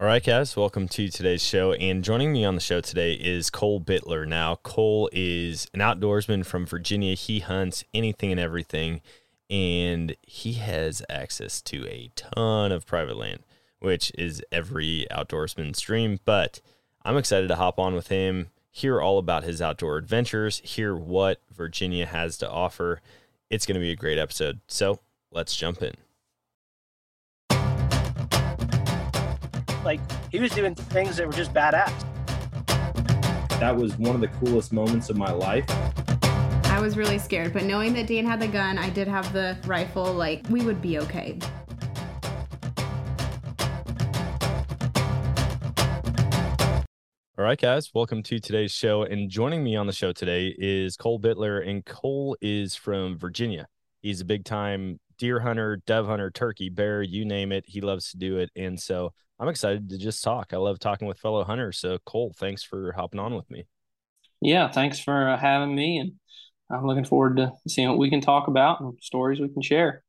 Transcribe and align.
All 0.00 0.08
right, 0.08 0.24
guys, 0.24 0.56
welcome 0.56 0.88
to 0.88 1.08
today's 1.08 1.40
show. 1.40 1.72
And 1.74 2.02
joining 2.02 2.32
me 2.32 2.44
on 2.44 2.56
the 2.56 2.60
show 2.60 2.80
today 2.80 3.12
is 3.12 3.48
Cole 3.48 3.80
Bitler. 3.80 4.26
Now, 4.26 4.56
Cole 4.56 5.08
is 5.12 5.68
an 5.72 5.78
outdoorsman 5.78 6.44
from 6.44 6.66
Virginia. 6.66 7.14
He 7.14 7.38
hunts 7.38 7.84
anything 7.94 8.32
and 8.32 8.40
everything, 8.40 9.02
and 9.48 10.16
he 10.20 10.54
has 10.54 11.00
access 11.08 11.62
to 11.62 11.86
a 11.86 12.10
ton 12.16 12.72
of 12.72 12.86
private 12.86 13.16
land, 13.16 13.44
which 13.78 14.10
is 14.18 14.42
every 14.50 15.06
outdoorsman's 15.12 15.80
dream. 15.80 16.18
But 16.24 16.60
I'm 17.04 17.16
excited 17.16 17.46
to 17.46 17.56
hop 17.56 17.78
on 17.78 17.94
with 17.94 18.08
him, 18.08 18.48
hear 18.72 19.00
all 19.00 19.18
about 19.18 19.44
his 19.44 19.62
outdoor 19.62 19.96
adventures, 19.96 20.60
hear 20.64 20.96
what 20.96 21.40
Virginia 21.54 22.06
has 22.06 22.36
to 22.38 22.50
offer. 22.50 23.00
It's 23.48 23.64
going 23.64 23.76
to 23.76 23.80
be 23.80 23.92
a 23.92 23.96
great 23.96 24.18
episode. 24.18 24.58
So 24.66 24.98
let's 25.30 25.54
jump 25.54 25.82
in. 25.82 25.94
Like 29.84 30.00
he 30.32 30.40
was 30.40 30.50
doing 30.52 30.74
things 30.74 31.18
that 31.18 31.26
were 31.26 31.32
just 31.32 31.52
badass. 31.52 31.92
That 33.60 33.76
was 33.76 33.98
one 33.98 34.14
of 34.14 34.22
the 34.22 34.28
coolest 34.28 34.72
moments 34.72 35.10
of 35.10 35.18
my 35.18 35.30
life. 35.30 35.66
I 36.64 36.80
was 36.80 36.96
really 36.96 37.18
scared, 37.18 37.52
but 37.52 37.64
knowing 37.64 37.92
that 37.92 38.06
Dan 38.06 38.24
had 38.24 38.40
the 38.40 38.48
gun, 38.48 38.78
I 38.78 38.88
did 38.88 39.06
have 39.06 39.30
the 39.34 39.58
rifle, 39.66 40.10
like 40.12 40.42
we 40.48 40.62
would 40.64 40.80
be 40.80 40.98
okay. 41.00 41.38
All 47.36 47.44
right, 47.44 47.60
guys, 47.60 47.90
welcome 47.92 48.22
to 48.22 48.38
today's 48.38 48.72
show. 48.72 49.02
And 49.02 49.28
joining 49.28 49.62
me 49.62 49.76
on 49.76 49.86
the 49.86 49.92
show 49.92 50.12
today 50.12 50.54
is 50.56 50.96
Cole 50.96 51.20
Bitler, 51.20 51.68
and 51.68 51.84
Cole 51.84 52.38
is 52.40 52.74
from 52.74 53.18
Virginia. 53.18 53.66
He's 54.00 54.22
a 54.22 54.24
big 54.24 54.46
time 54.46 54.98
deer 55.18 55.40
hunter, 55.40 55.76
dove 55.86 56.06
hunter, 56.06 56.30
turkey, 56.30 56.70
bear, 56.70 57.02
you 57.02 57.24
name 57.24 57.52
it. 57.52 57.64
He 57.66 57.80
loves 57.80 58.10
to 58.12 58.16
do 58.16 58.38
it. 58.38 58.50
And 58.56 58.80
so 58.80 59.12
I'm 59.38 59.48
excited 59.48 59.88
to 59.90 59.98
just 59.98 60.22
talk. 60.22 60.52
I 60.52 60.56
love 60.56 60.78
talking 60.78 61.08
with 61.08 61.18
fellow 61.18 61.44
hunters. 61.44 61.78
So, 61.78 61.98
Cole, 62.06 62.34
thanks 62.36 62.62
for 62.62 62.92
hopping 62.92 63.20
on 63.20 63.34
with 63.34 63.50
me. 63.50 63.64
Yeah, 64.40 64.70
thanks 64.70 65.00
for 65.00 65.28
uh, 65.30 65.38
having 65.38 65.74
me. 65.74 65.98
And 65.98 66.12
I'm 66.70 66.86
looking 66.86 67.04
forward 67.04 67.36
to 67.38 67.52
seeing 67.66 67.88
what 67.88 67.98
we 67.98 68.10
can 68.10 68.20
talk 68.20 68.46
about 68.48 68.80
and 68.80 68.94
stories 69.00 69.40
we 69.40 69.48
can 69.48 69.62
share. 69.62 70.04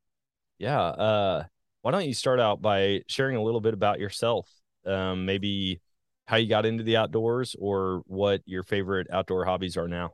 Yeah. 0.60 0.82
Uh, 0.82 1.44
why 1.82 1.92
don't 1.92 2.06
you 2.06 2.14
start 2.14 2.40
out 2.40 2.62
by 2.62 3.02
sharing 3.08 3.36
a 3.36 3.44
little 3.44 3.62
bit 3.62 3.74
about 3.74 4.00
yourself? 4.00 4.50
Um, 4.86 5.26
maybe 5.26 5.82
how 6.28 6.38
you 6.38 6.48
got 6.48 6.66
into 6.66 6.84
the 6.84 6.98
outdoors 6.98 7.56
or 7.60 8.02
what 8.06 8.42
your 8.46 8.64
favorite 8.64 9.08
outdoor 9.12 9.46
hobbies 9.46 9.78
are 9.78 9.88
now. 9.88 10.12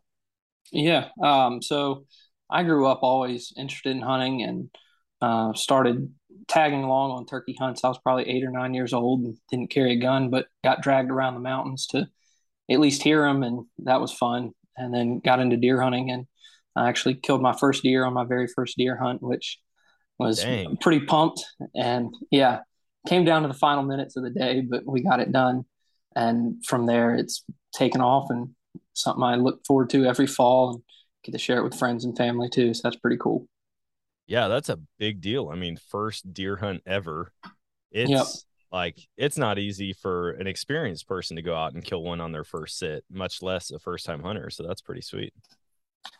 Yeah. 0.72 1.10
Um, 1.22 1.62
so 1.62 2.06
I 2.50 2.64
grew 2.64 2.88
up 2.88 3.00
always 3.02 3.54
interested 3.58 3.92
in 3.92 4.02
hunting 4.02 4.44
and 4.44 4.70
uh, 5.22 5.54
started 5.54 6.14
tagging 6.48 6.84
along 6.84 7.12
on 7.12 7.26
turkey 7.26 7.56
hunts. 7.58 7.84
I 7.84 7.88
was 7.90 8.00
probably 8.00 8.30
eight 8.30 8.44
or 8.44 8.52
nine 8.52 8.74
years 8.74 8.94
old 8.94 9.22
and 9.22 9.38
didn't 9.50 9.72
carry 9.72 9.94
a 9.94 10.00
gun, 10.02 10.30
but 10.30 10.48
got 10.64 10.82
dragged 10.82 11.12
around 11.12 11.36
the 11.36 11.40
mountains 11.40 11.88
to 11.88 12.08
at 12.70 12.80
least 12.80 13.04
hear 13.04 13.24
them, 13.24 13.44
and 13.44 13.66
that 13.80 14.02
was 14.02 14.14
fun. 14.14 14.52
And 14.78 14.94
then 14.94 15.20
got 15.20 15.40
into 15.40 15.58
deer 15.58 15.82
hunting, 15.82 16.10
and 16.12 16.26
I 16.76 16.88
actually 16.90 17.16
killed 17.16 17.42
my 17.42 17.54
first 17.54 17.84
deer 17.84 18.06
on 18.06 18.14
my 18.14 18.26
very 18.26 18.48
first 18.48 18.78
deer 18.78 18.98
hunt, 18.98 19.22
which 19.22 19.60
was 20.18 20.42
Dang. 20.42 20.78
pretty 20.78 21.06
pumped. 21.06 21.44
And 21.76 22.14
yeah, 22.32 22.60
came 23.08 23.26
down 23.26 23.42
to 23.42 23.48
the 23.48 23.54
final 23.54 23.84
minutes 23.84 24.16
of 24.16 24.24
the 24.24 24.30
day, 24.30 24.62
but 24.62 24.84
we 24.86 25.04
got 25.04 25.20
it 25.20 25.32
done. 25.32 25.66
And 26.16 26.64
from 26.66 26.86
there, 26.86 27.16
it's 27.16 27.44
taken 27.74 28.02
off 28.02 28.30
and 28.30 28.50
something 28.94 29.24
I 29.24 29.36
look 29.36 29.66
forward 29.66 29.90
to 29.92 30.06
every 30.06 30.28
fall 30.28 30.74
and 30.74 30.84
get 31.24 31.32
to 31.34 31.38
share 31.38 31.58
it 31.58 31.64
with 31.64 31.78
friends 31.78 32.06
and 32.06 32.18
family 32.18 32.50
too. 32.50 32.74
So 32.74 32.82
that's 32.84 32.98
pretty 32.98 33.18
cool. 33.18 33.48
Yeah, 34.28 34.48
that's 34.48 34.70
a 34.70 34.80
big 34.98 35.22
deal. 35.22 35.50
I 35.50 35.56
mean, 35.56 35.78
first 35.90 36.34
deer 36.34 36.56
hunt 36.56 36.82
ever. 36.86 37.34
It's 37.92 38.10
yep. 38.10 38.26
like 38.72 38.98
it's 39.18 39.38
not 39.38 39.60
easy 39.60 39.94
for 39.94 40.32
an 40.32 40.48
experienced 40.48 41.08
person 41.08 41.36
to 41.36 41.42
go 41.42 41.56
out 41.56 41.74
and 41.74 41.84
kill 41.84 42.04
one 42.04 42.22
on 42.22 42.32
their 42.32 42.44
first 42.44 42.78
sit, 42.78 43.04
much 43.10 43.42
less 43.42 43.72
a 43.72 43.80
first 43.80 44.06
time 44.06 44.24
hunter. 44.24 44.50
So 44.50 44.64
that's 44.64 44.82
pretty 44.82 45.02
sweet. 45.02 45.34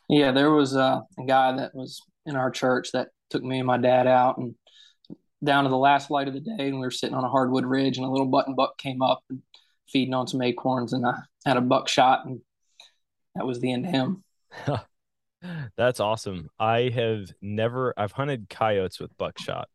Yeah, 0.10 0.32
there 0.32 0.52
was 0.52 0.76
a, 0.76 1.04
a 1.18 1.26
guy 1.26 1.56
that 1.56 1.74
was 1.74 2.02
in 2.26 2.36
our 2.36 2.52
church 2.52 2.92
that 2.92 3.10
took 3.30 3.44
me 3.44 3.60
and 3.60 3.68
my 3.68 3.78
dad 3.78 4.08
out 4.08 4.38
and 4.38 4.56
down 5.44 5.64
to 5.64 5.70
the 5.70 5.78
last 5.78 6.12
light 6.12 6.28
of 6.28 6.34
the 6.34 6.40
day, 6.40 6.68
and 6.68 6.76
we 6.76 6.86
were 6.86 6.92
sitting 6.92 7.16
on 7.16 7.24
a 7.24 7.30
hardwood 7.30 7.66
ridge, 7.66 7.98
and 7.98 8.06
a 8.06 8.10
little 8.10 8.28
button 8.28 8.56
buck 8.56 8.78
came 8.78 9.02
up 9.02 9.24
and 9.30 9.42
feeding 9.88 10.14
on 10.14 10.28
some 10.28 10.42
acorns, 10.42 10.94
and 10.94 11.06
I 11.06 11.16
had 11.46 11.58
a 11.58 11.62
buck 11.62 11.88
shot, 11.88 12.26
and 12.26 12.42
that 13.36 13.46
was 13.46 13.60
the 13.60 13.72
end 13.72 13.86
of 13.86 13.92
him. 13.92 14.24
That's 15.78 16.00
awesome. 16.00 16.50
I 16.60 16.90
have 16.90 17.32
never 17.42 17.94
I've 17.98 18.12
hunted 18.12 18.50
coyotes 18.50 19.00
with 19.00 19.18
buckshot. 19.18 19.70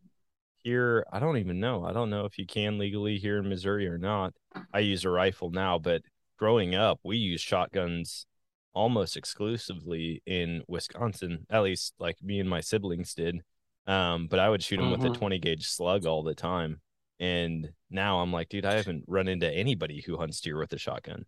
Here, 0.59 1.06
I 1.12 1.21
don't 1.21 1.38
even 1.38 1.60
know. 1.60 1.84
I 1.84 1.93
don't 1.93 2.10
know 2.10 2.25
if 2.25 2.38
you 2.38 2.47
can 2.47 2.78
legally 2.78 3.19
here 3.19 3.38
in 3.38 3.49
Missouri 3.49 3.87
or 3.87 3.99
not. 3.99 4.34
I 4.72 4.81
use 4.81 5.04
a 5.04 5.10
rifle 5.10 5.50
now, 5.50 5.78
but 5.78 6.03
growing 6.38 6.75
up, 6.75 6.99
we 7.04 7.16
used 7.16 7.44
shotguns 7.44 8.27
almost 8.75 9.16
exclusively 9.16 10.22
in 10.27 10.62
Wisconsin. 10.69 11.47
At 11.50 11.62
least 11.62 11.94
like 11.98 12.16
me 12.22 12.41
and 12.41 12.50
my 12.50 12.60
siblings 12.60 13.15
did. 13.15 13.43
Um, 13.87 14.27
but 14.27 14.41
I 14.41 14.48
would 14.48 14.62
shoot 14.62 14.78
them 14.78 14.91
with 14.91 15.00
a 15.03 15.04
mm-hmm. 15.04 15.15
20 15.15 15.38
gauge 15.38 15.66
slug 15.66 16.06
all 16.06 16.22
the 16.22 16.34
time. 16.34 16.81
And 17.19 17.71
now 17.91 18.19
I'm 18.19 18.33
like, 18.33 18.48
dude, 18.48 18.66
I 18.66 18.75
haven't 18.75 19.04
run 19.06 19.28
into 19.28 19.50
anybody 19.50 20.03
who 20.03 20.19
hunts 20.19 20.41
deer 20.41 20.59
with 20.59 20.72
a 20.72 20.78
shotgun. 20.78 21.25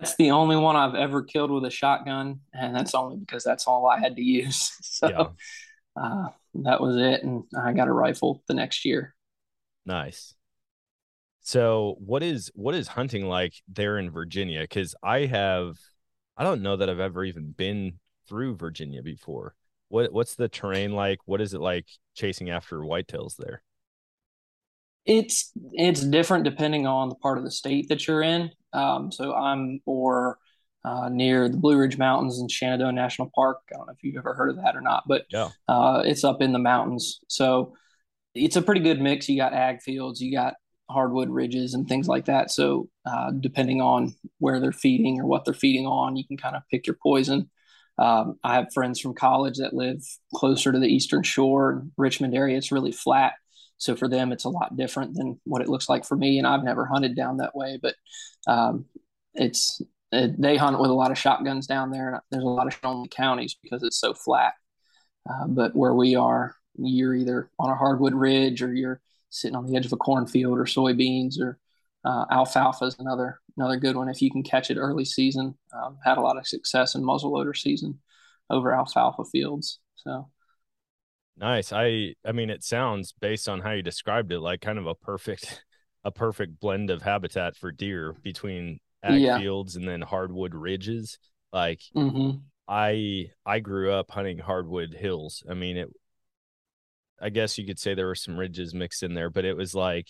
That's 0.00 0.16
the 0.16 0.30
only 0.32 0.56
one 0.56 0.76
I've 0.76 0.94
ever 0.94 1.22
killed 1.22 1.50
with 1.50 1.64
a 1.64 1.70
shotgun, 1.70 2.40
and 2.52 2.74
that's 2.74 2.94
only 2.94 3.16
because 3.16 3.44
that's 3.44 3.66
all 3.66 3.86
I 3.86 3.98
had 3.98 4.16
to 4.16 4.22
use. 4.22 4.72
So 4.94 5.08
yeah. 5.08 6.00
uh, 6.00 6.28
that 6.62 6.80
was 6.80 6.96
it, 6.96 7.24
and 7.24 7.42
I 7.58 7.72
got 7.72 7.88
a 7.88 7.92
rifle 7.92 8.44
the 8.46 8.54
next 8.54 8.84
year. 8.84 9.12
Nice. 9.84 10.34
So 11.40 11.96
what 11.98 12.22
is 12.22 12.50
what 12.54 12.74
is 12.74 12.88
hunting 12.88 13.26
like 13.26 13.54
there 13.68 13.98
in 13.98 14.10
Virginia? 14.10 14.60
Because 14.60 14.94
I 15.02 15.26
have, 15.26 15.76
I 16.36 16.44
don't 16.44 16.62
know 16.62 16.76
that 16.76 16.88
I've 16.88 17.00
ever 17.00 17.24
even 17.24 17.50
been 17.50 17.98
through 18.28 18.56
Virginia 18.56 19.02
before. 19.02 19.54
What 19.88 20.12
what's 20.12 20.36
the 20.36 20.48
terrain 20.48 20.92
like? 20.92 21.18
What 21.26 21.40
is 21.40 21.52
it 21.54 21.60
like 21.60 21.86
chasing 22.14 22.50
after 22.50 22.78
whitetails 22.78 23.36
there? 23.36 23.62
It's 25.06 25.52
it's 25.72 26.00
different 26.00 26.44
depending 26.44 26.86
on 26.86 27.08
the 27.08 27.14
part 27.16 27.38
of 27.38 27.44
the 27.44 27.50
state 27.50 27.88
that 27.88 28.06
you're 28.06 28.22
in. 28.22 28.50
Um, 28.72 29.12
so 29.12 29.34
I'm 29.34 29.80
or 29.86 30.38
uh, 30.84 31.08
near 31.08 31.48
the 31.48 31.56
Blue 31.56 31.78
Ridge 31.78 31.98
Mountains 31.98 32.38
in 32.38 32.48
Shenandoah 32.48 32.92
National 32.92 33.30
Park. 33.34 33.58
I 33.72 33.76
don't 33.76 33.86
know 33.86 33.92
if 33.92 34.02
you've 34.02 34.16
ever 34.16 34.34
heard 34.34 34.50
of 34.50 34.56
that 34.56 34.76
or 34.76 34.80
not, 34.80 35.04
but 35.06 35.24
yeah. 35.30 35.48
uh, 35.68 36.02
it's 36.04 36.24
up 36.24 36.42
in 36.42 36.52
the 36.52 36.58
mountains. 36.58 37.20
So 37.28 37.74
it's 38.34 38.56
a 38.56 38.62
pretty 38.62 38.80
good 38.82 39.00
mix. 39.00 39.28
You 39.28 39.38
got 39.38 39.54
ag 39.54 39.80
fields, 39.80 40.20
you 40.20 40.32
got 40.32 40.54
hardwood 40.90 41.30
ridges 41.30 41.74
and 41.74 41.88
things 41.88 42.06
like 42.06 42.26
that. 42.26 42.50
So 42.50 42.88
uh, 43.06 43.30
depending 43.40 43.80
on 43.80 44.14
where 44.38 44.60
they're 44.60 44.72
feeding 44.72 45.20
or 45.20 45.26
what 45.26 45.44
they're 45.44 45.54
feeding 45.54 45.86
on, 45.86 46.16
you 46.16 46.26
can 46.26 46.36
kind 46.36 46.56
of 46.56 46.62
pick 46.70 46.86
your 46.86 46.96
poison. 47.02 47.50
Um, 47.96 48.38
I 48.42 48.56
have 48.56 48.72
friends 48.74 49.00
from 49.00 49.14
college 49.14 49.58
that 49.58 49.72
live 49.72 50.02
closer 50.34 50.72
to 50.72 50.78
the 50.78 50.88
Eastern 50.88 51.22
Shore, 51.22 51.86
Richmond 51.96 52.34
area. 52.34 52.58
It's 52.58 52.72
really 52.72 52.92
flat. 52.92 53.34
So 53.78 53.96
for 53.96 54.08
them, 54.08 54.32
it's 54.32 54.44
a 54.44 54.50
lot 54.50 54.76
different 54.76 55.14
than 55.14 55.40
what 55.44 55.62
it 55.62 55.68
looks 55.68 55.88
like 55.88 56.04
for 56.04 56.16
me. 56.16 56.38
And 56.38 56.46
I've 56.46 56.64
never 56.64 56.86
hunted 56.86 57.16
down 57.16 57.38
that 57.38 57.56
way, 57.56 57.78
but 57.80 57.94
um, 58.46 58.86
it's 59.34 59.80
it, 60.12 60.40
they 60.40 60.56
hunt 60.56 60.80
with 60.80 60.90
a 60.90 60.94
lot 60.94 61.10
of 61.10 61.18
shotguns 61.18 61.66
down 61.66 61.90
there. 61.90 62.22
There's 62.30 62.44
a 62.44 62.48
lot 62.48 62.66
of 62.66 62.78
only 62.84 63.08
counties 63.08 63.56
because 63.60 63.82
it's 63.82 63.98
so 63.98 64.14
flat. 64.14 64.54
Uh, 65.28 65.46
but 65.48 65.74
where 65.74 65.94
we 65.94 66.14
are, 66.14 66.54
you're 66.76 67.14
either 67.14 67.50
on 67.58 67.70
a 67.70 67.74
hardwood 67.74 68.14
ridge 68.14 68.62
or 68.62 68.72
you're 68.72 69.00
sitting 69.30 69.56
on 69.56 69.66
the 69.66 69.76
edge 69.76 69.86
of 69.86 69.92
a 69.92 69.96
cornfield 69.96 70.58
or 70.58 70.64
soybeans 70.64 71.40
or 71.40 71.58
uh, 72.04 72.26
alfalfa 72.30 72.84
is 72.84 72.96
another 72.98 73.40
another 73.56 73.76
good 73.76 73.96
one 73.96 74.08
if 74.08 74.20
you 74.20 74.30
can 74.30 74.42
catch 74.42 74.70
it 74.70 74.76
early 74.76 75.04
season. 75.04 75.54
Um, 75.72 75.96
had 76.04 76.18
a 76.18 76.20
lot 76.20 76.36
of 76.36 76.46
success 76.46 76.94
in 76.94 77.02
muzzleloader 77.02 77.56
season 77.56 77.98
over 78.50 78.74
alfalfa 78.74 79.24
fields. 79.24 79.78
So 79.96 80.28
Nice. 81.36 81.72
I 81.72 82.14
I 82.24 82.32
mean 82.32 82.50
it 82.50 82.62
sounds 82.62 83.12
based 83.20 83.48
on 83.48 83.60
how 83.60 83.72
you 83.72 83.82
described 83.82 84.32
it 84.32 84.40
like 84.40 84.60
kind 84.60 84.78
of 84.78 84.86
a 84.86 84.94
perfect 84.94 85.64
a 86.04 86.10
perfect 86.10 86.60
blend 86.60 86.90
of 86.90 87.02
habitat 87.02 87.56
for 87.56 87.72
deer 87.72 88.14
between 88.22 88.78
ag 89.02 89.20
yeah. 89.20 89.38
fields 89.38 89.76
and 89.76 89.88
then 89.88 90.00
hardwood 90.00 90.54
ridges. 90.54 91.18
Like 91.52 91.80
mm-hmm. 91.94 92.38
I 92.68 93.30
I 93.44 93.60
grew 93.60 93.92
up 93.92 94.10
hunting 94.10 94.38
hardwood 94.38 94.94
hills. 94.94 95.42
I 95.48 95.54
mean 95.54 95.76
it 95.76 95.88
I 97.20 97.30
guess 97.30 97.58
you 97.58 97.66
could 97.66 97.78
say 97.78 97.94
there 97.94 98.06
were 98.06 98.14
some 98.14 98.36
ridges 98.36 98.74
mixed 98.74 99.02
in 99.02 99.14
there, 99.14 99.30
but 99.30 99.44
it 99.44 99.56
was 99.56 99.74
like 99.74 100.08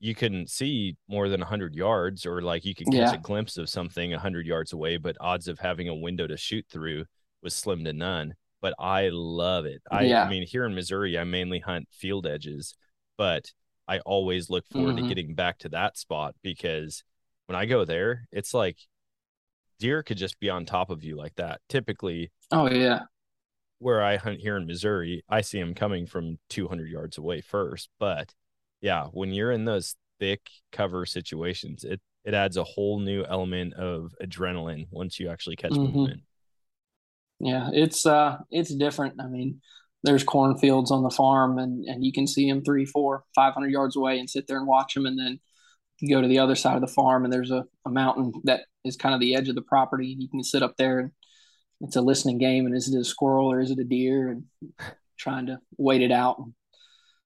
you 0.00 0.14
couldn't 0.14 0.48
see 0.48 0.96
more 1.08 1.28
than 1.28 1.40
100 1.40 1.74
yards 1.74 2.24
or 2.24 2.40
like 2.40 2.64
you 2.64 2.74
could 2.74 2.86
catch 2.86 2.94
Yeah. 2.94 3.14
a 3.14 3.18
glimpse 3.18 3.58
of 3.58 3.68
something 3.68 4.10
100 4.12 4.46
yards 4.46 4.72
away 4.72 4.96
but 4.96 5.16
odds 5.20 5.46
of 5.46 5.58
having 5.58 5.88
a 5.88 5.94
window 5.94 6.26
to 6.26 6.36
shoot 6.38 6.64
through 6.70 7.04
was 7.42 7.54
slim 7.54 7.84
to 7.84 7.92
none 7.92 8.34
but 8.60 8.74
i 8.78 9.08
love 9.12 9.64
it 9.66 9.82
i, 9.90 10.04
Yeah. 10.04 10.24
I 10.24 10.28
mean 10.28 10.46
here 10.46 10.64
in 10.66 10.74
missouri 10.74 11.18
i 11.18 11.24
mainly 11.24 11.58
hunt 11.60 11.88
field 11.92 12.26
edges 12.26 12.74
but 13.18 13.52
i 13.88 13.98
always 14.00 14.50
look 14.50 14.66
forward 14.68 14.96
to 14.96 15.02
Mhm. 15.02 15.08
getting 15.08 15.34
back 15.34 15.58
to 15.58 15.68
that 15.70 15.96
spot 15.98 16.34
because 16.42 17.02
when 17.46 17.56
i 17.56 17.66
go 17.66 17.84
there 17.84 18.26
it's 18.32 18.54
like 18.54 18.76
deer 19.78 20.02
could 20.02 20.18
just 20.18 20.38
be 20.40 20.50
on 20.50 20.66
top 20.66 20.90
of 20.90 21.02
you 21.04 21.16
like 21.16 21.34
that 21.36 21.60
typically 21.68 22.30
Oh 22.50 22.68
yeah. 22.70 23.02
where 23.78 24.02
I 24.02 24.16
hunt 24.18 24.40
here 24.40 24.56
in 24.58 24.66
Missouri, 24.66 25.24
I 25.28 25.40
see 25.40 25.58
them 25.58 25.74
coming 25.74 26.06
from 26.06 26.38
200 26.50 26.90
yards 26.90 27.16
away 27.16 27.40
first. 27.40 27.88
But 27.98 28.34
yeah, 28.82 29.06
when 29.06 29.32
you're 29.32 29.52
in 29.52 29.64
those 29.64 29.96
thick 30.18 30.42
cover 30.72 31.06
situations, 31.06 31.84
it 31.84 32.00
it 32.24 32.34
adds 32.34 32.58
a 32.58 32.64
whole 32.64 32.98
new 33.00 33.24
element 33.24 33.72
of 33.74 34.14
adrenaline 34.22 34.86
once 34.90 35.18
you 35.18 35.30
actually 35.30 35.56
catch 35.56 35.72
Mhm. 35.72 35.94
movement. 35.94 36.22
Yeah, 37.40 37.70
it's 37.72 38.06
uh 38.06 38.38
it's 38.50 38.74
different. 38.74 39.20
I 39.20 39.26
mean, 39.26 39.60
there's 40.02 40.24
cornfields 40.24 40.90
on 40.90 41.02
the 41.02 41.10
farm 41.10 41.58
and 41.58 41.84
and 41.86 42.04
you 42.04 42.12
can 42.12 42.26
see 42.26 42.48
them 42.48 42.62
three, 42.62 42.84
four, 42.84 43.24
five 43.34 43.54
hundred 43.54 43.70
yards 43.70 43.96
away 43.96 44.18
and 44.18 44.28
sit 44.28 44.46
there 44.46 44.58
and 44.58 44.66
watch 44.66 44.94
them 44.94 45.06
and 45.06 45.18
then 45.18 45.40
you 46.00 46.14
go 46.14 46.22
to 46.22 46.28
the 46.28 46.38
other 46.38 46.54
side 46.54 46.76
of 46.76 46.80
the 46.80 46.86
farm 46.86 47.24
and 47.24 47.32
there's 47.32 47.50
a, 47.50 47.64
a 47.84 47.90
mountain 47.90 48.32
that 48.44 48.62
is 48.84 48.96
kind 48.96 49.14
of 49.14 49.20
the 49.20 49.34
edge 49.34 49.48
of 49.48 49.54
the 49.54 49.62
property 49.62 50.12
and 50.12 50.22
you 50.22 50.28
can 50.28 50.42
sit 50.42 50.62
up 50.62 50.76
there 50.78 50.98
and 50.98 51.10
it's 51.82 51.96
a 51.96 52.00
listening 52.00 52.38
game 52.38 52.66
and 52.66 52.74
is 52.74 52.92
it 52.92 52.98
a 52.98 53.04
squirrel 53.04 53.50
or 53.50 53.60
is 53.60 53.70
it 53.70 53.78
a 53.78 53.84
deer 53.84 54.28
and 54.28 54.44
trying 55.20 55.46
to 55.46 55.58
wait 55.76 56.02
it 56.02 56.10
out. 56.10 56.42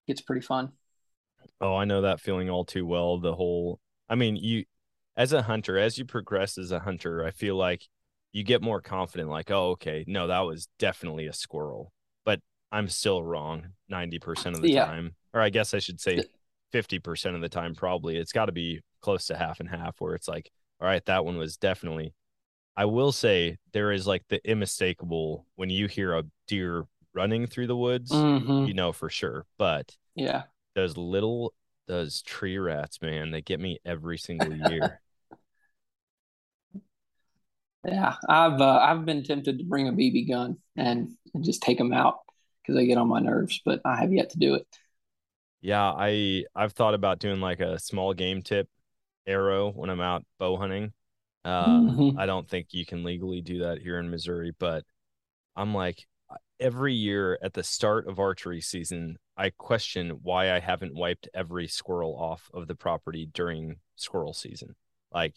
It's 0.07 0.21
pretty 0.21 0.45
fun. 0.45 0.73
Oh, 1.61 1.77
I 1.77 1.85
know 1.85 2.03
that 2.03 2.21
feeling 2.21 2.51
all 2.51 2.65
too 2.65 2.85
well. 2.85 3.19
The 3.19 3.35
whole, 3.35 3.81
I 4.09 4.17
mean, 4.17 4.37
you 4.37 4.65
as 5.17 5.33
a 5.33 5.43
hunter, 5.43 5.79
as 5.79 5.97
you 5.97 6.05
progress 6.05 6.59
as 6.59 6.73
a 6.73 6.81
hunter, 6.81 7.25
I 7.25 7.31
feel 7.31 7.57
like 7.57 7.87
you 8.35 8.45
get 8.45 8.63
more 8.63 8.83
confident, 8.83 9.31
like, 9.31 9.51
oh, 9.53 9.73
okay, 9.73 10.05
no, 10.09 10.29
that 10.29 10.41
was 10.43 10.69
definitely 10.81 11.29
a 11.29 11.35
squirrel, 11.35 11.93
but 12.27 12.41
I'm 12.73 12.91
still 12.91 13.25
wrong 13.25 13.69
90% 13.91 14.57
of 14.57 14.63
the 14.63 14.69
Yeah. 14.69 14.85
time. 14.85 15.17
Or 15.35 15.41
I 15.43 15.51
guess 15.51 15.75
I 15.75 15.81
should 15.81 16.01
say 16.03 16.25
50% 16.73 17.37
of 17.37 17.43
the 17.43 17.51
time, 17.51 17.75
probably. 17.77 18.19
It's 18.19 18.33
got 18.33 18.47
to 18.47 18.53
be 18.53 18.83
close 19.03 19.29
to 19.29 19.37
half 19.39 19.61
and 19.61 19.71
half 19.71 19.97
where 20.01 20.17
it's 20.17 20.29
like, 20.29 20.51
all 20.83 20.89
right, 20.89 21.05
that 21.07 21.25
one 21.27 21.39
was 21.39 21.57
definitely. 21.59 22.15
I 22.77 22.87
will 22.87 23.13
say 23.13 23.59
there 23.73 23.93
is 23.93 24.07
like 24.07 24.25
the 24.29 24.41
unmistakable 24.51 25.47
when 25.57 25.71
you 25.71 25.89
hear 25.89 26.15
a 26.17 26.25
deer 26.49 26.85
running 27.15 27.47
through 27.49 27.69
the 27.69 27.77
woods, 27.77 28.27
hmm 28.45 28.67
you 28.67 28.75
know 28.75 28.93
for 28.93 29.11
sure. 29.11 29.47
But 29.59 29.97
Yeah. 30.15 30.45
those 30.75 30.97
little 30.97 31.55
those 31.87 32.23
tree 32.23 32.59
rats, 32.59 33.01
man, 33.03 33.31
they 33.31 33.43
get 33.43 33.61
me 33.61 33.79
every 33.85 34.19
single 34.19 34.55
year. 34.55 35.01
Yeah, 37.85 38.15
I've 38.29 38.61
uh, 38.61 38.79
I've 38.79 39.05
been 39.05 39.23
tempted 39.25 39.59
to 39.59 39.65
bring 39.65 39.89
a 39.89 39.93
BB 39.93 40.29
gun 40.29 40.57
and, 40.77 41.11
and 41.35 41.45
just 41.45 41.63
take 41.63 41.79
them 41.79 41.93
out 41.93 42.21
because 42.63 42.77
they 42.77 42.87
get 42.87 42.99
on 42.99 43.09
my 43.09 43.21
nerves, 43.21 43.61
but 43.65 43.81
I 43.85 43.97
have 44.01 44.13
yet 44.13 44.31
to 44.31 44.39
do 44.39 44.55
it. 44.55 44.67
yeah, 45.61 45.83
I 45.97 46.45
I've 46.55 46.73
thought 46.73 46.95
about 46.95 47.19
doing 47.19 47.41
like 47.41 47.61
a 47.61 47.79
small 47.79 48.13
game 48.15 48.43
tip 48.43 48.69
arrow 49.27 49.71
when 49.73 49.91
I'm 49.91 50.01
out 50.01 50.25
bow 50.39 50.57
hunting. 50.57 50.93
Uh, 51.45 51.83
Mhm. 51.83 52.17
I 52.17 52.27
don't 52.27 52.49
think 52.49 52.69
you 52.73 52.87
can 52.87 53.05
legally 53.05 53.41
do 53.43 53.61
that 53.61 53.81
here 53.81 53.99
in 53.99 54.11
Missouri, 54.11 54.53
but 54.59 54.85
I'm 55.57 55.75
like 55.75 56.07
every 56.61 56.95
year 56.95 57.39
at 57.43 57.55
the 57.55 57.65
start 57.65 58.09
of 58.09 58.21
archery 58.21 58.61
season, 58.63 59.19
I 59.37 59.51
question 59.51 60.11
why 60.23 60.53
I 60.55 60.61
haven't 60.61 60.95
wiped 60.97 61.29
every 61.35 61.69
squirrel 61.69 62.17
off 62.17 62.51
of 62.55 62.69
the 62.69 62.77
property 62.77 63.27
during 63.27 63.79
squirrel 63.97 64.35
season. 64.35 64.77
Like 65.13 65.37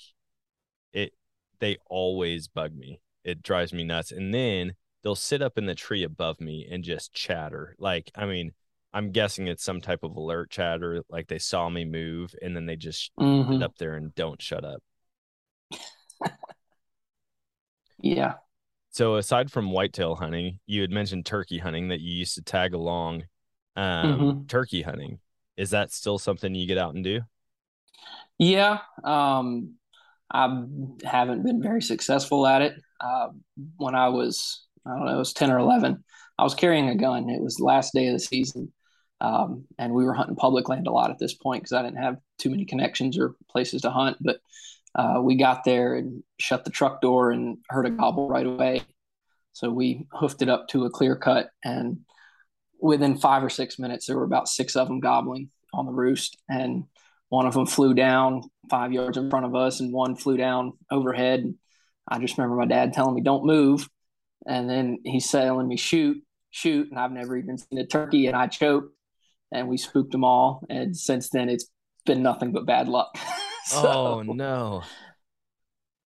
it 0.93 1.13
they 1.59 1.77
always 1.87 2.47
bug 2.47 2.75
me. 2.75 3.01
It 3.23 3.41
drives 3.43 3.73
me 3.73 3.83
nuts. 3.83 4.11
And 4.11 4.33
then 4.33 4.75
they'll 5.03 5.15
sit 5.15 5.41
up 5.41 5.57
in 5.57 5.65
the 5.65 5.75
tree 5.75 6.03
above 6.03 6.39
me 6.41 6.67
and 6.69 6.83
just 6.83 7.13
chatter. 7.13 7.75
Like, 7.79 8.11
I 8.15 8.25
mean, 8.25 8.53
I'm 8.93 9.11
guessing 9.11 9.47
it's 9.47 9.63
some 9.63 9.81
type 9.81 10.03
of 10.03 10.15
alert 10.15 10.49
chatter, 10.49 11.03
like 11.09 11.27
they 11.27 11.39
saw 11.39 11.69
me 11.69 11.85
move 11.85 12.33
and 12.41 12.55
then 12.55 12.65
they 12.65 12.75
just 12.77 13.11
Mhm. 13.17 13.59
sit 13.59 13.61
up 13.65 13.77
there 13.77 13.95
and 13.95 14.13
don't 14.15 14.41
shut 14.41 14.63
up. 14.65 14.81
Yeah. 18.01 18.35
So 18.91 19.15
aside 19.15 19.51
from 19.51 19.71
whitetail 19.71 20.15
hunting, 20.15 20.59
you 20.65 20.81
had 20.81 20.91
mentioned 20.91 21.25
turkey 21.25 21.59
hunting 21.59 21.89
that 21.89 21.99
you 22.01 22.11
used 22.13 22.35
to 22.35 22.41
tag 22.41 22.73
along. 22.73 23.25
Um, 23.75 24.17
Mhm. 24.19 24.47
Turkey 24.47 24.81
hunting 24.81 25.19
is 25.55 25.71
that 25.71 25.91
still 25.91 26.17
something 26.19 26.55
you 26.55 26.67
get 26.67 26.77
out 26.77 26.95
and 26.95 27.03
do? 27.03 27.21
Yeah. 28.37 28.79
Um, 29.03 29.76
I 30.31 30.63
haven't 31.03 31.43
been 31.43 31.61
very 31.61 31.81
successful 31.81 32.45
at 32.45 32.61
it. 32.61 32.75
Uh, 32.99 33.29
when 33.77 33.95
I 33.95 34.09
was, 34.09 34.65
I 34.85 34.91
don't 34.91 35.05
know, 35.05 35.15
it 35.15 35.17
was 35.17 35.33
10 35.33 35.51
or 35.51 35.59
11, 35.59 36.03
I 36.37 36.43
was 36.43 36.55
carrying 36.55 36.89
a 36.89 36.95
gun. 36.95 37.29
It 37.29 37.41
was 37.41 37.55
the 37.55 37.65
last 37.65 37.93
day 37.93 38.07
of 38.07 38.13
the 38.13 38.19
season. 38.19 38.71
Um, 39.19 39.65
and 39.79 39.93
we 39.93 40.03
were 40.03 40.13
hunting 40.13 40.35
public 40.35 40.69
land 40.69 40.87
a 40.87 40.91
lot 40.91 41.09
at 41.09 41.17
this 41.17 41.33
point 41.33 41.63
because 41.63 41.73
I 41.73 41.81
didn't 41.81 42.03
have 42.03 42.17
too 42.37 42.51
many 42.51 42.65
connections 42.65 43.17
or 43.17 43.35
places 43.49 43.81
to 43.81 43.89
hunt. 43.89 44.17
But 44.21 44.39
uh, 44.93 45.19
we 45.21 45.35
got 45.35 45.63
there 45.63 45.95
and 45.95 46.23
shut 46.39 46.65
the 46.65 46.71
truck 46.71 47.01
door 47.01 47.31
and 47.31 47.57
heard 47.69 47.87
a 47.87 47.91
gobble 47.91 48.29
right 48.29 48.45
away. 48.45 48.81
So 49.53 49.71
we 49.71 50.05
hoofed 50.11 50.43
it 50.43 50.49
up 50.49 50.67
to 50.69 50.85
a 50.85 50.89
clear 50.89 51.15
cut. 51.15 51.49
And 51.63 52.01
within 52.79 53.17
five 53.17 53.43
or 53.43 53.49
six 53.49 53.79
minutes, 53.79 54.05
there 54.05 54.17
were 54.17 54.23
about 54.23 54.47
six 54.47 54.75
of 54.75 54.87
them 54.87 54.99
gobbling 54.99 55.49
on 55.73 55.87
the 55.87 55.91
roost. 55.91 56.37
And 56.47 56.83
one 57.29 57.45
of 57.45 57.53
them 57.53 57.65
flew 57.65 57.93
down 57.93 58.43
five 58.69 58.91
yards 58.93 59.17
in 59.17 59.29
front 59.29 59.45
of 59.45 59.55
us, 59.55 59.79
and 59.79 59.93
one 59.93 60.15
flew 60.15 60.37
down 60.37 60.73
overhead. 60.91 61.53
I 62.07 62.19
just 62.19 62.37
remember 62.37 62.55
my 62.57 62.65
dad 62.65 62.93
telling 62.93 63.15
me, 63.15 63.21
"Don't 63.21 63.45
move," 63.45 63.89
and 64.45 64.69
then 64.69 64.99
he's 65.03 65.29
telling 65.29 65.67
me, 65.67 65.77
"Shoot, 65.77 66.23
shoot!" 66.51 66.89
And 66.89 66.99
I've 66.99 67.11
never 67.11 67.37
even 67.37 67.57
seen 67.57 67.79
a 67.79 67.85
turkey, 67.85 68.27
and 68.27 68.35
I 68.35 68.47
choked, 68.47 68.95
and 69.51 69.67
we 69.67 69.77
spooked 69.77 70.11
them 70.11 70.23
all. 70.23 70.63
And 70.69 70.95
since 70.95 71.29
then, 71.29 71.49
it's 71.49 71.69
been 72.05 72.23
nothing 72.23 72.51
but 72.51 72.65
bad 72.65 72.87
luck. 72.87 73.17
So- 73.67 73.89
oh 73.91 74.21
no. 74.21 74.83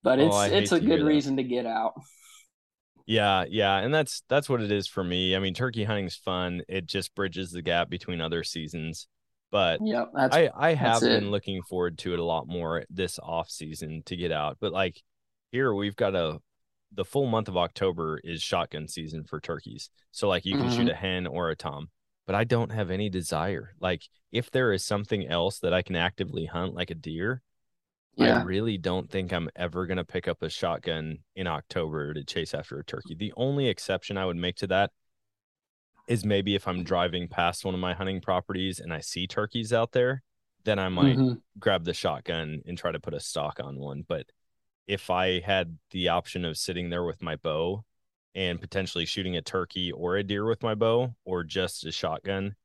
but 0.03 0.19
Oh, 0.21 0.27
it's 0.27 0.51
hate 0.53 0.63
it's 0.63 0.71
a 0.71 0.79
good 0.79 1.03
reason 1.03 1.35
to 1.35 1.43
get 1.43 1.65
out. 1.65 1.95
Yeah, 3.05 3.43
yeah, 3.49 3.75
and 3.77 3.93
that's 3.93 4.23
that's 4.29 4.47
what 4.47 4.61
it 4.61 4.71
is 4.71 4.87
for 4.87 5.03
me. 5.03 5.35
I 5.35 5.39
mean, 5.39 5.53
turkey 5.53 5.83
hunting's 5.83 6.15
fun. 6.15 6.61
It 6.69 6.85
just 6.85 7.13
bridges 7.13 7.51
the 7.51 7.61
gap 7.61 7.89
between 7.89 8.21
other 8.21 8.45
seasons. 8.45 9.09
But 9.51 9.81
I 10.33 10.49
I 10.55 10.73
have 10.73 11.01
been 11.19 11.31
looking 11.31 11.61
forward 11.63 11.97
to 11.99 12.13
it 12.13 12.19
a 12.19 12.23
lot 12.23 12.47
more 12.47 12.83
this 12.89 13.19
off 13.21 13.49
season 13.49 14.01
to 14.05 14.15
get 14.15 14.31
out. 14.31 14.57
But 14.59 14.71
like 14.71 15.01
here 15.51 15.73
we've 15.73 15.95
got 15.95 16.15
a 16.15 16.39
the 16.93 17.05
full 17.05 17.25
month 17.27 17.47
of 17.47 17.55
October 17.57 18.19
is 18.23 18.41
shotgun 18.41 18.87
season 18.87 19.23
for 19.23 19.39
turkeys. 19.39 19.89
So 20.11 20.27
like 20.27 20.45
you 20.45 20.57
can 20.57 20.71
shoot 20.71 20.87
Mhm. 20.87 20.91
a 20.91 20.95
hen 20.95 21.27
or 21.27 21.49
a 21.49 21.55
tom. 21.55 21.89
But 22.25 22.35
I 22.35 22.43
don't 22.45 22.71
have 22.71 22.91
any 22.91 23.09
desire. 23.09 23.73
Like 23.79 24.03
if 24.31 24.51
there 24.51 24.71
is 24.73 24.83
something 24.85 25.27
else 25.27 25.59
that 25.59 25.73
I 25.73 25.81
can 25.81 25.95
actively 25.95 26.45
hunt 26.45 26.73
like 26.73 26.89
a 26.91 26.95
deer, 26.95 27.41
I 28.17 28.43
really 28.43 28.77
don't 28.77 29.09
think 29.09 29.31
I'm 29.33 29.49
ever 29.55 29.85
going 29.85 29.97
to 29.97 30.03
pick 30.05 30.27
up 30.27 30.41
a 30.41 30.49
shotgun 30.49 31.19
in 31.35 31.47
October 31.47 32.13
to 32.13 32.23
chase 32.25 32.53
after 32.53 32.77
a 32.79 32.83
turkey. 32.85 33.15
The 33.15 33.33
only 33.37 33.67
exception 33.67 34.17
I 34.17 34.25
would 34.25 34.37
make 34.37 34.57
to 34.57 34.67
that 34.67 34.91
is 36.07 36.25
maybe 36.25 36.55
if 36.55 36.67
I'm 36.67 36.83
driving 36.83 37.27
past 37.27 37.63
one 37.65 37.73
of 37.73 37.79
my 37.79 37.93
hunting 37.93 38.21
properties 38.21 38.79
and 38.79 38.93
I 38.93 38.99
see 39.01 39.27
turkeys 39.27 39.71
out 39.71 39.91
there, 39.91 40.23
then 40.63 40.79
I 40.79 40.89
might 40.89 41.17
Mhm. 41.17 41.41
grab 41.59 41.83
the 41.85 41.93
shotgun 41.93 42.61
and 42.65 42.77
try 42.77 42.91
to 42.91 42.99
put 42.99 43.13
a 43.13 43.19
stock 43.19 43.59
on 43.59 43.77
one. 43.77 44.03
But 44.07 44.31
if 44.87 45.09
I 45.09 45.39
had 45.39 45.77
the 45.91 46.09
option 46.09 46.43
of 46.45 46.57
sitting 46.57 46.89
there 46.89 47.03
with 47.03 47.21
my 47.21 47.35
bow 47.35 47.85
and 48.35 48.59
potentially 48.59 49.05
shooting 49.05 49.35
a 49.37 49.41
turkey 49.41 49.91
or 49.91 50.17
a 50.17 50.23
deer 50.23 50.45
with 50.45 50.63
my 50.63 50.75
bow 50.75 51.15
or 51.25 51.43
just 51.43 51.85
a 51.85 51.91
shotgun, 51.91 52.55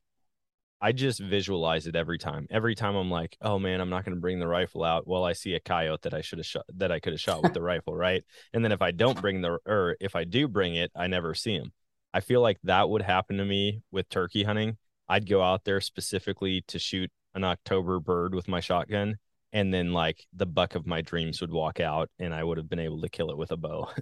I 0.79 0.91
just 0.91 1.19
visualize 1.19 1.87
it 1.87 1.95
every 1.95 2.19
time. 2.19 2.45
Every 2.51 2.75
time 2.75 2.95
I'm 2.95 3.09
like, 3.09 3.35
oh 3.41 3.57
man, 3.57 3.81
I'm 3.81 3.89
not 3.89 4.05
going 4.05 4.15
to 4.15 4.21
bring 4.21 4.39
the 4.39 4.47
rifle 4.47 4.83
out. 4.83 5.07
Well, 5.07 5.23
I 5.23 5.33
see 5.33 5.55
a 5.55 5.59
coyote 5.59 6.01
that 6.03 6.13
I 6.13 6.21
should 6.21 6.37
have 6.37 6.45
shot 6.45 6.65
that 6.75 6.91
I 6.91 6.99
could 6.99 7.13
have 7.13 7.19
shot 7.19 7.41
with 7.41 7.53
the 7.53 7.61
rifle, 7.73 7.95
right? 7.95 8.23
And 8.53 8.63
then 8.63 8.71
if 8.71 8.81
I 8.81 8.91
don't 8.91 9.19
bring 9.19 9.41
the 9.41 9.57
or 9.65 9.97
if 9.99 10.15
I 10.15 10.23
do 10.23 10.47
bring 10.47 10.75
it, 10.75 10.91
I 10.95 11.07
never 11.07 11.33
see 11.33 11.53
him. 11.55 11.71
I 12.17 12.19
feel 12.19 12.41
like 12.41 12.57
that 12.63 12.89
would 12.89 13.03
happen 13.03 13.37
to 13.37 13.45
me 13.45 13.83
with 13.91 14.09
turkey 14.09 14.43
hunting. 14.43 14.77
I'd 15.07 15.29
go 15.29 15.43
out 15.43 15.65
there 15.65 15.79
specifically 15.79 16.63
to 16.67 16.79
shoot 16.79 17.11
an 17.35 17.43
October 17.43 17.99
bird 17.99 18.33
with 18.33 18.47
my 18.47 18.59
shotgun, 18.59 19.17
and 19.53 19.71
then 19.71 19.93
like 19.93 20.25
the 20.33 20.47
buck 20.47 20.73
of 20.73 20.87
my 20.87 21.01
dreams 21.01 21.41
would 21.41 21.51
walk 21.51 21.79
out, 21.79 22.09
and 22.17 22.33
I 22.33 22.43
would 22.43 22.57
have 22.57 22.67
been 22.67 22.79
able 22.79 23.01
to 23.01 23.09
kill 23.09 23.29
it 23.29 23.37
with 23.37 23.51
a 23.51 23.57
bow. 23.57 23.91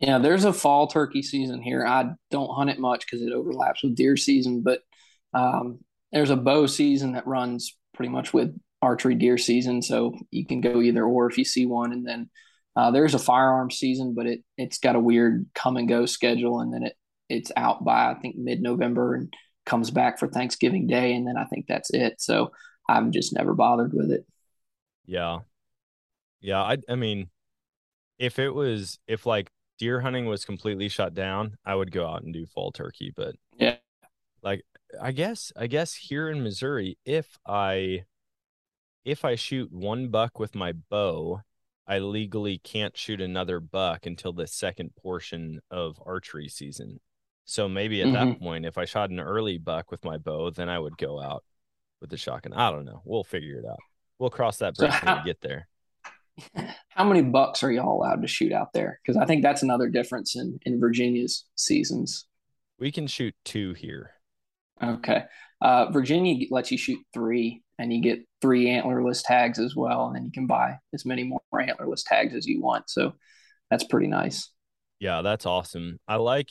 Yeah, 0.00 0.18
there's 0.18 0.44
a 0.44 0.52
fall 0.52 0.86
turkey 0.88 1.22
season 1.22 1.62
here. 1.62 1.86
I 1.86 2.10
don't 2.30 2.52
hunt 2.54 2.68
it 2.68 2.78
much 2.78 3.06
because 3.06 3.22
it 3.22 3.32
overlaps 3.32 3.82
with 3.82 3.94
deer 3.94 4.16
season, 4.16 4.62
but 4.62 4.80
um, 5.32 5.78
there's 6.12 6.30
a 6.30 6.36
bow 6.36 6.66
season 6.66 7.12
that 7.12 7.26
runs 7.26 7.76
pretty 7.94 8.10
much 8.10 8.34
with 8.34 8.58
archery 8.82 9.14
deer 9.14 9.38
season. 9.38 9.82
So 9.82 10.14
you 10.30 10.44
can 10.46 10.60
go 10.60 10.82
either 10.82 11.04
or 11.04 11.30
if 11.30 11.38
you 11.38 11.44
see 11.44 11.64
one. 11.64 11.92
And 11.92 12.06
then 12.06 12.28
uh, 12.76 12.90
there's 12.90 13.14
a 13.14 13.18
firearm 13.18 13.70
season, 13.70 14.14
but 14.14 14.26
it 14.26 14.40
it's 14.56 14.78
got 14.78 14.96
a 14.96 15.00
weird 15.00 15.46
come 15.54 15.76
and 15.76 15.88
go 15.88 16.06
schedule, 16.06 16.60
and 16.60 16.72
then 16.72 16.84
it 16.84 16.94
it's 17.28 17.52
out 17.56 17.84
by 17.84 18.10
I 18.10 18.14
think 18.14 18.36
mid 18.36 18.60
November, 18.60 19.14
and 19.14 19.32
comes 19.64 19.90
back 19.90 20.18
for 20.18 20.28
Thanksgiving 20.28 20.86
Day, 20.86 21.14
and 21.14 21.26
then 21.26 21.36
I 21.36 21.44
think 21.44 21.66
that's 21.66 21.90
it. 21.90 22.20
So 22.20 22.50
I've 22.88 23.10
just 23.10 23.32
never 23.32 23.54
bothered 23.54 23.92
with 23.94 24.10
it. 24.10 24.26
Yeah. 25.06 25.40
Yeah. 26.40 26.62
I 26.62 26.78
I 26.88 26.96
mean, 26.96 27.30
if 28.18 28.38
it 28.38 28.50
was 28.50 28.98
if 29.06 29.26
like 29.26 29.50
deer 29.78 30.00
hunting 30.00 30.26
was 30.26 30.44
completely 30.44 30.88
shut 30.88 31.14
down, 31.14 31.56
I 31.64 31.74
would 31.74 31.92
go 31.92 32.06
out 32.06 32.22
and 32.22 32.32
do 32.32 32.46
fall 32.46 32.72
turkey. 32.72 33.12
But 33.14 33.36
yeah, 33.56 33.76
like 34.42 34.64
I 35.00 35.12
guess 35.12 35.52
I 35.56 35.66
guess 35.66 35.94
here 35.94 36.28
in 36.28 36.42
Missouri, 36.42 36.98
if 37.04 37.38
I 37.46 38.04
if 39.04 39.24
I 39.24 39.34
shoot 39.34 39.72
one 39.72 40.08
buck 40.08 40.38
with 40.38 40.54
my 40.54 40.72
bow, 40.72 41.42
I 41.86 41.98
legally 41.98 42.58
can't 42.58 42.96
shoot 42.96 43.20
another 43.20 43.60
buck 43.60 44.06
until 44.06 44.32
the 44.32 44.46
second 44.46 44.94
portion 44.96 45.60
of 45.70 46.00
archery 46.04 46.48
season. 46.48 47.00
So 47.44 47.68
maybe 47.68 48.00
at 48.00 48.08
Mhm. 48.08 48.12
that 48.12 48.40
point, 48.40 48.64
if 48.64 48.78
I 48.78 48.86
shot 48.86 49.10
an 49.10 49.20
early 49.20 49.58
buck 49.58 49.90
with 49.90 50.04
my 50.04 50.16
bow, 50.16 50.50
then 50.50 50.68
I 50.68 50.78
would 50.78 50.96
go 50.96 51.20
out 51.20 51.44
with 52.00 52.10
the 52.10 52.16
shotgun. 52.16 52.54
I 52.54 52.70
don't 52.70 52.84
know. 52.86 53.02
We'll 53.04 53.24
figure 53.24 53.58
it 53.58 53.66
out. 53.66 53.78
We'll 54.18 54.30
cross 54.30 54.58
that 54.58 54.76
So 54.76 54.86
bridge 54.86 55.02
when 55.02 55.18
we 55.18 55.24
get 55.24 55.40
there. 55.42 55.68
How 56.88 57.04
many 57.04 57.22
bucks 57.22 57.62
are 57.62 57.70
y'all 57.70 57.96
allowed 57.98 58.22
to 58.22 58.28
shoot 58.28 58.52
out 58.52 58.72
there? 58.72 59.00
Because 59.02 59.16
I 59.16 59.26
think 59.26 59.42
that's 59.42 59.62
another 59.62 59.88
difference 59.88 60.36
in 60.36 60.58
in 60.62 60.80
Virginia's 60.80 61.44
seasons. 61.54 62.26
We 62.78 62.90
can 62.92 63.06
shoot 63.06 63.34
two 63.44 63.74
here. 63.74 64.12
Okay. 64.82 65.24
Uh, 65.60 65.90
Virginia 65.90 66.46
lets 66.50 66.70
you 66.72 66.78
shoot 66.78 66.98
three, 67.12 67.62
and 67.78 67.92
you 67.92 68.00
get 68.00 68.20
three 68.40 68.66
antlerless 68.66 69.22
tags 69.24 69.58
as 69.58 69.74
well, 69.74 70.06
and 70.06 70.16
then 70.16 70.24
you 70.24 70.32
can 70.32 70.46
buy 70.46 70.78
as 70.92 71.04
many 71.04 71.24
more 71.24 71.40
antlerless 71.54 72.02
tags 72.04 72.34
as 72.34 72.46
you 72.46 72.60
want. 72.60 72.88
So 72.88 73.14
that's 73.70 73.84
pretty 73.84 74.06
nice. 74.06 74.50
Yeah, 75.00 75.22
that's 75.22 75.46
awesome. 75.46 75.98
I 76.06 76.16
like 76.16 76.50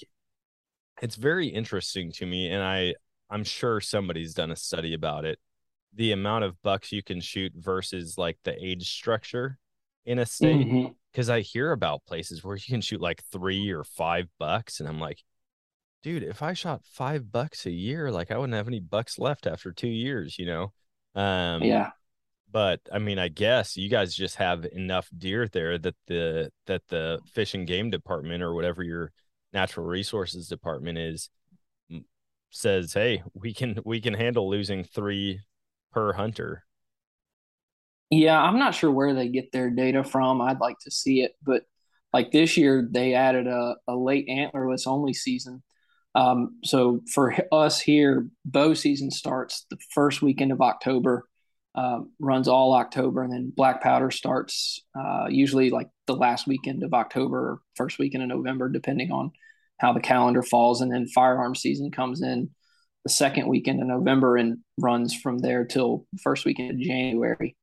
it's 1.01 1.15
very 1.15 1.47
interesting 1.47 2.11
to 2.13 2.25
me 2.25 2.49
and 2.49 2.61
I 2.61 2.93
I'm 3.29 3.43
sure 3.43 3.81
somebody's 3.81 4.33
done 4.33 4.51
a 4.51 4.55
study 4.55 4.93
about 4.93 5.25
it. 5.25 5.39
The 5.95 6.11
amount 6.11 6.43
of 6.43 6.61
bucks 6.61 6.91
you 6.91 7.01
can 7.01 7.19
shoot 7.19 7.51
versus 7.55 8.17
like 8.17 8.37
the 8.43 8.55
age 8.63 8.91
structure 8.91 9.57
in 10.05 10.19
a 10.19 10.25
state 10.25 10.67
mm-hmm. 10.67 10.91
because 11.11 11.29
I 11.29 11.41
hear 11.41 11.71
about 11.71 12.05
places 12.05 12.43
where 12.43 12.55
you 12.55 12.63
can 12.67 12.81
shoot 12.81 13.01
like 13.01 13.23
3 13.31 13.71
or 13.71 13.83
5 13.83 14.27
bucks 14.37 14.79
and 14.79 14.89
I'm 14.89 14.99
like 14.99 15.23
dude, 16.03 16.23
if 16.23 16.43
I 16.43 16.51
shot 16.51 16.83
5 16.83 17.31
bucks 17.31 17.65
a 17.65 17.71
year, 17.71 18.11
like 18.11 18.29
I 18.29 18.37
wouldn't 18.37 18.55
have 18.55 18.67
any 18.67 18.81
bucks 18.81 19.17
left 19.17 19.47
after 19.47 19.71
2 19.71 19.87
years, 19.87 20.37
you 20.37 20.45
know. 20.45 20.73
Um 21.15 21.63
Yeah. 21.67 21.91
but 22.51 22.81
I 22.91 22.99
mean, 22.99 23.19
I 23.19 23.29
guess 23.29 23.77
you 23.77 23.89
guys 23.89 24.15
just 24.15 24.37
have 24.37 24.65
enough 24.65 25.09
deer 25.17 25.47
there 25.49 25.77
that 25.79 25.95
the 26.07 26.51
that 26.67 26.83
the 26.89 27.21
fish 27.33 27.53
and 27.55 27.67
game 27.67 27.89
department 27.91 28.43
or 28.43 28.53
whatever 28.55 28.83
your 28.83 29.11
natural 29.53 29.85
resources 29.87 30.47
department 30.49 30.97
is 30.99 31.29
says, 32.51 32.93
"Hey, 32.93 33.23
we 33.33 33.53
can 33.53 33.79
we 33.85 33.99
can 34.01 34.13
handle 34.13 34.49
losing 34.49 34.83
3 34.83 35.41
per 35.91 36.13
hunter." 36.13 36.65
Yeah, 38.09 38.39
I'm 38.41 38.59
not 38.59 38.75
sure 38.75 38.91
where 38.91 39.13
they 39.13 39.27
get 39.29 39.51
their 39.51 39.69
data 39.69 40.03
from. 40.03 40.41
I'd 40.41 40.59
like 40.59 40.77
to 40.83 40.91
see 40.91 41.21
it, 41.21 41.33
but 41.43 41.63
like 42.13 42.31
this 42.31 42.57
year 42.57 42.87
they 42.89 43.15
added 43.15 43.47
a, 43.47 43.75
a 43.87 43.95
late 43.95 44.27
antlerless 44.27 44.85
only 44.87 45.13
season. 45.13 45.63
Um, 46.15 46.59
so 46.63 47.01
for 47.11 47.33
us 47.51 47.79
here, 47.79 48.27
bow 48.45 48.73
season 48.73 49.09
starts 49.11 49.65
the 49.69 49.77
first 49.93 50.21
weekend 50.21 50.51
of 50.51 50.61
October, 50.61 51.25
um, 51.75 52.11
runs 52.19 52.47
all 52.47 52.73
October, 52.73 53.23
and 53.23 53.33
then 53.33 53.51
black 53.55 53.81
powder 53.81 54.11
starts 54.11 54.79
uh, 54.97 55.25
usually 55.29 55.69
like 55.71 55.89
the 56.05 56.15
last 56.15 56.45
weekend 56.47 56.83
of 56.83 56.93
October 56.93 57.37
or 57.39 57.59
first 57.75 57.97
weekend 57.97 58.23
of 58.23 58.29
November, 58.29 58.69
depending 58.69 59.11
on 59.11 59.31
how 59.79 59.91
the 59.91 59.99
calendar 59.99 60.43
falls. 60.43 60.81
And 60.81 60.91
then 60.91 61.07
firearm 61.07 61.55
season 61.55 61.89
comes 61.91 62.21
in 62.21 62.51
the 63.03 63.09
second 63.09 63.47
weekend 63.47 63.81
of 63.81 63.87
November 63.87 64.37
and 64.37 64.59
runs 64.77 65.15
from 65.15 65.39
there 65.39 65.65
till 65.65 66.05
first 66.21 66.45
weekend 66.45 66.71
of 66.71 66.79
January. 66.79 67.55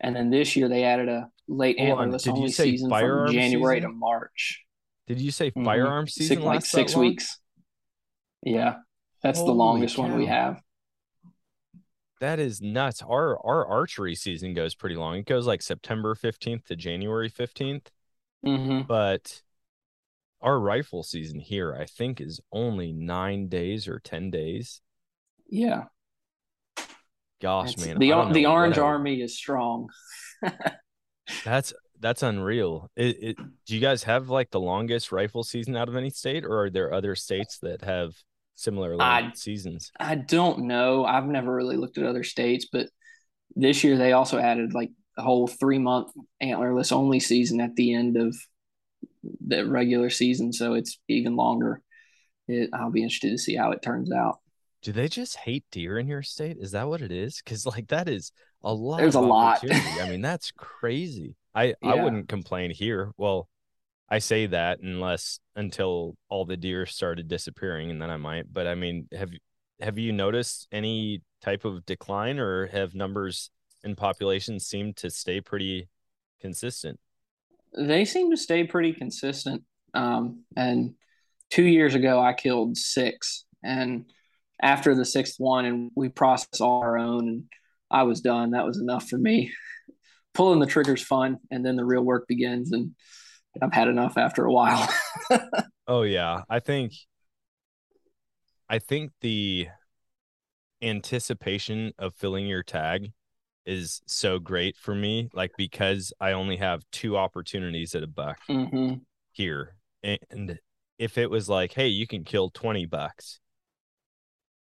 And 0.00 0.14
then 0.14 0.28
this 0.30 0.56
year 0.56 0.68
they 0.68 0.84
added 0.84 1.08
a 1.08 1.28
late 1.48 1.78
antlerless 1.78 2.28
only 2.28 2.50
season 2.50 2.90
from 2.90 3.32
January 3.32 3.78
season? 3.78 3.90
to 3.90 3.96
March. 3.96 4.62
Did 5.06 5.20
you 5.20 5.30
say 5.30 5.50
Mhm. 5.50 5.64
firearm 5.64 6.06
Six, 6.06 6.28
season 6.28 6.44
like 6.44 6.64
six 6.64 6.92
that 6.92 6.98
long? 6.98 7.08
weeks. 7.08 7.38
Yeah, 8.44 8.76
that's 9.22 9.38
the 9.40 9.46
Holy 9.46 9.58
longest 9.58 9.98
one 9.98 10.16
we 10.16 10.26
have. 10.26 10.60
That 12.20 12.38
is 12.38 12.60
nuts. 12.62 13.02
Our 13.02 13.38
our 13.44 13.66
archery 13.66 14.14
season 14.14 14.54
goes 14.54 14.74
pretty 14.74 14.94
long. 14.96 15.16
It 15.16 15.26
goes 15.26 15.46
like 15.46 15.62
September 15.62 16.14
15th 16.14 16.64
to 16.66 16.76
January 16.76 17.28
15th, 17.30 17.86
hmm 18.44 18.82
but 18.82 19.42
our 20.40 20.60
rifle 20.60 21.02
season 21.02 21.40
here 21.40 21.74
I 21.74 21.86
think 21.86 22.20
is 22.20 22.40
only 22.52 22.92
9 22.92 23.48
days 23.48 23.88
or 23.88 23.98
10 23.98 24.30
days. 24.30 24.80
Yeah, 25.48 25.84
Gosh, 27.40 27.72
It's- 27.72 27.86
man. 27.86 27.98
the 27.98 28.32
the 28.32 28.46
Orange 28.46 28.78
I 28.78 28.82
Army 28.82 29.20
is 29.20 29.36
strong. 29.36 29.88
That's 31.44 31.72
that's 32.00 32.22
unreal. 32.22 32.90
It, 32.96 33.16
it, 33.22 33.36
do 33.66 33.74
you 33.74 33.80
guys 33.80 34.02
have 34.02 34.28
like 34.28 34.50
the 34.50 34.60
longest 34.60 35.10
rifle 35.10 35.42
season 35.42 35.74
out 35.74 35.88
of 35.88 35.96
any 35.96 36.10
state, 36.10 36.44
or 36.44 36.64
are 36.64 36.70
there 36.70 36.92
other 36.92 37.14
states 37.14 37.58
that 37.60 37.82
have 37.82 38.14
similar 38.54 39.00
I- 39.00 39.32
seasons? 39.34 39.92
I 39.98 40.14
don't 40.14 40.64
know. 40.64 41.04
I've 41.04 41.26
never 41.26 41.54
really 41.54 41.76
looked 41.76 41.98
at 41.98 42.06
other 42.06 42.24
states, 42.24 42.66
but 42.70 42.88
this 43.56 43.84
year 43.84 43.96
they 43.96 44.12
also 44.12 44.38
added 44.38 44.74
like 44.74 44.90
a 45.16 45.22
whole 45.22 45.46
three 45.46 45.78
month 45.78 46.08
antlerless 46.42 46.92
only 46.92 47.20
season 47.20 47.60
at 47.60 47.76
the 47.76 47.94
end 47.94 48.16
of 48.16 48.36
the 49.46 49.66
regular 49.66 50.10
season, 50.10 50.52
so 50.52 50.74
it's 50.74 50.98
even 51.08 51.36
longer. 51.36 51.80
It, 52.48 52.70
I'll 52.74 52.90
be 52.90 53.02
interested 53.02 53.30
to 53.30 53.38
see 53.38 53.56
how 53.56 53.70
it 53.70 53.82
turns 53.82 54.12
out. 54.12 54.40
Do 54.82 54.92
they 54.92 55.08
just 55.08 55.36
hate 55.36 55.64
deer 55.70 55.98
in 55.98 56.08
your 56.08 56.22
state? 56.22 56.58
Is 56.60 56.72
that 56.72 56.88
what 56.88 57.00
it 57.00 57.10
is? 57.10 57.40
Because 57.42 57.64
like 57.64 57.88
that 57.88 58.08
is 58.08 58.32
a 58.62 58.72
lot. 58.72 58.98
There's 58.98 59.14
a 59.14 59.20
lot. 59.20 59.64
I 59.70 60.08
mean, 60.10 60.20
that's 60.22 60.50
crazy. 60.50 61.36
I 61.54 61.74
I 61.82 62.02
wouldn't 62.02 62.28
complain 62.28 62.70
here. 62.70 63.12
Well, 63.16 63.48
I 64.14 64.18
say 64.20 64.46
that 64.46 64.78
unless 64.78 65.40
until 65.56 66.14
all 66.28 66.44
the 66.44 66.56
deer 66.56 66.86
started 66.86 67.26
disappearing, 67.26 67.90
and 67.90 68.00
then 68.00 68.10
I 68.10 68.16
might. 68.16 68.44
But 68.52 68.68
I 68.68 68.76
mean, 68.76 69.08
have 69.12 69.32
have 69.80 69.98
you 69.98 70.12
noticed 70.12 70.68
any 70.70 71.22
type 71.42 71.64
of 71.64 71.84
decline, 71.84 72.38
or 72.38 72.68
have 72.68 72.94
numbers 72.94 73.50
and 73.82 73.96
population 73.96 74.60
seemed 74.60 74.98
to 74.98 75.10
stay 75.10 75.40
pretty 75.40 75.88
consistent? 76.40 77.00
They 77.76 78.04
seem 78.04 78.30
to 78.30 78.36
stay 78.36 78.62
pretty 78.62 78.92
consistent. 78.92 79.64
Um, 79.94 80.44
and 80.56 80.94
two 81.50 81.64
years 81.64 81.96
ago, 81.96 82.20
I 82.20 82.34
killed 82.34 82.76
six, 82.76 83.46
and 83.64 84.04
after 84.62 84.94
the 84.94 85.04
sixth 85.04 85.34
one, 85.38 85.64
and 85.64 85.90
we 85.96 86.08
processed 86.08 86.60
all 86.60 86.82
our 86.82 86.96
own, 86.96 87.28
and 87.28 87.44
I 87.90 88.04
was 88.04 88.20
done. 88.20 88.52
That 88.52 88.64
was 88.64 88.78
enough 88.78 89.08
for 89.08 89.18
me. 89.18 89.52
Pulling 90.34 90.60
the 90.60 90.66
trigger's 90.66 91.02
fun, 91.02 91.38
and 91.50 91.66
then 91.66 91.74
the 91.74 91.84
real 91.84 92.04
work 92.04 92.28
begins, 92.28 92.70
and 92.70 92.92
I've 93.62 93.72
had 93.72 93.88
enough 93.88 94.16
after 94.18 94.44
a 94.44 94.52
while. 94.52 94.88
Oh 95.86 96.02
yeah, 96.02 96.42
I 96.48 96.60
think 96.60 96.92
I 98.68 98.78
think 98.78 99.12
the 99.20 99.68
anticipation 100.82 101.92
of 101.98 102.14
filling 102.14 102.46
your 102.46 102.62
tag 102.62 103.12
is 103.64 104.02
so 104.06 104.38
great 104.38 104.76
for 104.76 104.94
me 104.94 105.30
like 105.32 105.52
because 105.56 106.12
I 106.20 106.32
only 106.32 106.58
have 106.58 106.84
two 106.92 107.16
opportunities 107.16 107.94
at 107.94 108.02
a 108.02 108.06
buck 108.06 108.38
hmm 108.48 109.04
here. 109.32 109.76
And 110.02 110.58
if 110.98 111.18
it 111.18 111.30
was 111.30 111.48
like 111.48 111.72
hey 111.74 111.88
you 111.88 112.06
can 112.06 112.24
kill 112.24 112.50
20 112.50 112.86
bucks 112.86 113.40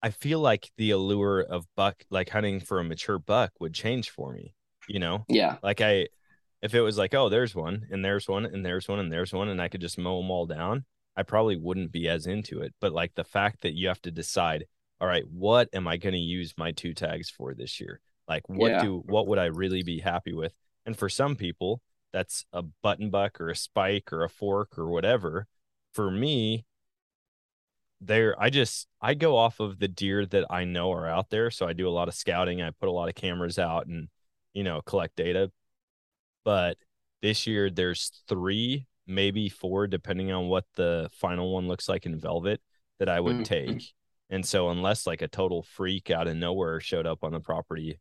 I 0.03 0.11
feel 0.11 0.41
like 0.41 0.71
the 0.77 0.91
allure 0.91 1.41
of 1.41 1.67
buck 1.75 2.05
like 2.11 2.31
hunting 2.31 2.61
for 2.61 2.79
a 2.81 2.85
mature 2.85 3.19
buck 3.19 3.53
would 3.61 3.75
change 3.75 4.11
for 4.11 4.33
me 4.33 4.55
you 4.89 5.01
know? 5.01 5.25
Yeah, 5.29 5.57
like 5.65 5.81
I, 5.81 6.07
if 6.63 6.75
it 6.75 6.81
was 6.81 6.99
like, 6.99 7.15
oh, 7.15 7.29
there's 7.29 7.55
one 7.55 7.87
and 7.91 8.05
there's 8.05 8.29
one 8.29 8.47
and 8.47 8.65
there's 8.65 8.89
one 8.89 8.99
and 8.99 9.13
there's 9.13 9.33
one, 9.33 9.49
and 9.49 9.61
I 9.61 9.69
could 9.69 9.81
just 9.81 9.99
mow 9.99 10.21
them 10.21 10.31
all 10.31 10.47
down, 10.47 10.85
I 11.17 11.23
probably 11.23 11.57
wouldn't 11.57 11.93
be 11.93 12.09
as 12.09 12.27
into 12.27 12.61
it. 12.63 12.75
But 12.81 12.93
like 12.93 13.15
the 13.15 13.25
fact 13.25 13.63
that 13.63 13.75
you 13.75 13.89
have 13.89 14.03
to 14.03 14.11
decide, 14.11 14.67
all 15.01 15.09
right, 15.09 15.27
what 15.29 15.69
am 15.73 15.87
I 15.87 15.97
going 15.97 16.15
to 16.15 16.19
use 16.19 16.55
my 16.57 16.73
two 16.73 16.95
tags 16.95 17.31
for 17.31 17.55
this 17.55 17.81
year? 17.81 18.01
Like, 18.29 18.49
what 18.49 18.71
Yeah. 18.73 18.81
do 18.81 18.99
what 19.07 19.27
would 19.29 19.39
I 19.39 19.47
really 19.47 19.83
be 19.83 20.01
happy 20.01 20.33
with? 20.33 20.55
And 20.85 20.97
for 20.97 21.09
some 21.09 21.37
people, 21.37 21.81
that's 22.13 22.45
a 22.53 22.63
button 22.63 23.11
buck 23.11 23.41
or 23.41 23.51
a 23.51 23.57
spike 23.57 24.13
or 24.13 24.25
a 24.25 24.29
fork 24.29 24.79
or 24.79 24.89
whatever. 24.89 25.47
For 25.93 26.11
me, 26.11 26.65
there 28.01 28.35
I 28.41 28.51
just 28.51 28.87
I 29.01 29.15
go 29.15 29.37
off 29.37 29.61
of 29.61 29.79
the 29.79 29.89
deer 29.89 30.27
that 30.27 30.45
I 30.51 30.65
know 30.65 30.93
are 30.93 31.07
out 31.09 31.31
there. 31.31 31.51
So 31.51 31.67
I 31.67 31.73
do 31.73 31.89
a 31.89 31.91
lot 31.91 32.09
of 32.09 32.15
scouting. 32.15 32.63
I 32.63 32.71
put 32.71 32.89
a 32.89 32.93
lot 32.93 33.09
of 33.09 33.15
cameras 33.15 33.59
out 33.59 33.87
and 33.87 34.09
you 34.53 34.65
know 34.65 34.83
collect 34.83 35.17
data. 35.17 35.51
But 36.47 36.79
this 37.23 37.47
year 37.47 37.71
there's 37.71 38.25
three, 38.29 38.87
maybe 39.07 39.51
four, 39.51 39.89
depending 39.89 40.33
on 40.33 40.49
what 40.49 40.65
the 40.77 41.11
final 41.15 41.53
one 41.53 41.69
looks 41.69 41.91
like 41.91 42.07
in 42.07 42.19
velvet 42.19 42.63
that 43.01 43.11
I 43.11 43.21
would 43.21 43.39
Mhm. 43.39 43.45
take. 43.45 43.95
And 44.31 44.47
so 44.47 44.71
unless 44.71 45.07
like 45.07 45.23
a 45.23 45.29
total 45.29 45.63
freak 45.65 46.11
out 46.11 46.29
of 46.29 46.37
nowhere 46.39 46.81
showed 46.81 47.07
up 47.07 47.25
on 47.25 47.33
the 47.33 47.41
property, 47.41 48.01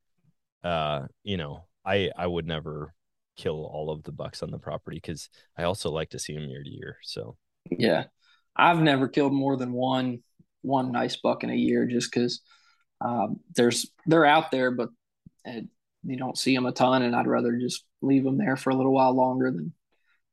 uh, 0.63 1.07
you 1.23 1.37
know, 1.37 1.67
I 1.85 2.11
I 2.17 2.27
would 2.27 2.47
never 2.47 2.93
kill 3.37 3.65
all 3.65 3.91
of 3.91 4.03
the 4.03 4.13
bucks 4.13 4.43
on 4.43 4.51
the 4.51 4.59
property 4.59 4.97
because 4.97 5.29
I 5.57 5.63
also 5.63 5.91
like 5.91 6.11
to 6.11 6.19
see 6.19 6.35
them 6.35 6.49
year 6.49 6.63
to 6.63 6.69
year. 6.69 6.97
So 7.03 7.37
yeah. 7.71 8.05
I've 8.55 8.81
never 8.81 9.09
killed 9.09 9.33
more 9.33 9.57
than 9.57 9.73
one 9.73 10.23
one 10.61 10.91
nice 10.91 11.17
buck 11.17 11.43
in 11.43 11.49
a 11.51 11.55
year 11.55 11.85
just 11.85 12.11
because 12.11 12.41
um, 13.01 13.41
there's 13.55 13.91
they're 14.07 14.25
out 14.25 14.51
there, 14.51 14.71
but 14.71 14.89
it, 15.45 15.67
you 16.03 16.17
don't 16.17 16.37
see 16.37 16.55
them 16.55 16.65
a 16.65 16.71
ton, 16.71 17.01
and 17.03 17.15
I'd 17.15 17.27
rather 17.27 17.57
just 17.57 17.83
leave 18.05 18.23
them 18.23 18.37
there 18.37 18.57
for 18.57 18.69
a 18.69 18.75
little 18.75 18.93
while 18.93 19.13
longer 19.13 19.51
than 19.51 19.73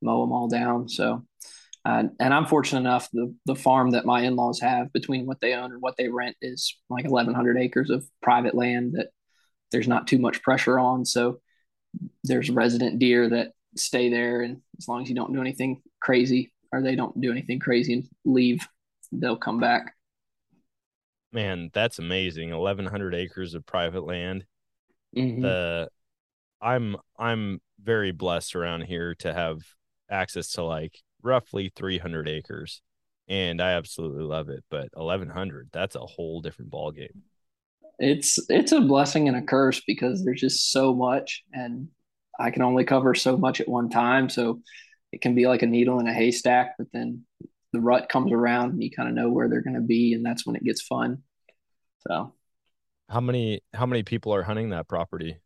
mow 0.01 0.21
them 0.23 0.33
all 0.33 0.49
down. 0.49 0.89
So, 0.89 1.25
uh, 1.85 2.05
and 2.21 2.35
I'm 2.35 2.47
fortunate 2.47 2.81
enough 2.81 3.09
the 3.13 3.35
the 3.47 3.57
farm 3.57 3.91
that 3.91 4.07
my 4.07 4.23
in 4.23 4.37
laws 4.37 4.61
have 4.61 4.93
between 4.93 5.27
what 5.27 5.41
they 5.41 5.55
own 5.55 5.73
and 5.73 5.81
what 5.83 5.97
they 5.97 6.09
rent 6.09 6.37
is 6.41 6.77
like 6.89 7.09
1,100 7.09 7.59
acres 7.59 7.91
of 7.91 8.07
private 8.23 8.55
land 8.55 8.93
that 8.95 9.09
there's 9.71 9.89
not 9.89 10.07
too 10.07 10.19
much 10.19 10.43
pressure 10.43 10.79
on. 10.79 11.05
So 11.05 11.41
there's 12.25 12.51
resident 12.51 12.99
deer 12.99 13.29
that 13.31 13.53
stay 13.77 14.11
there, 14.11 14.43
and 14.43 14.61
as 14.79 14.87
long 14.87 15.03
as 15.03 15.09
you 15.09 15.15
don't 15.15 15.33
do 15.33 15.41
anything 15.41 15.83
crazy 16.01 16.53
or 16.73 16.83
they 16.83 16.95
don't 16.97 17.21
do 17.21 17.31
anything 17.31 17.59
crazy 17.59 17.95
and 17.95 18.09
leave, 18.25 18.67
they'll 19.11 19.37
come 19.37 19.61
back. 19.61 19.95
Man, 21.33 21.71
that's 21.73 21.99
amazing. 21.99 22.51
1,100 22.51 23.15
acres 23.15 23.55
of 23.55 23.65
private 23.67 24.05
land. 24.05 24.45
Mhm. 25.17 25.43
the 25.43 25.89
I'm 26.63 26.97
I'm 27.19 27.61
very 27.83 28.13
blessed 28.13 28.55
around 28.55 28.83
here 28.83 29.15
to 29.17 29.35
have 29.35 29.59
access 30.11 30.53
to 30.53 30.63
like 30.63 30.99
roughly 31.23 31.73
300 31.75 32.29
acres 32.29 32.81
and 33.29 33.61
I 33.61 33.73
absolutely 33.73 34.25
love 34.25 34.49
it 34.49 34.65
but 34.71 34.89
1100 34.93 35.69
that's 35.73 35.95
a 35.95 36.01
whole 36.01 36.41
different 36.41 36.71
ball 36.71 36.93
game 36.93 37.23
it's 37.99 38.39
it's 38.49 38.73
a 38.73 38.81
blessing 38.81 39.29
and 39.29 39.37
a 39.37 39.43
curse 39.43 39.81
because 39.87 40.25
there's 40.25 40.41
just 40.41 40.73
so 40.73 40.95
much 40.95 41.43
and 41.53 41.89
I 42.39 42.51
can 42.51 42.63
only 42.63 42.85
cover 42.85 43.15
so 43.15 43.37
much 43.37 43.61
at 43.61 43.69
one 43.69 43.89
time 43.89 44.29
so 44.29 44.61
it 45.13 45.21
can 45.21 45.35
be 45.35 45.47
like 45.47 45.63
a 45.63 45.67
needle 45.67 45.99
in 46.01 46.07
a 46.07 46.15
haystack 46.15 46.75
but 46.79 46.89
then 46.93 47.25
the 47.73 47.81
rut 47.81 48.09
comes 48.09 48.33
around 48.33 48.73
and 48.73 48.83
you 48.83 48.91
kind 48.91 49.09
of 49.09 49.15
know 49.15 49.31
where 49.31 49.49
they're 49.49 49.63
going 49.63 49.75
to 49.75 49.81
be 49.81 50.13
and 50.13 50.25
that's 50.25 50.47
when 50.47 50.57
it 50.57 50.65
gets 50.65 50.83
fun. 50.83 51.23
So. 52.09 52.35
How 53.09 53.21
many 53.21 53.61
how 53.75 53.87
many 53.87 54.03
people 54.03 54.35
are 54.35 54.43
hunting 54.43 54.71
that 54.71 54.89
property 54.89 55.37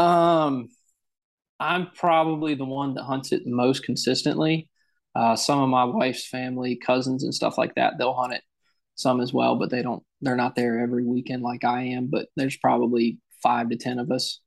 um 0.00 0.68
I'm 1.58 1.90
probably 1.94 2.54
the 2.54 2.64
one 2.64 2.94
that 2.94 3.02
hunts 3.02 3.32
it 3.32 3.46
most 3.46 3.84
consistently. 3.84 4.68
Uh 5.14 5.36
some 5.36 5.60
of 5.60 5.68
my 5.68 5.84
wife's 5.84 6.26
family 6.26 6.76
cousins 6.76 7.24
and 7.24 7.34
stuff 7.34 7.58
like 7.58 7.74
that 7.74 7.94
they'll 7.98 8.14
hunt 8.14 8.32
it 8.32 8.42
some 8.94 9.20
as 9.20 9.32
well 9.32 9.56
but 9.56 9.70
they 9.70 9.82
don't 9.82 10.02
they're 10.20 10.36
not 10.36 10.54
there 10.54 10.80
every 10.80 11.04
weekend 11.04 11.42
like 11.42 11.64
I 11.64 11.82
am 11.82 12.06
but 12.06 12.28
there's 12.36 12.56
probably 12.56 13.18
5 13.42 13.70
to 13.70 13.76
10 13.76 13.98
of 13.98 14.10
us. 14.10 14.40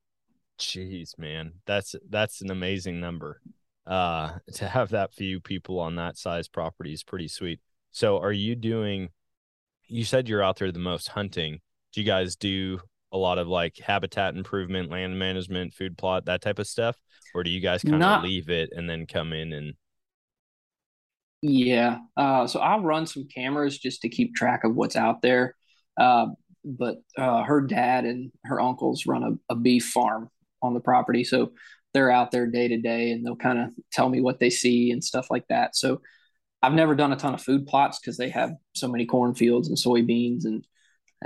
Jeez 0.60 1.18
man. 1.18 1.54
That's 1.66 1.96
that's 2.10 2.42
an 2.42 2.50
amazing 2.50 3.00
number. 3.00 3.42
Uh 3.86 4.38
to 4.54 4.68
have 4.68 4.90
that 4.90 5.14
few 5.14 5.40
people 5.40 5.80
on 5.80 5.96
that 5.98 6.18
size 6.18 6.48
property 6.48 6.94
is 6.94 7.04
pretty 7.04 7.28
sweet. 7.28 7.60
So 7.92 8.18
are 8.20 8.32
you 8.32 8.56
doing 8.56 9.10
you 9.88 10.06
said 10.06 10.28
you're 10.28 10.44
out 10.44 10.58
there 10.58 10.72
the 10.72 10.80
most 10.80 11.10
hunting. 11.10 11.60
Do 11.92 12.02
you 12.02 12.08
guys 12.08 12.36
do 12.36 12.80
a 13.14 13.18
lot 13.18 13.38
of 13.38 13.48
like 13.48 13.78
habitat 13.78 14.36
improvement 14.36 14.90
land 14.92 15.18
management 15.18 15.74
food 15.74 15.98
plot 15.98 16.26
that 16.26 16.42
type 16.42 16.60
of 16.60 16.68
stuff 16.68 16.98
or 17.34 17.44
do 17.44 17.50
you 17.50 17.62
guys 17.62 17.82
kind 17.84 17.96
of 17.96 18.00
Not- 18.00 18.24
leave 18.24 18.50
it 18.50 18.72
and 18.74 18.90
then 18.90 19.06
come 19.06 19.32
in 19.32 19.54
and 19.54 19.74
Yeah. 21.42 22.00
Uh, 22.16 22.48
so 22.48 22.60
I'll 22.60 22.82
run 22.82 23.06
some 23.06 23.28
cameras 23.28 23.78
just 23.78 24.02
to 24.02 24.10
keep 24.10 24.34
track 24.34 24.64
of 24.64 24.76
what's 24.76 24.96
out 24.96 25.22
there. 25.22 25.56
Uh, 26.00 26.28
but 26.64 26.98
uh, 27.18 27.44
her 27.44 27.60
dad 27.62 28.06
and 28.06 28.32
her 28.46 28.62
uncles 28.62 29.06
run 29.06 29.24
a, 29.24 29.54
a 29.54 29.56
beef 29.56 29.90
farm 29.90 30.30
on 30.62 30.74
the 30.74 30.80
property. 30.80 31.26
So 31.26 31.52
they're 31.94 32.10
out 32.10 32.32
there 32.32 32.48
day 32.48 32.70
to 32.70 32.78
day 32.78 33.12
and 33.12 33.26
they'll 33.26 33.36
kind 33.36 33.60
of 33.60 33.70
tell 33.92 34.08
me 34.08 34.22
what 34.22 34.40
they 34.40 34.50
see 34.50 34.92
and 34.92 35.04
stuff 35.04 35.28
like 35.30 35.46
that. 35.50 35.76
So 35.76 36.02
I've 36.62 36.74
never 36.74 36.96
done 36.96 37.12
a 37.12 37.18
ton 37.18 37.34
of 37.34 37.42
food 37.42 37.68
plots 37.68 38.00
because 38.00 38.16
they 38.16 38.30
have 38.30 38.54
so 38.74 38.88
many 38.88 39.06
cornfields 39.06 39.68
and 39.68 39.78
soybeans. 39.78 40.46
And 40.46 40.66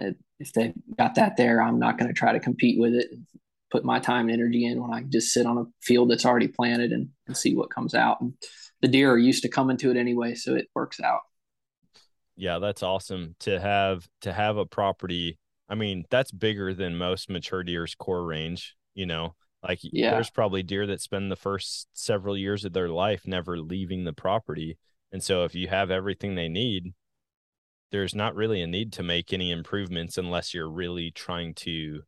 uh, 0.02 0.14
if 0.40 0.54
they've 0.54 0.74
got 0.98 1.16
that 1.16 1.38
there, 1.38 1.62
I'm 1.62 1.80
not 1.80 1.98
going 1.98 2.08
to 2.08 2.14
try 2.14 2.32
to 2.34 2.40
compete 2.40 2.80
with 2.80 2.94
it 2.94 3.08
and 3.12 3.26
put 3.72 3.84
my 3.84 4.00
time 4.00 4.30
and 4.30 4.40
energy 4.40 4.66
in 4.66 4.82
when 4.82 4.94
I 4.94 5.04
just 5.04 5.34
sit 5.34 5.46
on 5.46 5.58
a 5.58 5.66
field 5.82 6.10
that's 6.12 6.26
already 6.26 6.48
planted 6.48 6.92
and, 6.92 7.10
and 7.28 7.36
see 7.36 7.56
what 7.56 7.70
comes 7.70 7.94
out. 7.94 8.22
And 8.22 8.34
the 8.82 8.88
deer 8.88 9.12
are 9.12 9.18
used 9.18 9.44
to 9.44 9.50
coming 9.50 9.78
to 9.78 9.92
it 9.92 9.98
anyway, 9.98 10.36
so 10.36 10.56
it 10.56 10.68
works 10.76 11.00
out. 11.00 11.22
yeah 12.36 12.60
that's 12.60 12.84
awesome 12.84 13.36
to 13.40 13.60
have 13.60 14.08
to 14.22 14.32
have 14.32 14.58
a 14.58 14.66
property 14.66 15.40
i 15.70 15.76
mean 15.76 16.06
that's 16.12 16.32
bigger 16.32 16.74
than 16.74 16.96
most 16.98 17.30
mature 17.30 17.64
deer's 17.64 17.96
core 17.96 18.24
range 18.24 18.76
you 18.94 19.06
know 19.08 19.36
like 19.68 19.80
Yeah. 19.82 20.12
there's 20.12 20.30
probably 20.30 20.62
deer 20.64 20.86
that 20.88 21.02
spend 21.02 21.32
the 21.32 21.36
first 21.36 21.88
several 21.94 22.38
years 22.38 22.64
of 22.64 22.74
their 22.74 22.90
life 22.90 23.24
never 23.26 23.58
leaving 23.60 24.04
the 24.04 24.14
property 24.14 24.78
and 25.12 25.24
so 25.24 25.44
if 25.46 25.56
you 25.56 25.68
have 25.68 25.90
everything 25.90 26.36
they 26.36 26.48
need 26.48 26.94
there's 27.92 28.16
not 28.16 28.36
really 28.36 28.62
a 28.62 28.68
need 28.68 28.94
to 28.94 29.04
make 29.04 29.32
any 29.34 29.52
improvements 29.52 30.18
unless 30.18 30.54
you're 30.54 30.70
really 30.70 31.12
trying 31.12 31.54
to 31.54 32.02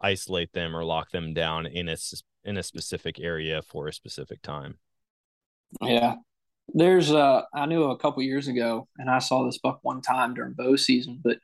isolate 0.00 0.52
them 0.52 0.76
or 0.76 0.84
lock 0.84 1.10
them 1.10 1.34
down 1.34 1.66
in 1.66 1.88
a 1.88 1.96
in 2.44 2.56
a 2.56 2.62
specific 2.62 3.18
area 3.20 3.62
for 3.62 3.88
a 3.88 3.92
specific 3.92 4.40
time 4.42 4.78
Yeah. 5.80 6.16
There's 6.74 7.10
uh 7.12 7.42
I 7.54 7.66
knew 7.66 7.84
a 7.84 7.98
couple 7.98 8.22
years 8.22 8.48
ago 8.48 8.88
and 8.98 9.08
I 9.10 9.18
saw 9.20 9.44
this 9.44 9.58
buck 9.58 9.80
one 9.82 10.02
time 10.02 10.34
during 10.34 10.52
bow 10.54 10.76
season, 10.76 11.20
but 11.22 11.38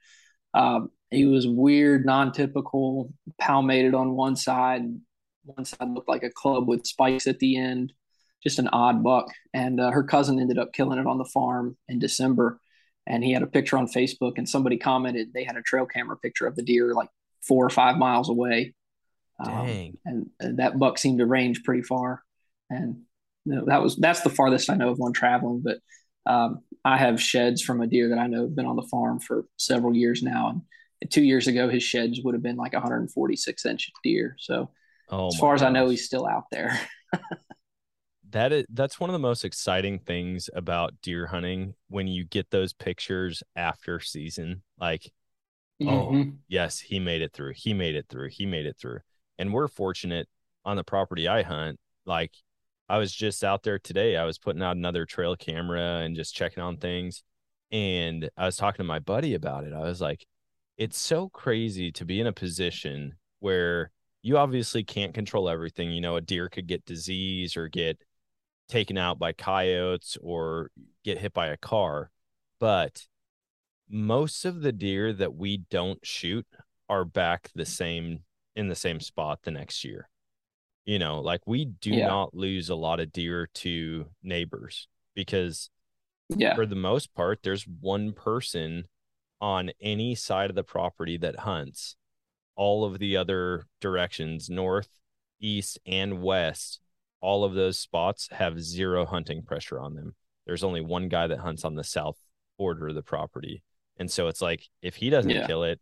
um 0.55 0.91
he 1.11 1.27
was 1.27 1.47
weird, 1.47 2.05
non-typical, 2.05 3.13
palmated 3.39 3.95
on 3.95 4.17
one 4.17 4.37
side, 4.37 4.83
one 5.45 5.65
side 5.65 5.89
looked 5.91 6.09
like 6.09 6.25
a 6.25 6.31
club 6.31 6.67
with 6.69 6.87
spikes 6.87 7.27
at 7.29 7.39
the 7.39 7.57
end, 7.57 7.93
just 8.43 8.59
an 8.59 8.69
odd 8.69 9.03
buck. 9.05 9.29
And 9.53 9.81
uh, 9.81 9.91
her 9.93 10.03
cousin 10.03 10.41
ended 10.41 10.59
up 10.59 10.73
killing 10.73 10.99
it 10.99 11.07
on 11.07 11.19
the 11.19 11.31
farm 11.33 11.77
in 11.89 12.01
December. 12.01 12.59
And 13.07 13.23
he 13.23 13.33
had 13.33 13.43
a 13.43 13.47
picture 13.47 13.77
on 13.77 13.87
Facebook, 13.87 14.39
and 14.39 14.49
somebody 14.49 14.79
commented 14.79 15.33
they 15.33 15.45
had 15.45 15.57
a 15.57 15.63
trail 15.63 15.87
camera 15.87 16.17
picture 16.17 16.47
of 16.47 16.57
the 16.57 16.63
deer 16.63 16.95
like 16.95 17.11
four 17.43 17.65
or 17.65 17.71
five 17.71 17.99
miles 17.99 18.29
away. 18.29 18.75
Um, 19.45 19.67
Dang. 19.67 19.99
and, 20.05 20.31
and 20.41 20.59
that 20.59 20.79
buck 20.79 20.99
seemed 20.99 21.19
to 21.19 21.27
range 21.27 21.65
pretty 21.65 21.83
far. 21.83 22.23
And 22.71 23.03
you 23.45 23.57
know, 23.57 23.65
that 23.67 23.83
was 23.83 23.97
that's 23.97 24.23
the 24.23 24.31
farthest 24.31 24.71
I 24.71 24.75
know 24.75 24.91
of 24.91 24.99
one 24.99 25.13
traveling. 25.13 25.63
But 25.63 25.79
um, 26.27 26.61
I 26.85 26.97
have 26.97 27.21
sheds 27.21 27.63
from 27.63 27.81
a 27.81 27.87
deer 27.87 28.11
that 28.11 28.19
I 28.19 28.27
know 28.27 28.43
have 28.43 28.57
been 28.57 28.67
on 28.67 28.77
the 28.77 28.89
farm 28.91 29.21
for 29.21 29.45
several 29.59 29.95
years 29.95 30.23
now. 30.23 30.63
And 31.03 31.11
two 31.11 31.23
years 31.23 31.47
ago, 31.47 31.69
his 31.69 31.83
sheds 31.83 32.21
would 32.23 32.35
have 32.35 32.43
been 32.43 32.57
like 32.57 32.73
146 32.73 33.67
inch 33.67 33.91
deer. 34.03 34.37
So 34.39 34.71
oh 35.11 35.27
as 35.29 35.37
far 35.37 35.55
as 35.55 35.63
I 35.63 35.71
know, 35.71 35.89
he's 35.89 36.07
still 36.07 36.27
out 36.27 36.45
there. 36.51 36.79
that 38.35 38.53
is 38.53 38.67
that's 38.71 39.01
one 39.01 39.09
of 39.11 39.15
the 39.15 39.19
most 39.19 39.45
exciting 39.45 39.99
things 39.99 40.51
about 40.55 40.93
deer 41.03 41.27
hunting 41.27 41.75
when 41.89 42.07
you 42.09 42.25
get 42.25 42.51
those 42.51 42.73
pictures 42.75 43.43
after 43.57 44.01
season 44.01 44.63
like 44.79 45.11
oh 45.81 46.11
Mhm. 46.11 46.39
yes 46.49 46.79
he 46.81 46.99
made 47.01 47.23
it 47.23 47.33
through 47.33 47.53
he 47.57 47.73
made 47.75 47.95
it 47.97 48.07
through 48.09 48.29
he 48.31 48.47
made 48.47 48.67
it 48.67 48.77
through. 48.79 49.01
And 49.39 49.53
we're 49.53 49.69
fortunate 49.69 50.29
on 50.65 50.77
the 50.77 50.85
property 50.85 51.29
i 51.29 51.43
hunt 51.43 51.79
like 52.07 52.33
i 52.89 52.99
was 52.99 53.13
just 53.13 53.45
out 53.45 53.63
there 53.63 53.79
today 53.79 54.17
i 54.17 54.25
was 54.25 54.39
putting 54.39 54.63
out 54.63 54.77
another 54.77 55.07
trail 55.07 55.37
camera 55.37 56.01
and 56.05 56.17
just 56.17 56.35
checking 56.35 56.63
on 56.63 56.77
things. 56.77 57.23
And 57.73 58.31
i 58.37 58.47
was 58.47 58.57
talking 58.57 58.79
to 58.79 58.85
my 58.85 58.99
buddy 59.01 59.35
about 59.35 59.65
it. 59.65 59.73
I 59.73 59.81
was 59.81 60.01
like 60.01 60.27
it's 60.77 60.99
so 60.99 61.29
crazy 61.29 61.93
to 61.93 62.05
be 62.05 62.21
in 62.21 62.27
a 62.27 62.33
position 62.33 63.15
where 63.41 63.91
you 64.23 64.39
obviously 64.39 64.83
can't 64.85 65.15
control 65.15 65.49
everything. 65.49 65.93
You 65.93 66.01
know 66.01 66.17
a 66.17 66.21
deer 66.21 66.49
could 66.49 66.67
get 66.67 66.85
disease 66.85 67.57
or 67.57 67.69
get 67.69 67.99
taken 68.69 68.97
out 68.97 69.19
by 69.19 69.33
coyotes 69.33 70.17
or 70.23 70.71
get 71.05 71.19
hit 71.19 71.33
by 71.33 71.49
a 71.49 71.57
car. 71.57 72.11
But 72.61 73.07
most 73.89 74.45
of 74.45 74.63
the 74.63 74.73
deer 74.73 75.13
that 75.13 75.35
we 75.35 75.59
don't 75.59 76.05
shoot 76.05 76.47
are 76.89 77.05
back 77.05 77.51
the 77.55 77.67
same 77.67 78.21
in 78.57 78.69
the 78.69 78.75
same 78.75 79.01
spot 79.01 79.41
the 79.43 79.51
next 79.51 79.85
year. 79.85 80.09
You 80.87 80.99
know, 80.99 81.21
like 81.21 81.47
we 81.47 81.65
do 81.65 81.91
Yeah. 81.91 82.07
not 82.07 82.35
lose 82.35 82.69
a 82.69 82.75
lot 82.75 83.01
of 83.01 83.13
deer 83.13 83.49
to 83.55 84.07
neighbors 84.23 84.89
because 85.15 85.71
Yeah. 86.37 86.55
for 86.55 86.67
the 86.67 86.77
most 86.77 87.15
part, 87.15 87.43
there's 87.43 87.67
one 87.67 88.13
person 88.13 88.87
on 89.41 89.71
any 89.81 90.15
side 90.15 90.51
of 90.51 90.57
the 90.57 90.65
property 90.65 91.17
that 91.19 91.41
hunts. 91.41 91.97
All 92.57 92.85
of 92.85 92.99
the 92.99 93.17
other 93.17 93.67
directions, 93.81 94.49
north, 94.49 94.89
east, 95.41 95.79
and 95.85 96.23
west, 96.23 96.81
all 97.25 97.43
of 97.45 97.55
those 97.55 97.79
spots 97.79 98.29
have 98.33 98.61
zero 98.63 99.07
hunting 99.07 99.43
pressure 99.43 99.81
on 99.81 99.95
them. 99.95 100.15
There's 100.47 100.63
only 100.63 100.83
one 100.83 101.09
guy 101.09 101.27
that 101.27 101.39
hunts 101.39 101.65
on 101.65 101.75
the 101.75 101.83
south 101.85 102.19
border 102.59 102.89
of 102.89 102.95
the 102.95 103.03
property. 103.03 103.63
And 103.97 104.11
so 104.11 104.29
it's 104.29 104.43
like 104.43 104.69
if 104.83 104.97
he 104.97 105.09
doesn't 105.09 105.31
Yeah. 105.31 105.47
kill 105.47 105.65
it, 105.65 105.81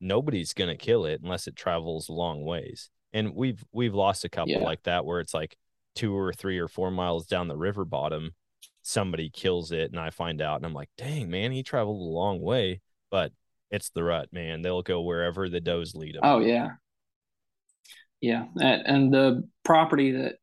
nobody's 0.00 0.52
gonna 0.54 0.76
kill 0.76 1.04
it 1.04 1.20
unless 1.22 1.46
it 1.48 1.56
travels 1.56 2.08
long 2.08 2.44
ways. 2.44 2.90
And 3.12 3.34
we've 3.34 3.64
we've 3.72 3.94
lost 3.94 4.24
a 4.24 4.28
couple 4.28 4.52
Yeah. 4.52 4.64
like 4.64 4.82
that 4.84 5.04
where 5.04 5.18
it's 5.20 5.34
like 5.34 5.56
two 5.96 6.16
or 6.16 6.32
three 6.32 6.58
or 6.58 6.68
four 6.68 6.90
miles 6.90 7.26
down 7.26 7.48
the 7.48 7.56
river 7.56 7.84
bottom, 7.84 8.34
somebody 8.82 9.30
kills 9.30 9.72
it 9.72 9.90
and 9.90 9.98
I 9.98 10.10
find 10.10 10.40
out 10.40 10.56
and 10.56 10.66
I'm 10.66 10.74
like, 10.74 10.90
dang 10.96 11.28
man, 11.30 11.50
he 11.52 11.62
traveled 11.62 12.00
a 12.00 12.04
long 12.14 12.40
way, 12.40 12.80
but 13.10 13.32
it's 13.70 13.90
the 13.90 14.04
rut, 14.04 14.32
man. 14.32 14.62
They'll 14.62 14.82
go 14.82 15.00
wherever 15.02 15.48
the 15.48 15.60
does 15.60 15.94
lead 15.96 16.14
them. 16.14 16.20
Oh 16.24 16.38
yeah, 16.38 16.68
yeah, 18.20 18.46
and, 18.60 18.82
and 18.86 19.12
the 19.14 19.48
property 19.64 20.12
that 20.12 20.36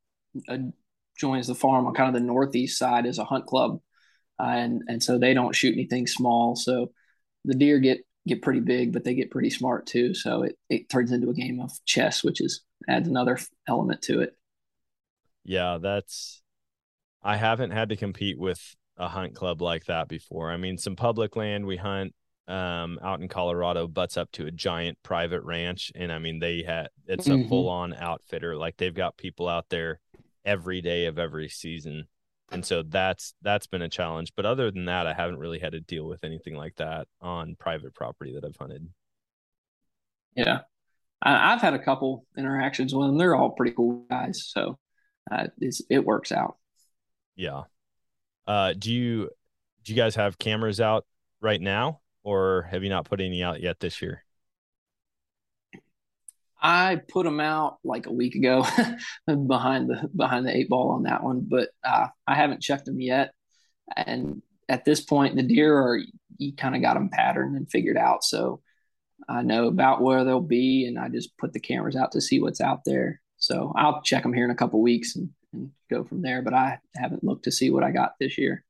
uh, 0.48 0.58
joins 1.18 1.48
the 1.48 1.56
farm 1.56 1.86
on 1.86 1.94
kind 1.94 2.16
of 2.16 2.20
the 2.20 2.26
northeast 2.26 2.78
side 2.78 3.06
is 3.06 3.20
a 3.20 3.26
hunt 3.26 3.46
club. 3.46 3.80
and 4.40 4.82
and 4.88 5.04
so 5.04 5.18
they 5.18 5.34
don't 5.34 5.56
shoot 5.56 5.74
anything 5.74 6.08
small. 6.08 6.56
So 6.56 6.92
the 7.46 7.56
deer 7.56 7.80
get 7.80 8.00
get 8.28 8.42
pretty 8.42 8.60
big, 8.60 8.94
but 8.94 9.04
they 9.04 9.16
get 9.16 9.32
pretty 9.32 9.50
smart 9.50 9.86
too. 9.86 10.14
So 10.14 10.44
it 10.44 10.58
it 10.70 10.90
turns 10.90 11.12
into 11.12 11.30
a 11.30 11.34
game 11.34 11.60
of 11.60 11.72
chess, 11.86 12.24
which 12.24 12.42
is 12.42 12.62
adds 12.88 13.08
another 13.08 13.40
element 13.68 14.02
to 14.04 14.22
it. 14.22 14.36
Yeah, 15.44 15.80
that's 15.82 16.42
I 17.24 17.38
haven't 17.38 17.72
had 17.72 17.90
to 17.90 17.96
compete 17.96 18.40
with 18.40 18.76
a 18.98 19.08
hunt 19.08 19.36
club 19.36 19.62
like 19.62 19.86
that 19.86 20.08
before. 20.08 20.52
I 20.52 20.58
mean, 20.58 20.78
some 20.78 20.96
public 20.96 21.36
land 21.36 21.66
we 21.66 21.78
hunt 21.78 22.14
um, 22.48 23.00
out 23.02 23.22
in 23.22 23.28
Colorado 23.28 23.88
butts 23.88 24.18
up 24.18 24.32
to 24.34 24.46
a 24.46 24.52
giant 24.52 24.98
private 25.04 25.44
ranch, 25.44 25.92
and 25.96 26.12
I 26.12 26.20
mean 26.20 26.40
they 26.40 26.64
had 26.64 26.90
it's 27.08 27.28
a 27.28 27.32
mm-hmm. 27.32 27.50
full 27.50 27.70
on 27.70 27.94
outfitter. 27.94 28.56
Like 28.56 28.78
they've 28.78 28.94
got 28.94 29.18
people 29.18 29.48
out 29.48 29.66
there 29.70 30.00
every 30.46 30.82
day 30.82 31.06
of 31.06 31.20
every 31.20 31.50
season, 31.50 32.08
and 32.52 32.66
so 32.66 32.84
that's 32.84 33.34
that's 33.42 33.68
been 33.68 33.82
a 33.82 33.90
challenge. 33.90 34.34
But 34.36 34.46
other 34.46 34.72
than 34.72 34.86
that, 34.86 35.08
I 35.08 35.14
haven't 35.14 35.40
really 35.40 35.60
had 35.60 35.74
to 35.74 35.80
deal 35.80 36.06
with 36.06 36.24
anything 36.24 36.56
like 36.56 36.76
that 36.78 37.08
on 37.22 37.56
private 37.60 37.94
property 37.94 38.34
that 38.36 38.46
I've 38.46 38.58
hunted. 38.58 38.90
Yeah, 40.36 40.62
I've 41.22 41.62
had 41.62 41.74
a 41.74 41.84
couple 41.84 42.26
interactions 42.38 42.94
with 42.94 43.08
them. 43.08 43.18
They're 43.18 43.36
all 43.36 43.52
pretty 43.52 43.74
cool 43.74 44.06
guys, 44.10 44.44
so 44.48 44.78
uh, 45.30 45.48
it 45.90 46.06
works 46.06 46.32
out. 46.32 46.58
Yeah. 47.36 47.64
Uh, 48.48 48.74
do 48.78 48.92
you 48.92 49.30
do 49.84 49.94
you 49.94 49.96
guys 49.96 50.16
have 50.16 50.38
cameras 50.38 50.82
out 50.82 51.06
right 51.42 51.62
now, 51.62 52.02
or 52.24 52.68
have 52.72 52.84
you 52.84 52.90
not 52.90 53.06
put 53.06 53.22
any 53.22 53.44
out 53.44 53.62
yet 53.62 53.80
this 53.80 54.02
year? 54.02 54.24
I 56.62 57.02
put 57.08 57.24
them 57.24 57.40
out 57.40 57.78
like 57.84 58.06
a 58.06 58.14
week 58.14 58.36
ago 58.36 58.66
behind 59.48 59.90
the 59.90 60.10
behind 60.16 60.46
the 60.46 60.56
eight 60.56 60.70
ball 60.70 60.92
on 60.92 61.04
that 61.04 61.24
one, 61.24 61.46
but 61.48 61.70
uh, 61.84 62.08
I 62.28 62.36
haven't 62.36 62.62
checked 62.62 62.86
them 62.86 63.02
yet. 63.02 63.34
And 63.96 64.42
at 64.70 64.86
this 64.86 65.02
point, 65.02 65.36
the 65.36 65.44
deer 65.44 65.76
are 65.76 66.00
you 66.38 66.56
kind 66.56 66.76
of 66.76 66.82
got 66.82 66.94
them 66.94 67.10
patterned 67.10 67.56
and 67.56 67.70
figured 67.70 67.98
out, 67.98 68.24
so 68.24 68.62
I 69.28 69.42
know 69.42 69.68
about 69.68 70.02
where 70.02 70.24
they'll 70.24 70.40
be, 70.40 70.86
and 70.86 71.00
I 71.00 71.10
just 71.10 71.38
put 71.38 71.54
the 71.54 71.60
cameras 71.60 71.96
out 71.96 72.12
to 72.14 72.22
see 72.22 72.40
what's 72.40 72.62
out 72.62 72.82
there. 72.86 73.22
So 73.38 73.74
I'll 73.76 74.02
check 74.04 74.24
them 74.24 74.34
here 74.34 74.46
in 74.46 74.52
a 74.52 74.56
couple 74.56 74.82
weeks 74.82 75.16
and, 75.16 75.30
and 75.54 75.72
go 75.90 76.04
from 76.04 76.22
there. 76.22 76.42
But 76.42 76.54
I 76.54 76.80
haven't 76.96 77.24
looked 77.24 77.46
to 77.46 77.52
see 77.52 77.72
what 77.72 77.84
I 77.84 77.92
got 77.92 78.14
this 78.20 78.38
year. 78.38 78.64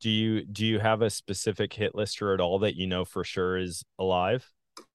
Do 0.00 0.10
you 0.10 0.44
do 0.44 0.66
you 0.66 0.78
have 0.80 1.02
a 1.02 1.10
specific 1.10 1.72
hit 1.74 1.94
lister 1.94 2.34
at 2.34 2.40
all 2.40 2.58
that 2.60 2.74
you 2.74 2.86
know 2.86 3.04
for 3.04 3.22
sure 3.22 3.56
is 3.56 3.84
alive, 3.98 4.50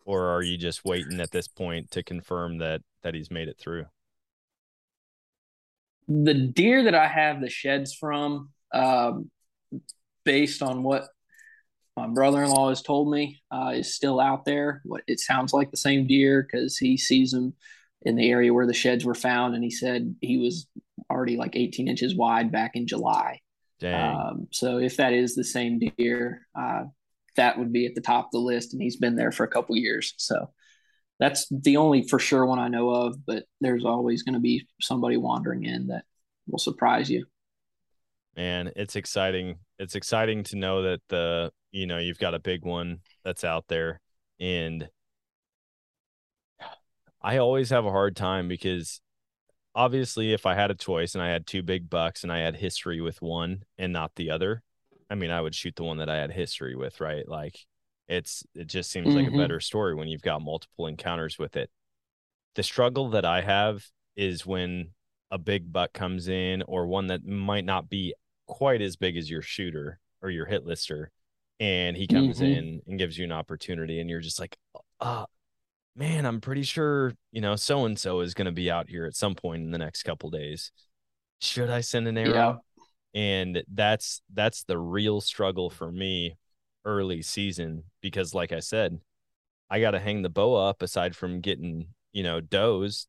or 0.07 0.29
are 0.29 0.41
you 0.41 0.57
just 0.57 0.85
waiting 0.85 1.19
at 1.19 1.31
this 1.31 1.49
point 1.49 1.91
to 1.91 2.01
confirm 2.01 2.59
that 2.59 2.81
that 3.03 3.13
he's 3.13 3.29
made 3.29 3.49
it 3.49 3.59
through? 3.59 3.85
The 6.07 6.33
deer 6.33 6.85
that 6.85 6.95
I 6.95 7.07
have 7.07 7.41
the 7.41 7.49
sheds 7.49 7.93
from, 7.93 8.49
um, 8.73 9.29
based 10.23 10.63
on 10.63 10.81
what 10.81 11.09
my 11.97 12.07
brother-in-law 12.07 12.69
has 12.69 12.81
told 12.81 13.11
me 13.11 13.41
uh, 13.51 13.73
is 13.75 13.93
still 13.93 14.21
out 14.21 14.45
there. 14.45 14.81
What 14.85 15.01
it 15.07 15.19
sounds 15.19 15.51
like 15.51 15.71
the 15.71 15.77
same 15.77 16.07
deer 16.07 16.47
because 16.49 16.77
he 16.77 16.95
sees 16.95 17.31
them 17.31 17.53
in 18.03 18.15
the 18.15 18.29
area 18.29 18.53
where 18.53 18.65
the 18.65 18.73
sheds 18.73 19.03
were 19.03 19.13
found, 19.13 19.55
and 19.55 19.63
he 19.63 19.71
said 19.71 20.15
he 20.21 20.37
was 20.37 20.67
already 21.11 21.35
like 21.35 21.57
18 21.57 21.89
inches 21.89 22.15
wide 22.15 22.49
back 22.49 22.71
in 22.75 22.87
July. 22.87 23.41
Um, 24.29 24.47
so 24.51 24.77
if 24.77 24.97
that 24.97 25.11
is 25.11 25.35
the 25.35 25.43
same 25.43 25.79
deer, 25.97 26.47
uh, 26.57 26.85
that 27.37 27.57
would 27.57 27.71
be 27.71 27.85
at 27.85 27.95
the 27.95 28.01
top 28.01 28.25
of 28.25 28.31
the 28.31 28.39
list, 28.39 28.73
and 28.73 28.81
he's 28.81 28.97
been 28.97 29.15
there 29.15 29.31
for 29.31 29.43
a 29.43 29.49
couple 29.49 29.75
years. 29.75 30.13
So 30.17 30.51
that's 31.19 31.47
the 31.49 31.77
only 31.77 32.07
for 32.07 32.19
sure 32.19 32.45
one 32.45 32.59
I 32.59 32.67
know 32.67 32.89
of. 32.89 33.25
But 33.25 33.45
there's 33.61 33.85
always 33.85 34.23
going 34.23 34.35
to 34.35 34.39
be 34.39 34.67
somebody 34.81 35.17
wandering 35.17 35.63
in 35.63 35.87
that 35.87 36.03
will 36.47 36.59
surprise 36.59 37.09
you. 37.09 37.25
Man, 38.35 38.71
it's 38.75 38.95
exciting. 38.95 39.55
It's 39.79 39.95
exciting 39.95 40.43
to 40.45 40.57
know 40.57 40.83
that 40.83 41.01
the 41.09 41.51
you 41.71 41.87
know 41.87 41.97
you've 41.97 42.19
got 42.19 42.35
a 42.35 42.39
big 42.39 42.65
one 42.65 42.99
that's 43.23 43.43
out 43.43 43.65
there, 43.67 44.01
and 44.39 44.87
I 47.21 47.37
always 47.37 47.69
have 47.71 47.85
a 47.85 47.91
hard 47.91 48.15
time 48.15 48.47
because 48.47 49.01
obviously 49.75 50.33
if 50.33 50.45
I 50.45 50.55
had 50.55 50.71
a 50.71 50.75
choice 50.75 51.13
and 51.13 51.23
I 51.23 51.29
had 51.29 51.45
two 51.45 51.63
big 51.63 51.89
bucks 51.89 52.23
and 52.23 52.31
I 52.31 52.39
had 52.39 52.55
history 52.55 53.01
with 53.01 53.21
one 53.21 53.63
and 53.77 53.91
not 53.91 54.15
the 54.15 54.31
other, 54.31 54.63
I 55.09 55.15
mean 55.15 55.31
I 55.31 55.41
would 55.41 55.55
shoot 55.55 55.75
the 55.75 55.83
one 55.83 55.97
that 55.97 56.09
I 56.09 56.17
had 56.17 56.31
history 56.31 56.75
with, 56.75 56.99
right? 56.99 57.27
Like 57.27 57.59
it's 58.07 58.43
it 58.53 58.67
just 58.67 58.91
seems 58.91 59.07
mm-hmm. 59.07 59.17
like 59.17 59.27
a 59.27 59.29
mm-hmm. 59.29 59.39
better 59.39 59.59
story 59.59 59.95
when 59.95 60.07
you've 60.07 60.21
got 60.21 60.41
multiple 60.41 60.87
encounters 60.87 61.37
with 61.37 61.55
it. 61.55 61.69
The 62.55 62.63
struggle 62.63 63.09
that 63.11 63.25
I 63.25 63.41
have 63.41 63.85
is 64.15 64.45
when 64.45 64.89
a 65.29 65.37
big 65.37 65.71
buck 65.71 65.93
comes 65.93 66.27
in 66.27 66.63
or 66.63 66.87
one 66.87 67.07
that 67.07 67.25
might 67.25 67.65
not 67.65 67.89
be 67.89 68.13
quite 68.47 68.81
as 68.81 68.95
big 68.95 69.17
as 69.17 69.29
your 69.29 69.41
shooter 69.41 69.99
or 70.21 70.29
your 70.29 70.45
hit 70.45 70.65
lister 70.65 71.11
and 71.59 71.97
he 71.97 72.07
comes 72.07 72.37
mm-hmm. 72.37 72.45
in 72.45 72.81
and 72.87 72.99
gives 72.99 73.17
you 73.17 73.25
an 73.25 73.31
opportunity 73.31 73.99
and 73.99 74.09
you're 74.09 74.21
just 74.21 74.39
like 74.39 74.57
uh 75.01 75.25
man, 75.97 76.25
I'm 76.25 76.39
pretty 76.39 76.63
sure, 76.63 77.13
you 77.31 77.41
know, 77.41 77.55
so 77.55 77.85
and 77.85 77.99
so 77.99 78.21
is 78.21 78.35
going 78.35 78.45
to 78.45 78.51
be 78.51 78.69
out 78.69 78.87
here 78.87 79.05
at 79.05 79.15
some 79.15 79.35
point 79.35 79.63
in 79.63 79.71
the 79.71 79.79
next 79.79 80.03
couple 80.03 80.29
days. 80.29 80.71
Should 81.41 81.69
I 81.69 81.81
send 81.81 82.07
an 82.07 82.17
arrow? 82.17 82.61
And 83.17 83.63
that's 83.73 84.21
that's 84.31 84.61
the 84.61 84.77
real 84.77 85.21
struggle 85.21 85.71
for 85.71 85.91
me 85.91 86.37
early 86.85 87.23
season 87.23 87.83
because 87.99 88.35
like 88.35 88.51
I 88.51 88.59
said, 88.59 88.99
I 89.71 89.79
got 89.79 89.91
to 89.91 89.99
hang 89.99 90.21
the 90.21 90.29
bow 90.29 90.53
up 90.53 90.83
aside 90.83 91.15
from 91.15 91.41
getting, 91.41 91.87
you 92.11 92.21
know, 92.21 92.41
does 92.41 93.07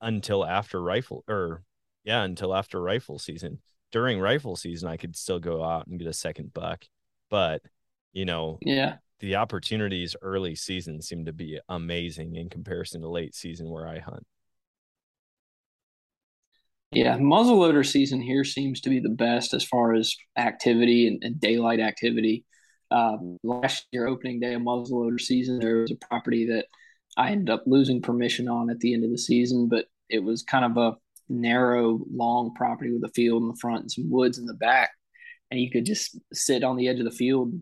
until 0.00 0.44
after 0.44 0.82
rifle 0.82 1.22
or 1.28 1.62
yeah, 2.02 2.24
until 2.24 2.52
after 2.52 2.82
rifle 2.82 3.20
season. 3.20 3.60
During 3.92 4.18
rifle 4.18 4.56
season 4.56 4.88
I 4.88 4.96
could 4.96 5.14
still 5.14 5.38
go 5.38 5.62
out 5.62 5.86
and 5.86 5.96
get 5.96 6.08
a 6.08 6.12
second 6.12 6.52
buck. 6.52 6.84
But, 7.30 7.62
you 8.12 8.24
know, 8.24 8.58
yeah 8.62 8.96
the 9.20 9.36
opportunities 9.36 10.16
early 10.22 10.56
season 10.56 11.00
seem 11.00 11.26
to 11.26 11.32
be 11.32 11.60
amazing 11.68 12.34
in 12.34 12.48
comparison 12.48 13.02
to 13.02 13.08
late 13.08 13.36
season 13.36 13.70
where 13.70 13.86
I 13.86 14.00
hunt. 14.00 14.26
Yeah, 16.92 17.18
muzzleloader 17.18 17.86
season 17.86 18.20
here 18.20 18.42
seems 18.42 18.80
to 18.80 18.90
be 18.90 18.98
the 18.98 19.10
best 19.10 19.54
as 19.54 19.64
far 19.64 19.94
as 19.94 20.14
activity 20.36 21.06
and, 21.06 21.22
and 21.22 21.40
daylight 21.40 21.78
activity. 21.78 22.44
Um, 22.90 23.38
last 23.44 23.86
year, 23.92 24.08
opening 24.08 24.40
day 24.40 24.54
of 24.54 24.62
muzzleloader 24.62 25.20
season, 25.20 25.60
there 25.60 25.76
was 25.76 25.92
a 25.92 26.06
property 26.08 26.46
that 26.46 26.66
I 27.16 27.30
ended 27.30 27.50
up 27.50 27.62
losing 27.66 28.02
permission 28.02 28.48
on 28.48 28.70
at 28.70 28.80
the 28.80 28.92
end 28.92 29.04
of 29.04 29.10
the 29.12 29.18
season, 29.18 29.68
but 29.68 29.84
it 30.08 30.18
was 30.18 30.42
kind 30.42 30.64
of 30.64 30.76
a 30.76 30.96
narrow, 31.28 32.00
long 32.12 32.54
property 32.54 32.92
with 32.92 33.04
a 33.04 33.12
field 33.14 33.42
in 33.42 33.48
the 33.48 33.58
front 33.60 33.82
and 33.82 33.92
some 33.92 34.10
woods 34.10 34.38
in 34.38 34.46
the 34.46 34.54
back. 34.54 34.90
And 35.52 35.60
you 35.60 35.70
could 35.70 35.86
just 35.86 36.18
sit 36.32 36.64
on 36.64 36.76
the 36.76 36.88
edge 36.88 36.98
of 36.98 37.04
the 37.04 37.12
field 37.12 37.52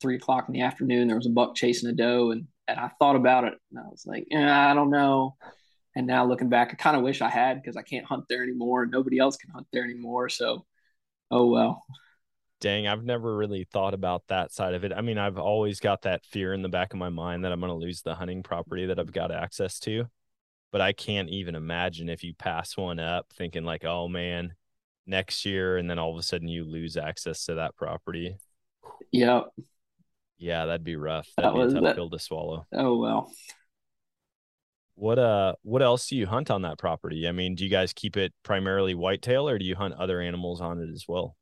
three 0.00 0.16
o'clock 0.16 0.44
in 0.46 0.52
the 0.52 0.62
afternoon. 0.62 1.08
There 1.08 1.16
was 1.16 1.26
a 1.26 1.30
buck 1.30 1.56
chasing 1.56 1.88
a 1.88 1.92
doe, 1.92 2.30
and 2.30 2.46
and 2.68 2.78
I 2.78 2.90
thought 2.98 3.16
about 3.16 3.44
it, 3.44 3.54
and 3.70 3.78
I 3.78 3.88
was 3.88 4.04
like, 4.06 4.26
I 4.32 4.74
don't 4.74 4.90
know. 4.90 5.36
And 5.96 6.06
now 6.06 6.26
looking 6.26 6.50
back, 6.50 6.68
I 6.72 6.74
kind 6.74 6.96
of 6.96 7.02
wish 7.02 7.22
I 7.22 7.30
had 7.30 7.60
because 7.60 7.76
I 7.76 7.82
can't 7.82 8.04
hunt 8.04 8.26
there 8.28 8.42
anymore, 8.42 8.82
and 8.82 8.92
nobody 8.92 9.18
else 9.18 9.36
can 9.36 9.50
hunt 9.50 9.66
there 9.72 9.82
anymore. 9.82 10.28
So, 10.28 10.66
oh 11.30 11.46
well. 11.46 11.82
Dang, 12.60 12.86
I've 12.86 13.02
never 13.02 13.34
really 13.34 13.64
thought 13.64 13.94
about 13.94 14.22
that 14.28 14.52
side 14.52 14.74
of 14.74 14.84
it. 14.84 14.92
I 14.92 15.00
mean, 15.00 15.18
I've 15.18 15.38
always 15.38 15.80
got 15.80 16.02
that 16.02 16.24
fear 16.24 16.52
in 16.52 16.62
the 16.62 16.68
back 16.68 16.92
of 16.92 16.98
my 16.98 17.08
mind 17.08 17.44
that 17.44 17.52
I'm 17.52 17.60
going 17.60 17.72
to 17.72 17.76
lose 17.76 18.02
the 18.02 18.14
hunting 18.14 18.42
property 18.42 18.86
that 18.86 18.98
I've 18.98 19.12
got 19.12 19.32
access 19.32 19.78
to. 19.80 20.04
But 20.70 20.80
I 20.80 20.92
can't 20.92 21.30
even 21.30 21.54
imagine 21.54 22.08
if 22.08 22.22
you 22.24 22.34
pass 22.34 22.76
one 22.76 22.98
up 22.98 23.26
thinking 23.34 23.64
like, 23.64 23.84
oh 23.84 24.08
man, 24.08 24.54
next 25.06 25.46
year, 25.46 25.78
and 25.78 25.88
then 25.88 25.98
all 25.98 26.12
of 26.12 26.18
a 26.18 26.22
sudden 26.22 26.48
you 26.48 26.64
lose 26.64 26.96
access 26.96 27.46
to 27.46 27.54
that 27.54 27.76
property. 27.76 28.36
Yep. 29.12 29.44
Yeah, 30.38 30.66
that'd 30.66 30.84
be 30.84 30.96
rough. 30.96 31.28
That'd 31.36 31.50
that 31.50 31.54
be 31.54 31.58
was, 31.58 31.72
a 31.72 31.76
tough 31.76 31.84
that, 31.84 31.96
pill 31.96 32.10
to 32.10 32.18
swallow. 32.18 32.66
Oh 32.74 32.96
well. 32.98 33.32
What 34.96 35.18
uh 35.18 35.54
what 35.62 35.82
else 35.82 36.08
do 36.08 36.16
you 36.16 36.26
hunt 36.26 36.50
on 36.50 36.62
that 36.62 36.78
property? 36.78 37.28
I 37.28 37.32
mean, 37.32 37.54
do 37.54 37.64
you 37.64 37.70
guys 37.70 37.92
keep 37.92 38.16
it 38.16 38.32
primarily 38.42 38.94
whitetail 38.94 39.48
or 39.48 39.58
do 39.58 39.64
you 39.64 39.76
hunt 39.76 39.94
other 39.94 40.20
animals 40.20 40.60
on 40.60 40.80
it 40.80 40.90
as 40.92 41.04
well? 41.06 41.36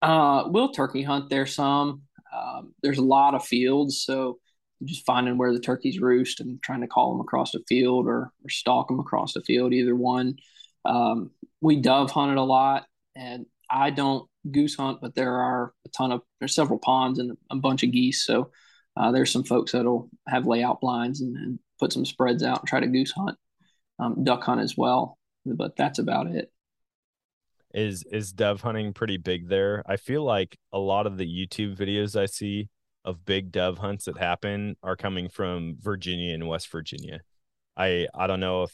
Uh 0.00 0.44
we'll 0.46 0.70
turkey 0.70 1.02
hunt 1.02 1.28
there 1.28 1.46
some. 1.46 2.02
Um, 2.34 2.74
there's 2.82 2.98
a 2.98 3.02
lot 3.02 3.34
of 3.34 3.44
fields, 3.44 4.02
so 4.02 4.38
just 4.84 5.06
finding 5.06 5.38
where 5.38 5.52
the 5.52 5.60
turkeys 5.60 6.00
roost 6.00 6.40
and 6.40 6.62
trying 6.62 6.82
to 6.82 6.86
call 6.86 7.12
them 7.12 7.20
across 7.20 7.52
the 7.52 7.62
field 7.68 8.06
or, 8.06 8.32
or 8.44 8.50
stalk 8.50 8.88
them 8.88 9.00
across 9.00 9.32
the 9.32 9.40
field, 9.40 9.72
either 9.72 9.94
one. 9.94 10.36
Um, 10.84 11.30
we 11.60 11.76
dove 11.76 12.10
hunted 12.10 12.36
a 12.36 12.42
lot, 12.42 12.84
and 13.14 13.46
I 13.70 13.90
don't 13.90 14.28
goose 14.50 14.76
hunt, 14.76 15.00
but 15.00 15.14
there 15.14 15.34
are 15.34 15.72
a 15.86 15.88
ton 15.90 16.12
of 16.12 16.22
there's 16.38 16.54
several 16.54 16.78
ponds 16.78 17.18
and 17.18 17.36
a 17.50 17.56
bunch 17.56 17.82
of 17.82 17.90
geese. 17.90 18.24
So 18.24 18.50
uh, 18.96 19.12
there's 19.12 19.32
some 19.32 19.44
folks 19.44 19.72
that'll 19.72 20.10
have 20.28 20.46
layout 20.46 20.80
blinds 20.80 21.20
and, 21.20 21.36
and, 21.36 21.58
put 21.78 21.92
some 21.92 22.04
spreads 22.04 22.42
out 22.42 22.60
and 22.60 22.68
try 22.68 22.80
to 22.80 22.86
goose 22.86 23.12
hunt, 23.12 23.36
um, 23.98 24.24
duck 24.24 24.42
hunt 24.44 24.60
as 24.60 24.76
well. 24.76 25.18
But 25.44 25.76
that's 25.76 25.98
about 25.98 26.26
it. 26.26 26.50
Is 27.72 28.04
is 28.10 28.32
dove 28.32 28.62
hunting 28.62 28.92
pretty 28.92 29.16
big 29.16 29.48
there? 29.48 29.82
I 29.86 29.96
feel 29.96 30.24
like 30.24 30.56
a 30.72 30.78
lot 30.78 31.06
of 31.06 31.18
the 31.18 31.26
YouTube 31.26 31.76
videos 31.76 32.18
I 32.18 32.26
see 32.26 32.68
of 33.04 33.24
big 33.24 33.52
dove 33.52 33.78
hunts 33.78 34.06
that 34.06 34.18
happen 34.18 34.76
are 34.82 34.96
coming 34.96 35.28
from 35.28 35.76
Virginia 35.80 36.34
and 36.34 36.48
West 36.48 36.70
Virginia. 36.70 37.20
I 37.76 38.08
I 38.14 38.26
don't 38.26 38.40
know 38.40 38.64
if 38.64 38.72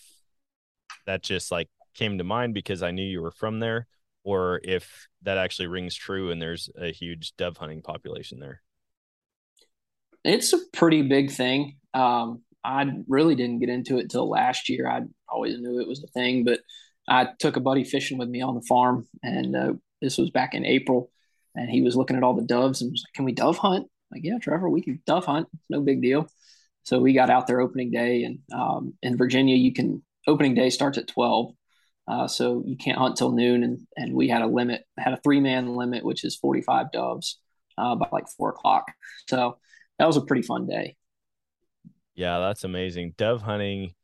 that 1.06 1.22
just 1.22 1.50
like 1.50 1.68
came 1.94 2.18
to 2.18 2.24
mind 2.24 2.54
because 2.54 2.82
I 2.82 2.90
knew 2.90 3.04
you 3.04 3.20
were 3.20 3.32
from 3.32 3.60
there, 3.60 3.86
or 4.24 4.60
if 4.64 5.08
that 5.22 5.38
actually 5.38 5.66
rings 5.66 5.94
true 5.94 6.30
and 6.30 6.40
there's 6.40 6.70
a 6.78 6.92
huge 6.92 7.34
dove 7.36 7.56
hunting 7.56 7.82
population 7.82 8.38
there. 8.38 8.62
It's 10.24 10.52
a 10.52 10.58
pretty 10.72 11.02
big 11.02 11.30
thing. 11.30 11.76
Um, 11.92 12.42
I 12.64 12.90
really 13.09 13.35
didn't 13.35 13.61
get 13.61 13.68
into 13.68 13.98
it 13.98 14.11
till 14.11 14.29
last 14.29 14.68
year. 14.68 14.88
I 14.88 15.03
always 15.29 15.59
knew 15.59 15.81
it 15.81 15.88
was 15.88 16.03
a 16.03 16.09
thing, 16.09 16.44
but 16.44 16.61
I 17.09 17.29
took 17.38 17.57
a 17.57 17.61
buddy 17.61 17.85
fishing 17.85 18.18
with 18.18 18.29
me 18.29 18.42
on 18.42 18.55
the 18.55 18.62
farm, 18.62 19.07
and 19.22 19.57
uh, 19.57 19.72
this 20.01 20.18
was 20.18 20.31
back 20.31 20.55
in 20.55 20.64
April, 20.64 21.11
and 21.55 21.68
he 21.68 21.83
was 21.83 21.96
looking 21.96 22.16
at 22.16 22.22
all 22.22 22.35
the 22.35 22.42
doves 22.42 22.81
and 22.81 22.92
was 22.92 23.05
like, 23.07 23.14
"Can 23.14 23.25
we 23.25 23.33
dove 23.33 23.59
hunt?" 23.59 23.85
I'm 23.85 24.16
like, 24.18 24.25
yeah, 24.25 24.38
Trevor, 24.38 24.68
we 24.68 24.83
can 24.83 25.03
dove 25.07 25.25
hunt. 25.25 25.48
It's 25.55 25.70
no 25.70 25.81
big 25.81 26.03
deal. 26.03 26.29
So 26.85 27.01
we 27.01 27.12
got 27.12 27.31
out 27.31 27.46
there 27.46 27.61
opening 27.61 27.90
day, 27.90 28.25
and 28.25 28.38
um, 28.53 28.94
in 29.03 29.16
Virginia, 29.16 29.57
you 29.57 29.72
can 29.72 30.03
opening 30.27 30.55
day 30.55 30.70
starts 30.70 30.98
at 30.98 31.09
twelve, 31.09 31.55
uh, 32.07 32.29
so 32.29 32.62
you 32.66 32.77
can't 32.77 32.98
hunt 32.98 33.16
till 33.16 33.33
noon, 33.33 33.62
and 33.64 33.81
and 33.96 34.14
we 34.14 34.29
had 34.29 34.42
a 34.42 34.46
limit, 34.46 34.85
had 34.98 35.12
a 35.12 35.20
three 35.22 35.40
man 35.40 35.75
limit, 35.75 36.05
which 36.05 36.25
is 36.25 36.37
forty 36.37 36.62
five 36.62 36.92
doves 36.92 37.38
uh, 37.79 37.94
by 37.96 38.09
like 38.12 38.29
four 38.37 38.51
o'clock. 38.51 38.92
So 39.29 39.59
that 39.98 40.07
was 40.07 40.16
a 40.16 40.22
pretty 40.22 40.42
fun 40.42 40.66
day. 40.66 40.96
Yeah, 42.14 42.38
that's 42.40 42.64
amazing. 42.64 43.14
Dove 43.16 43.42
hunting 43.42 43.94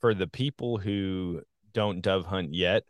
for 0.00 0.14
the 0.14 0.26
people 0.26 0.78
who 0.78 1.42
don't 1.72 2.00
dove 2.00 2.26
hunt 2.26 2.54
yet, 2.54 2.84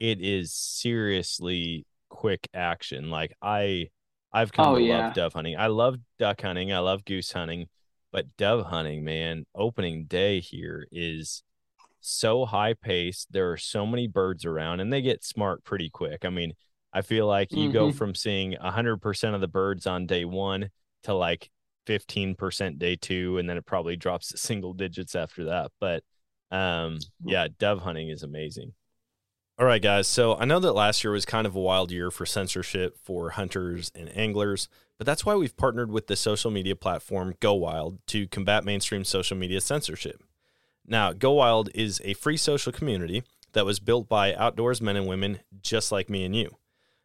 it 0.00 0.20
is 0.20 0.54
seriously 0.54 1.86
quick 2.08 2.48
action. 2.54 3.10
Like 3.10 3.34
I 3.42 3.88
I've 4.32 4.52
come 4.52 4.66
Oh, 4.66 4.74
to 4.74 4.78
yeah. 4.78 5.06
love 5.06 5.12
dove 5.12 5.34
hunting. 5.34 5.56
I 5.58 5.68
love 5.68 5.96
duck 6.18 6.42
hunting, 6.42 6.72
I 6.72 6.78
love 6.80 7.04
goose 7.04 7.32
hunting, 7.32 7.68
but 8.12 8.36
dove 8.36 8.66
hunting, 8.66 9.04
man, 9.04 9.46
opening 9.54 10.04
day 10.06 10.40
here 10.40 10.86
is 10.92 11.42
so 12.00 12.44
high 12.46 12.74
paced. 12.74 13.32
There 13.32 13.52
are 13.52 13.56
so 13.58 13.86
many 13.86 14.08
birds 14.08 14.44
around 14.44 14.80
and 14.80 14.92
they 14.92 15.02
get 15.02 15.24
smart 15.24 15.64
pretty 15.64 15.90
quick. 15.90 16.24
I 16.24 16.30
mean, 16.30 16.54
I 16.92 17.02
feel 17.02 17.26
like 17.26 17.56
you 17.56 17.68
go 17.70 17.90
Mhm. 17.90 17.96
from 17.96 18.14
seeing 18.14 18.54
100% 18.60 19.34
of 19.34 19.40
the 19.40 19.48
birds 19.48 19.86
on 19.86 20.06
day 20.06 20.24
1 20.24 20.70
to 21.04 21.14
like 21.14 21.50
15% 21.86 22.78
day 22.78 22.96
2 22.96 23.38
and 23.38 23.48
then 23.48 23.56
it 23.56 23.66
probably 23.66 23.96
drops 23.96 24.28
to 24.28 24.36
single 24.36 24.72
digits 24.72 25.14
after 25.14 25.44
that. 25.44 25.72
But 25.80 26.04
um 26.50 26.98
yeah, 27.24 27.48
dove 27.58 27.80
hunting 27.80 28.08
is 28.08 28.22
amazing. 28.22 28.74
All 29.58 29.66
right, 29.66 29.82
guys. 29.82 30.08
So 30.08 30.34
I 30.36 30.44
know 30.44 30.58
that 30.60 30.72
last 30.72 31.04
year 31.04 31.12
was 31.12 31.26
kind 31.26 31.46
of 31.46 31.54
a 31.54 31.60
wild 31.60 31.92
year 31.92 32.10
for 32.10 32.24
censorship 32.24 32.96
for 33.02 33.30
hunters 33.30 33.92
and 33.94 34.14
anglers, 34.16 34.68
but 34.98 35.06
that's 35.06 35.26
why 35.26 35.34
we've 35.34 35.56
partnered 35.56 35.90
with 35.90 36.06
the 36.06 36.16
social 36.16 36.50
media 36.50 36.74
platform 36.74 37.34
Go 37.38 37.54
Wild 37.54 37.98
to 38.08 38.26
combat 38.26 38.64
mainstream 38.64 39.04
social 39.04 39.36
media 39.36 39.60
censorship. 39.60 40.22
Now, 40.86 41.12
Go 41.12 41.32
Wild 41.32 41.68
is 41.74 42.00
a 42.04 42.14
free 42.14 42.36
social 42.36 42.72
community 42.72 43.22
that 43.52 43.66
was 43.66 43.78
built 43.78 44.08
by 44.08 44.34
outdoors 44.34 44.80
men 44.80 44.96
and 44.96 45.06
women 45.06 45.40
just 45.60 45.92
like 45.92 46.08
me 46.08 46.24
and 46.24 46.34
you. 46.34 46.56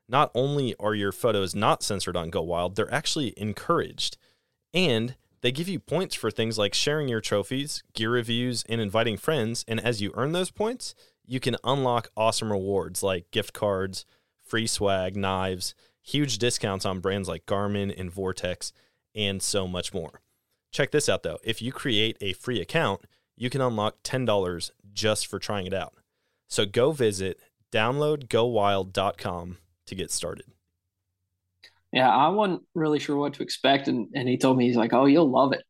Not 0.07 0.31
only 0.33 0.73
are 0.79 0.95
your 0.95 1.11
photos 1.11 1.53
not 1.53 1.83
censored 1.83 2.15
on 2.15 2.29
Go 2.29 2.41
Wild, 2.41 2.75
they're 2.75 2.93
actually 2.93 3.33
encouraged. 3.35 4.17
And 4.73 5.15
they 5.41 5.51
give 5.51 5.69
you 5.69 5.79
points 5.79 6.15
for 6.15 6.31
things 6.31 6.57
like 6.57 6.73
sharing 6.73 7.07
your 7.07 7.21
trophies, 7.21 7.83
gear 7.93 8.09
reviews, 8.09 8.63
and 8.67 8.81
inviting 8.81 9.17
friends. 9.17 9.63
And 9.67 9.79
as 9.79 10.01
you 10.01 10.11
earn 10.15 10.31
those 10.31 10.51
points, 10.51 10.95
you 11.25 11.39
can 11.39 11.57
unlock 11.63 12.09
awesome 12.15 12.51
rewards 12.51 13.03
like 13.03 13.31
gift 13.31 13.53
cards, 13.53 14.05
free 14.43 14.67
swag, 14.67 15.15
knives, 15.15 15.75
huge 16.01 16.37
discounts 16.37 16.85
on 16.85 16.99
brands 16.99 17.27
like 17.27 17.45
Garmin 17.45 17.93
and 17.97 18.11
Vortex, 18.11 18.73
and 19.13 19.41
so 19.41 19.67
much 19.67 19.93
more. 19.93 20.21
Check 20.71 20.91
this 20.91 21.09
out 21.09 21.23
though. 21.23 21.39
If 21.43 21.61
you 21.61 21.71
create 21.71 22.17
a 22.21 22.33
free 22.33 22.61
account, 22.61 23.01
you 23.35 23.49
can 23.49 23.61
unlock 23.61 24.01
$10 24.03 24.71
just 24.93 25.27
for 25.27 25.37
trying 25.37 25.67
it 25.67 25.73
out. 25.73 25.93
So 26.47 26.65
go 26.65 26.91
visit 26.91 27.39
downloadgowild.com 27.71 29.57
to 29.85 29.95
get 29.95 30.11
started. 30.11 30.45
Yeah, 31.91 32.09
I 32.09 32.29
wasn't 32.29 32.63
really 32.75 32.99
sure 32.99 33.15
what 33.17 33.35
to 33.35 33.43
expect, 33.43 33.87
and 33.87 34.09
and 34.13 34.27
he 34.27 34.37
told 34.37 34.57
me 34.57 34.67
he's 34.67 34.75
like, 34.75 34.93
"Oh, 34.93 35.05
you'll 35.05 35.31
love 35.31 35.53
it." 35.53 35.63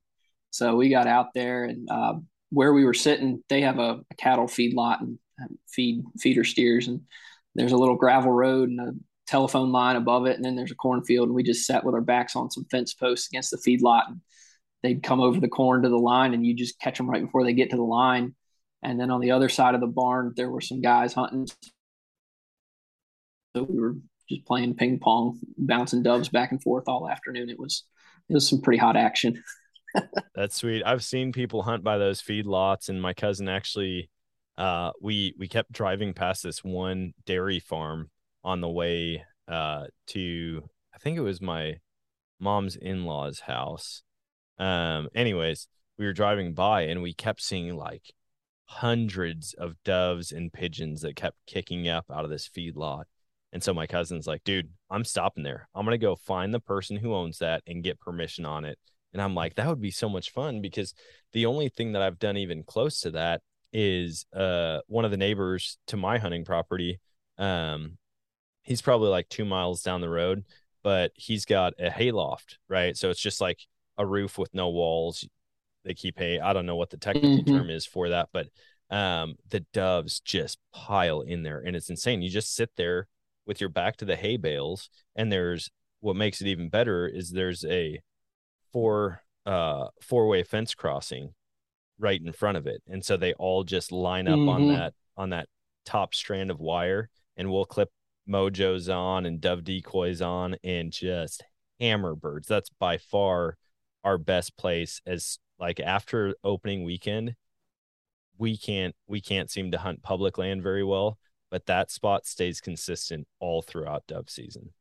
So 0.52 0.76
we 0.76 0.90
got 0.90 1.08
out 1.08 1.28
there, 1.36 1.66
and 1.66 1.90
uh, 1.90 2.16
where 2.52 2.74
we 2.74 2.86
were 2.86 2.94
sitting, 2.94 3.44
they 3.50 3.62
have 3.62 3.80
a, 3.80 4.02
a 4.12 4.16
cattle 4.18 4.48
feed 4.48 4.74
lot 4.74 5.02
and 5.02 5.20
feed 5.70 6.04
feeder 6.20 6.44
steers, 6.44 6.88
and 6.88 7.02
there's 7.56 7.72
a 7.74 7.78
little 7.78 7.96
gravel 7.96 8.32
road 8.32 8.70
and 8.70 8.80
a 8.80 8.94
telephone 9.28 9.72
line 9.72 9.96
above 9.96 10.26
it, 10.26 10.36
and 10.38 10.46
then 10.46 10.56
there's 10.56 10.72
a 10.72 10.76
cornfield, 10.76 11.28
and 11.28 11.36
we 11.36 11.44
just 11.44 11.66
sat 11.66 11.84
with 11.84 11.96
our 11.96 12.02
backs 12.02 12.36
on 12.36 12.50
some 12.52 12.66
fence 12.72 12.94
posts 12.94 13.28
against 13.28 13.52
the 13.52 13.58
feed 13.58 13.82
lot, 13.82 14.06
and 14.10 14.22
they'd 14.84 15.04
come 15.04 15.22
over 15.22 15.40
the 15.40 15.48
corn 15.48 15.84
to 15.84 15.90
the 15.90 15.98
line, 15.98 16.34
and 16.34 16.46
you 16.46 16.54
just 16.56 16.80
catch 16.80 16.98
them 16.98 17.10
right 17.10 17.24
before 17.24 17.44
they 17.44 17.54
get 17.54 17.70
to 17.72 17.78
the 17.78 17.84
line, 17.84 18.36
and 18.84 19.00
then 19.00 19.12
on 19.12 19.22
the 19.22 19.32
other 19.32 19.50
side 19.50 19.76
of 19.76 19.82
the 19.82 19.88
barn, 19.88 20.34
there 20.36 20.50
were 20.50 20.62
some 20.62 20.82
guys 20.82 21.14
hunting. 21.14 21.48
So 23.56 23.64
we 23.64 23.80
were 23.80 23.96
just 24.30 24.46
playing 24.46 24.76
ping 24.76 25.00
pong, 25.00 25.40
bouncing 25.58 26.04
doves 26.04 26.30
back 26.30 26.52
and 26.52 26.62
forth 26.62 26.86
all 26.88 27.10
afternoon. 27.10 27.50
It 27.50 27.60
was 27.60 27.84
it 28.30 28.34
was 28.34 28.48
some 28.48 28.62
pretty 28.62 28.80
hot 28.80 28.96
action. 28.98 29.44
That's 30.36 30.56
sweet. 30.56 30.84
I've 30.86 31.04
seen 31.04 31.32
people 31.32 31.63
hunt 31.63 31.84
by 31.84 31.98
those 31.98 32.22
feed 32.22 32.46
lots, 32.46 32.90
and 32.90 33.02
my 33.02 33.13
cousin 33.13 33.48
actually, 33.48 34.10
uh, 34.58 34.92
we 35.02 35.34
we 35.38 35.48
kept 35.48 35.72
driving 35.72 36.13
past 36.13 36.44
this 36.44 36.63
one 36.63 37.13
dairy 37.26 37.60
farm 37.60 38.10
on 38.44 38.62
the 38.62 38.70
way 38.70 39.24
uh 39.48 39.86
to 40.08 40.70
I 40.94 40.98
think 41.00 41.18
it 41.18 41.22
was 41.22 41.42
my 41.42 41.78
mom's 42.40 42.76
in-laws 42.76 43.42
house. 43.42 44.04
Um, 44.60 45.10
anyways, 45.16 45.68
we 45.98 46.06
were 46.06 46.13
driving 46.13 46.54
by 46.54 46.82
and 46.84 47.02
we 47.02 47.13
kept 47.13 47.42
seeing 47.42 47.76
like 47.76 48.13
hundreds 48.66 49.54
of 49.54 49.76
doves 49.84 50.32
and 50.32 50.52
pigeons 50.52 51.02
that 51.02 51.16
kept 51.16 51.38
kicking 51.46 51.88
up 51.88 52.06
out 52.12 52.26
of 52.26 52.30
this 52.30 52.48
feed 52.48 52.76
lot. 52.76 53.08
And 53.54 53.64
so 53.64 53.74
my 53.74 53.88
cousin's 53.88 54.28
like, 54.28 54.44
dude, 54.44 54.70
I'm 54.90 55.04
stopping 55.04 55.44
there. 55.44 55.70
I'm 55.74 55.86
gonna 55.86 55.98
go 55.98 56.16
find 56.16 56.54
the 56.54 56.60
person 56.60 56.98
who 56.98 57.16
owns 57.16 57.40
that 57.40 57.64
and 57.68 57.84
get 57.84 58.00
permission 58.00 58.46
on 58.46 58.66
it. 58.66 58.78
And 59.14 59.22
I'm 59.22 59.36
like, 59.36 59.56
that 59.56 59.68
would 59.68 59.82
be 59.82 59.92
so 59.92 60.10
much 60.10 60.32
fun 60.32 60.62
because 60.62 60.94
the 61.34 61.46
only 61.46 61.70
thing 61.70 61.94
that 61.94 62.02
I've 62.02 62.20
done 62.20 62.38
even 62.38 62.64
close 62.64 63.00
to 63.02 63.12
that 63.12 63.42
is 63.74 64.26
uh 64.34 64.80
one 64.88 65.06
of 65.06 65.12
the 65.12 65.18
neighbors 65.18 65.78
to 65.88 65.98
my 65.98 66.18
hunting 66.18 66.46
property. 66.46 67.00
Um, 67.38 67.98
he's 68.64 68.82
probably 68.82 69.10
like 69.10 69.30
two 69.30 69.46
miles 69.46 69.82
down 69.84 70.02
the 70.02 70.10
road, 70.10 70.46
but 70.84 71.12
he's 71.16 71.46
got 71.46 71.74
a 71.80 71.90
hayloft, 71.90 72.58
right? 72.70 72.98
So 72.98 73.10
it's 73.10 73.20
just 73.22 73.42
like 73.42 73.60
a 73.98 74.06
roof 74.06 74.38
with 74.38 74.54
no 74.54 74.70
walls. 74.70 75.28
They 75.86 75.94
keep 75.94 76.18
hay. 76.20 76.40
I 76.40 76.54
don't 76.54 76.66
know 76.66 76.76
what 76.76 76.90
the 76.90 76.98
technical 76.98 77.44
Mhm. 77.44 77.46
term 77.46 77.70
is 77.70 77.86
for 77.86 78.10
that, 78.10 78.30
but 78.34 78.48
um 78.90 79.36
the 79.50 79.62
doves 79.74 80.22
just 80.22 80.60
pile 80.74 81.22
in 81.22 81.44
there 81.44 81.60
and 81.60 81.76
it's 81.76 81.90
insane. 81.90 82.22
You 82.22 82.30
just 82.30 82.56
sit 82.56 82.72
there 82.78 83.08
with 83.48 83.60
your 83.62 83.70
back 83.70 83.98
to 83.98 84.06
the 84.06 84.16
hay 84.16 84.38
bales 84.38 84.90
and 85.16 85.32
there's 85.32 85.72
what 86.02 86.16
makes 86.16 86.42
it 86.42 86.48
even 86.48 86.70
better 86.70 87.08
is 87.08 87.32
there's 87.32 87.66
a 87.66 88.00
four 88.72 89.24
uh 89.46 89.88
four 90.02 90.28
way 90.28 90.44
fence 90.44 90.76
crossing 90.76 91.34
right 91.98 92.22
in 92.22 92.32
front 92.32 92.58
of 92.58 92.68
it. 92.68 92.84
And 92.88 93.04
so 93.04 93.18
they 93.18 93.34
all 93.34 93.64
just 93.64 93.92
line 93.92 94.28
up 94.28 94.38
on 94.48 94.64
Mhm. 94.64 94.68
that 94.68 94.94
on 95.16 95.32
that 95.32 95.48
top 95.86 96.14
strand 96.14 96.52
of 96.52 96.60
wire 96.60 97.10
and 97.38 97.52
we'll 97.52 97.66
clip 97.66 97.90
mojos 98.30 98.90
on 98.90 99.26
and 99.26 99.42
dove 99.42 99.64
decoys 99.64 100.22
on 100.22 100.58
and 100.64 100.92
just 100.92 101.44
hammer 101.80 102.14
birds. 102.14 102.48
That's 102.48 102.70
by 102.70 102.98
far 103.00 103.58
our 104.04 104.18
best 104.20 104.58
place 104.58 105.02
as 105.08 105.40
like 105.58 105.80
after 105.80 106.36
opening 106.44 106.84
weekend 106.84 107.36
we 108.38 108.56
can't 108.58 108.96
we 109.08 109.20
can't 109.22 109.50
seem 109.50 109.72
to 109.72 109.78
hunt 109.80 110.04
public 110.04 110.38
land 110.38 110.62
very 110.62 110.84
well 110.84 111.18
but 111.50 111.66
that 111.66 111.92
spot 111.92 112.26
stays 112.26 112.62
consistent 112.62 113.28
all 113.40 113.62
throughout 113.62 114.06
dove 114.08 114.30
season 114.30 114.72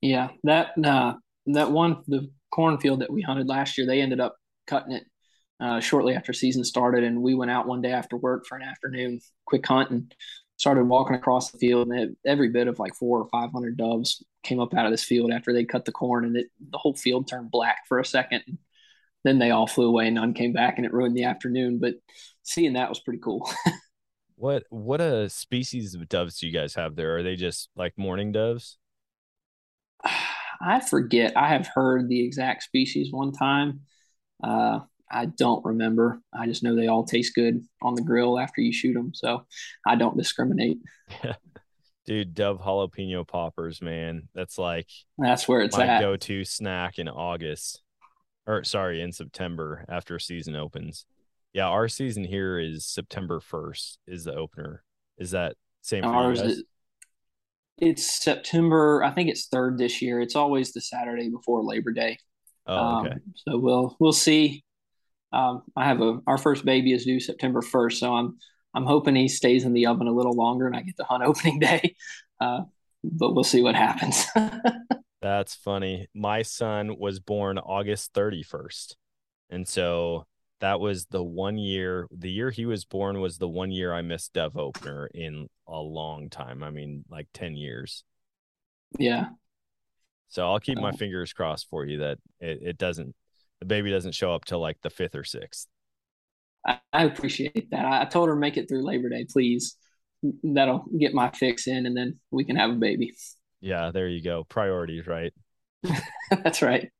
Yeah, 0.00 0.28
that 0.44 0.72
uh, 0.84 1.14
that 1.46 1.70
one 1.70 2.02
the 2.06 2.30
cornfield 2.50 3.00
that 3.00 3.12
we 3.12 3.22
hunted 3.22 3.48
last 3.48 3.78
year, 3.78 3.86
they 3.86 4.00
ended 4.00 4.20
up 4.20 4.36
cutting 4.66 4.92
it 4.92 5.04
uh, 5.60 5.80
shortly 5.80 6.14
after 6.14 6.32
season 6.32 6.64
started, 6.64 7.04
and 7.04 7.22
we 7.22 7.34
went 7.34 7.50
out 7.50 7.66
one 7.66 7.80
day 7.82 7.92
after 7.92 8.16
work 8.16 8.46
for 8.46 8.56
an 8.56 8.62
afternoon 8.62 9.20
quick 9.46 9.66
hunt 9.66 9.90
and 9.90 10.14
started 10.56 10.84
walking 10.84 11.16
across 11.16 11.50
the 11.50 11.58
field, 11.58 11.88
and 11.88 11.98
it, 12.00 12.16
every 12.26 12.50
bit 12.50 12.68
of 12.68 12.78
like 12.78 12.94
four 12.94 13.20
or 13.20 13.28
five 13.28 13.50
hundred 13.52 13.76
doves 13.76 14.22
came 14.42 14.60
up 14.60 14.74
out 14.74 14.86
of 14.86 14.92
this 14.92 15.04
field 15.04 15.32
after 15.32 15.52
they 15.52 15.64
cut 15.64 15.84
the 15.84 15.92
corn, 15.92 16.24
and 16.24 16.36
it, 16.36 16.48
the 16.70 16.78
whole 16.78 16.94
field 16.94 17.26
turned 17.28 17.50
black 17.50 17.78
for 17.88 17.98
a 17.98 18.04
second. 18.04 18.42
Then 19.24 19.38
they 19.38 19.50
all 19.50 19.66
flew 19.66 19.88
away, 19.88 20.06
and 20.06 20.16
none 20.16 20.34
came 20.34 20.52
back, 20.52 20.76
and 20.76 20.84
it 20.86 20.92
ruined 20.92 21.16
the 21.16 21.24
afternoon. 21.24 21.78
But 21.78 21.94
seeing 22.42 22.74
that 22.74 22.90
was 22.90 23.00
pretty 23.00 23.20
cool. 23.20 23.50
what 24.44 24.64
what 24.68 25.00
a 25.00 25.30
species 25.30 25.94
of 25.94 26.06
doves 26.06 26.38
do 26.38 26.46
you 26.46 26.52
guys 26.52 26.74
have 26.74 26.94
there 26.94 27.16
are 27.16 27.22
they 27.22 27.34
just 27.34 27.70
like 27.76 27.94
mourning 27.96 28.30
doves 28.30 28.76
I 30.60 30.80
forget. 30.80 31.36
I 31.36 31.48
have 31.48 31.66
heard 31.66 32.08
the 32.08 32.24
exact 32.24 32.62
species 32.62 33.12
one 33.12 33.32
time. 33.32 33.80
Uh, 34.42 34.80
I 35.10 35.26
don't 35.26 35.64
remember. 35.64 36.22
I 36.32 36.46
just 36.46 36.62
know 36.62 36.74
they 36.74 36.86
all 36.86 37.04
taste 37.04 37.34
good 37.34 37.62
on 37.82 37.96
the 37.96 38.02
grill 38.02 38.38
after 38.38 38.60
you 38.62 38.72
shoot 38.72 38.94
them. 38.94 39.12
So 39.12 39.44
I 39.84 39.96
don't 39.96 40.16
discriminate. 40.16 40.78
dude 42.06 42.34
dove 42.34 42.60
jalapeno 42.60 43.26
poppers 43.26 43.82
man 43.82 44.28
that's 44.34 44.58
like 44.58 44.88
That's 45.18 45.48
where 45.48 45.60
it's 45.60 45.76
my 45.76 45.86
at. 45.86 46.00
go-to 46.00 46.44
snack 46.44 46.98
in 46.98 47.08
august 47.08 47.82
or 48.46 48.62
sorry 48.62 49.00
in 49.00 49.10
september 49.10 49.86
after 49.88 50.18
season 50.18 50.54
opens 50.54 51.06
yeah 51.54 51.66
our 51.66 51.88
season 51.88 52.24
here 52.24 52.58
is 52.58 52.84
september 52.84 53.40
1st 53.40 53.96
is 54.06 54.24
the 54.24 54.34
opener 54.34 54.82
is 55.16 55.30
that 55.30 55.56
same 55.80 56.04
Ours 56.04 56.40
is 56.40 56.64
It's 57.76 58.22
September. 58.22 59.02
I 59.04 59.10
think 59.10 59.28
it's 59.28 59.48
third 59.48 59.76
this 59.76 60.00
year. 60.00 60.20
It's 60.20 60.34
always 60.34 60.72
the 60.72 60.80
Saturday 60.80 61.28
before 61.28 61.62
Labor 61.62 61.92
Day. 61.92 62.18
Oh, 62.66 63.00
okay. 63.00 63.10
Um, 63.10 63.20
so 63.34 63.58
we'll 63.58 63.96
we'll 64.00 64.12
see. 64.12 64.64
Um, 65.32 65.62
I 65.76 65.84
have 65.84 66.00
a 66.00 66.20
our 66.26 66.38
first 66.38 66.64
baby 66.64 66.92
is 66.92 67.04
due 67.04 67.20
September 67.20 67.60
first, 67.60 68.00
so 68.00 68.14
I'm 68.14 68.38
I'm 68.72 68.86
hoping 68.86 69.14
he 69.14 69.28
stays 69.28 69.64
in 69.64 69.74
the 69.74 69.86
oven 69.86 70.06
a 70.06 70.12
little 70.12 70.34
longer 70.34 70.66
and 70.66 70.74
I 70.74 70.80
get 70.80 70.96
to 70.96 71.04
hunt 71.04 71.22
opening 71.26 71.58
day. 71.58 71.94
Uh, 72.40 72.62
but 73.02 73.34
we'll 73.34 73.44
see 73.44 73.60
what 73.60 73.74
happens. 73.74 74.24
That's 75.20 75.54
funny. 75.54 76.08
My 76.14 76.42
son 76.42 76.96
was 76.98 77.20
born 77.20 77.58
August 77.58 78.14
31st. 78.14 78.94
And 79.50 79.68
so 79.68 80.26
that 80.60 80.80
was 80.80 81.06
the 81.06 81.22
one 81.22 81.58
year, 81.58 82.06
the 82.10 82.30
year 82.30 82.50
he 82.50 82.66
was 82.66 82.84
born 82.84 83.20
was 83.20 83.38
the 83.38 83.48
one 83.48 83.70
year 83.70 83.92
I 83.92 84.02
missed 84.02 84.32
dove 84.34 84.56
opener 84.56 85.08
in 85.14 85.48
a 85.68 85.78
long 85.80 86.30
time. 86.30 86.62
I 86.62 86.70
mean, 86.70 87.04
like 87.10 87.28
10 87.34 87.56
years. 87.56 88.04
yeah, 88.98 89.30
So 90.28 90.46
I'll 90.46 90.60
keep 90.60 90.78
my 90.78 90.92
Oh. 90.92 90.98
fingers 90.98 91.32
crossed 91.32 91.68
for 91.68 91.84
you 91.84 91.98
that 91.98 92.18
it, 92.40 92.60
it 92.62 92.78
doesn't, 92.78 93.14
the 93.60 93.66
baby 93.66 93.90
doesn't 93.90 94.14
show 94.14 94.34
up 94.34 94.44
till 94.44 94.60
like 94.60 94.78
the 94.82 94.90
fifth 94.90 95.14
or 95.14 95.24
sixth. 95.24 95.68
I, 96.66 96.78
I 96.92 97.04
appreciate 97.04 97.70
that. 97.70 97.84
I, 97.84 98.02
I 98.02 98.04
told 98.06 98.28
her 98.28 98.36
make 98.36 98.56
it 98.56 98.68
through 98.68 98.84
Labor 98.84 99.08
Day, 99.08 99.26
please. 99.30 99.76
That'll 100.42 100.86
get 100.98 101.12
my 101.12 101.30
fix 101.30 101.66
in, 101.66 101.84
and 101.84 101.94
then 101.96 102.18
we 102.30 102.44
can 102.44 102.56
have 102.56 102.70
a 102.70 102.74
baby. 102.74 103.12
Yeah, 103.60 103.90
there 103.92 104.06
you 104.08 104.22
go. 104.22 104.44
Priorities, 104.44 105.06
right? 105.06 105.32
That's 106.30 106.62
right. 106.62 106.90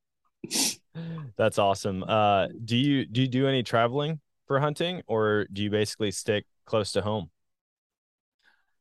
That's 1.36 1.58
awesome. 1.58 2.04
Uh, 2.04 2.48
do 2.64 2.76
you 2.76 3.04
do 3.06 3.22
you 3.22 3.28
do 3.28 3.48
any 3.48 3.62
traveling 3.62 4.20
for 4.46 4.60
hunting, 4.60 5.02
or 5.06 5.46
do 5.52 5.62
you 5.62 5.70
basically 5.70 6.10
stick 6.10 6.46
close 6.64 6.92
to 6.92 7.02
home? 7.02 7.30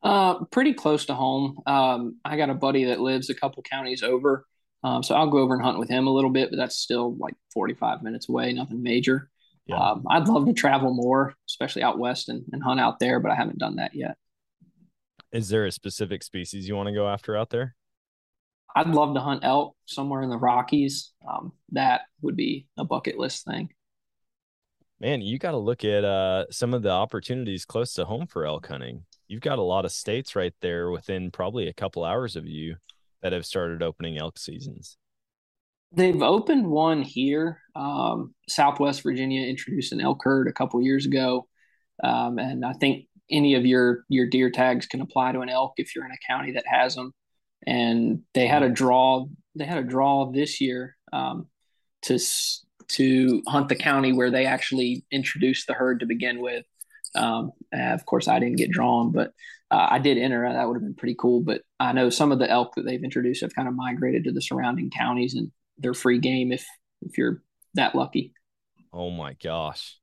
Uh, 0.02 0.44
pretty 0.46 0.74
close 0.74 1.06
to 1.06 1.14
home. 1.14 1.60
Um, 1.66 2.18
I 2.26 2.38
got 2.38 2.50
a 2.50 2.54
buddy 2.54 2.86
that 2.86 3.00
lives 3.00 3.30
a 3.30 3.34
couple 3.34 3.64
counties 3.64 4.04
over, 4.04 4.46
um, 4.84 5.02
so 5.02 5.16
I'll 5.16 5.30
go 5.30 5.40
over 5.40 5.54
and 5.54 5.64
hunt 5.64 5.80
with 5.80 5.90
him 5.90 6.08
a 6.08 6.14
little 6.14 6.30
bit, 6.30 6.50
but 6.50 6.58
that's 6.58 6.76
still 6.76 7.16
like 7.18 7.36
45 7.54 8.04
minutes 8.04 8.28
away, 8.28 8.52
nothing 8.52 8.84
major. 8.84 9.30
Yeah. 9.66 9.78
Um, 9.78 10.06
I'd 10.10 10.28
love 10.28 10.46
to 10.46 10.54
travel 10.54 10.94
more, 10.94 11.36
especially 11.48 11.84
out 11.84 11.98
west 11.98 12.28
and, 12.28 12.44
and 12.52 12.62
hunt 12.62 12.82
out 12.82 13.00
there, 13.00 13.22
but 13.22 13.32
I 13.32 13.36
haven't 13.36 13.60
done 13.60 13.78
that 13.78 13.96
yet. 13.96 14.18
Is 15.32 15.48
there 15.48 15.66
a 15.66 15.72
specific 15.72 16.22
species 16.22 16.68
you 16.68 16.76
want 16.76 16.88
to 16.88 16.94
go 16.94 17.08
after 17.08 17.38
out 17.38 17.50
there? 17.50 17.76
I'd 18.76 18.88
love 18.88 19.14
to 19.14 19.20
hunt 19.20 19.44
elk 19.44 19.76
somewhere 19.86 20.22
in 20.22 20.30
the 20.30 20.38
Rockies. 20.38 21.12
Um, 21.28 21.54
that 21.72 22.02
would 22.22 22.36
be 22.36 22.68
a 22.78 22.84
bucket 22.84 23.18
list 23.18 23.46
thing. 23.46 23.70
Man, 25.00 25.22
you 25.22 25.38
got 25.38 25.52
to 25.52 25.58
look 25.58 25.84
at 25.84 26.06
uh, 26.06 26.46
some 26.50 26.74
of 26.74 26.82
the 26.82 26.90
opportunities 26.90 27.66
close 27.66 27.94
to 27.94 28.06
home 28.06 28.26
for 28.26 28.46
elk 28.46 28.68
hunting. 28.68 29.04
You've 29.28 29.42
got 29.42 29.60
a 29.60 29.64
lot 29.64 29.86
of 29.86 29.92
states 29.92 30.36
right 30.36 30.54
there 30.62 30.92
within 30.92 31.30
probably 31.30 31.68
a 31.68 31.74
couple 31.74 32.04
hours 32.04 32.36
of 32.36 32.48
you 32.48 32.76
that 33.22 33.34
have 33.34 33.46
started 33.46 33.84
opening 33.84 34.18
elk 34.18 34.38
seasons. 34.38 34.98
They've 35.92 36.22
opened 36.22 36.68
one 36.68 37.02
here. 37.02 37.60
Um, 37.76 38.34
Southwest 38.48 39.04
Virginia 39.04 39.46
introduced 39.48 39.92
an 39.92 40.02
elk 40.02 40.22
herd 40.24 40.48
a 40.48 40.54
couple 40.54 40.82
years 40.82 41.06
ago, 41.06 41.48
um, 42.04 42.40
and 42.40 42.66
I 42.66 42.74
think 42.74 43.06
any 43.30 43.56
of 43.56 43.66
your 43.66 44.04
your 44.10 44.28
deer 44.28 44.50
tags 44.50 44.86
can 44.86 45.02
apply 45.02 45.34
to 45.34 45.42
an 45.42 45.50
elk 45.50 45.74
if 45.78 45.96
you're 45.96 46.06
in 46.06 46.12
a 46.12 46.28
county 46.28 46.54
that 46.54 46.66
has 46.68 46.96
them. 46.96 47.14
And 47.66 48.22
they 48.34 48.48
had 48.48 48.64
a 48.64 48.70
draw. 48.70 49.26
They 49.56 49.66
had 49.66 49.78
a 49.78 49.84
draw 49.84 50.32
this 50.32 50.60
year 50.60 50.96
um, 51.12 51.48
to 52.04 52.20
to 52.90 53.42
hunt 53.48 53.70
the 53.70 53.76
county 53.76 54.14
where 54.14 54.30
they 54.30 54.46
actually 54.46 55.06
introduced 55.12 55.68
the 55.68 55.74
herd 55.74 56.02
to 56.02 56.06
begin 56.06 56.42
with. 56.42 56.66
Um, 57.16 57.52
of 57.72 58.06
course, 58.06 58.28
I 58.28 58.40
didn't 58.40 58.58
get 58.58 58.72
drawn, 58.72 59.12
but 59.12 59.32
uh, 59.72 59.88
I 59.90 60.00
did 60.00 60.18
enter. 60.18 60.52
That 60.52 60.68
would 60.68 60.76
have 60.76 60.84
been 60.84 60.96
pretty 60.96 61.16
cool. 61.18 61.42
But 61.42 61.62
I 61.80 61.94
know 61.94 62.10
some 62.10 62.32
of 62.32 62.40
the 62.40 62.50
elk 62.50 62.76
that 62.76 62.86
they've 62.86 63.04
introduced 63.04 63.42
have 63.42 63.56
kind 63.56 63.68
of 63.68 63.76
migrated 63.76 64.24
to 64.26 64.32
the 64.32 64.42
surrounding 64.42 64.90
counties, 64.90 65.36
and 65.36 65.52
they're 65.78 65.94
free 65.94 66.20
game 66.20 66.52
if 66.52 66.66
if 67.02 67.18
you're 67.18 67.42
that 67.76 67.96
lucky. 67.96 68.34
Oh 68.92 69.10
my 69.10 69.34
gosh. 69.34 69.98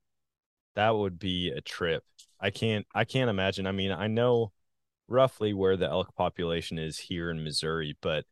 That 0.75 0.95
would 0.95 1.19
be 1.19 1.49
a 1.49 1.61
trip. 1.61 2.03
I 2.39 2.49
can't 2.49 2.85
I 2.93 3.05
can't 3.05 3.29
imagine. 3.29 3.67
I 3.67 3.71
mean, 3.71 3.91
I 3.91 4.07
know 4.07 4.51
roughly 5.11 5.53
where 5.53 5.77
the 5.77 5.89
elk 5.89 6.15
population 6.15 6.79
is 6.79 6.97
here 6.97 7.29
in 7.29 7.43
Missouri, 7.43 7.97
but 8.01 8.25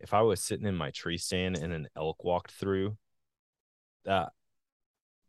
if 0.00 0.12
I 0.12 0.22
was 0.22 0.42
sitting 0.42 0.66
in 0.66 0.74
my 0.74 0.90
tree 0.90 1.18
stand 1.18 1.56
and 1.56 1.72
an 1.72 1.88
elk 1.96 2.24
walked 2.24 2.50
through, 2.50 2.96
that 4.04 4.32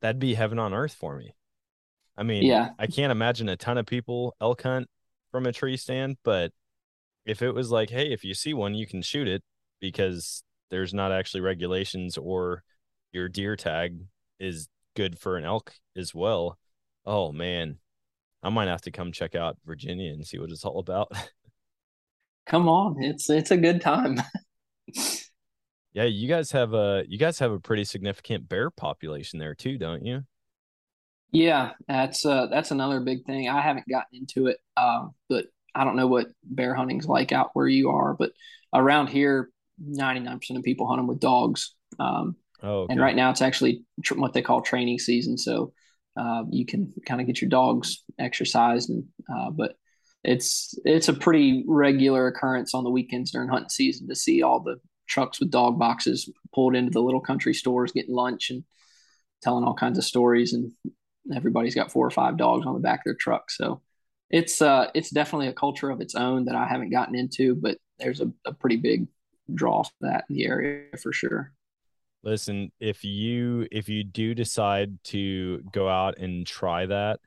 that'd 0.01 0.19
be 0.19 0.33
heaven 0.33 0.57
on 0.57 0.73
earth 0.73 0.93
for 0.93 1.17
me. 1.17 1.35
I 2.17 2.23
mean, 2.23 2.43
Yeah. 2.43 2.69
I 2.79 2.87
can't 2.87 3.11
imagine 3.11 3.49
a 3.49 3.55
ton 3.55 3.77
of 3.77 3.85
people 3.85 4.35
elk 4.41 4.63
hunt 4.63 4.87
from 5.31 5.45
a 5.45 5.51
tree 5.51 5.77
stand, 5.77 6.17
but 6.23 6.51
if 7.25 7.41
it 7.41 7.51
was 7.51 7.71
like, 7.71 7.89
hey, 7.89 8.11
if 8.11 8.23
you 8.23 8.33
see 8.33 8.53
one, 8.53 8.73
you 8.75 8.87
can 8.87 9.01
shoot 9.01 9.27
it 9.27 9.43
because 9.79 10.43
there's 10.69 10.93
not 10.93 11.11
actually 11.11 11.41
regulations 11.41 12.17
or 12.17 12.63
your 13.11 13.29
deer 13.29 13.55
tag 13.55 13.99
is 14.39 14.67
good 14.95 15.17
for 15.19 15.37
an 15.37 15.45
elk 15.45 15.73
as 15.95 16.13
well. 16.15 16.57
Oh 17.05 17.31
man, 17.31 17.77
I 18.43 18.49
might 18.49 18.67
have 18.67 18.81
to 18.81 18.91
come 18.91 19.11
check 19.11 19.35
out 19.35 19.57
Virginia 19.65 20.11
and 20.11 20.25
see 20.25 20.37
what 20.37 20.51
it's 20.51 20.65
all 20.65 20.79
about. 20.79 21.11
Come 22.45 22.67
on, 22.67 23.01
it's 23.01 23.29
it's 23.29 23.51
a 23.51 23.57
good 23.57 23.79
time. 23.81 24.21
yeah, 25.93 26.03
you 26.03 26.27
guys 26.27 26.51
have 26.51 26.73
a 26.73 27.05
you 27.07 27.17
guys 27.17 27.39
have 27.39 27.51
a 27.53 27.59
pretty 27.59 27.85
significant 27.85 28.49
bear 28.49 28.69
population 28.69 29.39
there 29.39 29.55
too, 29.55 29.77
don't 29.77 30.05
you? 30.05 30.23
Yeah, 31.31 31.71
that's 31.87 32.25
uh 32.25 32.47
that's 32.47 32.71
another 32.71 32.99
big 32.99 33.25
thing. 33.25 33.47
I 33.47 33.61
haven't 33.61 33.87
gotten 33.87 34.19
into 34.19 34.47
it, 34.47 34.57
um, 34.75 35.13
but 35.29 35.45
I 35.73 35.85
don't 35.85 35.95
know 35.95 36.07
what 36.07 36.27
bear 36.43 36.75
hunting's 36.75 37.07
like 37.07 37.31
out 37.31 37.51
where 37.53 37.67
you 37.67 37.89
are, 37.91 38.13
but 38.13 38.33
around 38.73 39.07
here, 39.07 39.49
ninety 39.79 40.19
nine 40.19 40.39
percent 40.39 40.57
of 40.57 40.65
people 40.65 40.85
hunt 40.85 40.99
them 40.99 41.07
with 41.07 41.19
dogs. 41.19 41.73
Um, 41.97 42.35
Oh, 42.65 42.87
and 42.89 42.99
right 42.99 43.15
now 43.15 43.29
it's 43.29 43.41
actually 43.41 43.83
tr- 44.01 44.17
what 44.17 44.31
they 44.31 44.41
call 44.41 44.61
training 44.61 44.97
season, 44.97 45.37
so 45.37 45.73
uh, 46.15 46.43
you 46.49 46.65
can 46.65 46.93
kind 47.05 47.21
of 47.21 47.27
get 47.27 47.41
your 47.41 47.49
dogs 47.49 48.03
exercised, 48.19 48.89
and 48.89 49.05
uh, 49.33 49.49
but 49.49 49.75
it's 50.23 50.77
it's 50.85 51.09
a 51.09 51.13
pretty 51.13 51.63
regular 51.67 52.27
occurrence 52.27 52.73
on 52.73 52.83
the 52.83 52.89
weekends 52.89 53.31
during 53.31 53.49
hunting 53.49 53.69
season 53.69 54.07
to 54.07 54.15
see 54.15 54.41
all 54.41 54.59
the 54.59 54.77
trucks 55.07 55.39
with 55.39 55.51
dog 55.51 55.77
boxes 55.77 56.29
pulled 56.53 56.75
into 56.75 56.91
the 56.91 57.01
little 57.01 57.19
country 57.19 57.53
stores 57.53 57.91
getting 57.91 58.15
lunch 58.15 58.49
and 58.49 58.63
telling 59.41 59.65
all 59.65 59.73
kinds 59.73 59.97
of 59.97 60.05
stories 60.05 60.53
and 60.53 60.71
everybody's 61.35 61.75
got 61.75 61.91
four 61.91 62.07
or 62.07 62.11
five 62.11 62.37
dogs 62.37 62.65
on 62.65 62.73
the 62.73 62.79
back 62.79 62.99
of 62.99 63.03
their 63.05 63.15
truck. 63.15 63.51
So 63.51 63.81
it's 64.33 64.61
uh 64.61 64.89
it's 64.95 65.11
definitely 65.11 65.47
a 65.47 65.53
culture 65.53 65.91
of 65.91 66.01
its 66.01 66.15
own 66.15 66.45
that 66.45 66.55
i 66.55 66.67
haven't 66.67 66.89
gotten 66.89 67.15
into 67.15 67.55
but 67.55 67.77
there's 67.99 68.19
a, 68.19 68.29
a 68.45 68.51
pretty 68.51 68.75
big 68.75 69.07
draw 69.53 69.83
for 69.83 69.91
that 70.01 70.25
in 70.29 70.35
the 70.35 70.45
area 70.45 70.87
for 71.01 71.13
sure 71.13 71.52
Listen, 72.23 72.71
if 72.79 73.03
you 73.03 73.67
if 73.71 73.89
you 73.89 74.03
do 74.03 74.33
decide 74.33 75.03
to 75.05 75.61
go 75.71 75.89
out 75.89 76.17
and 76.17 76.47
try 76.47 76.85
that, 76.85 77.19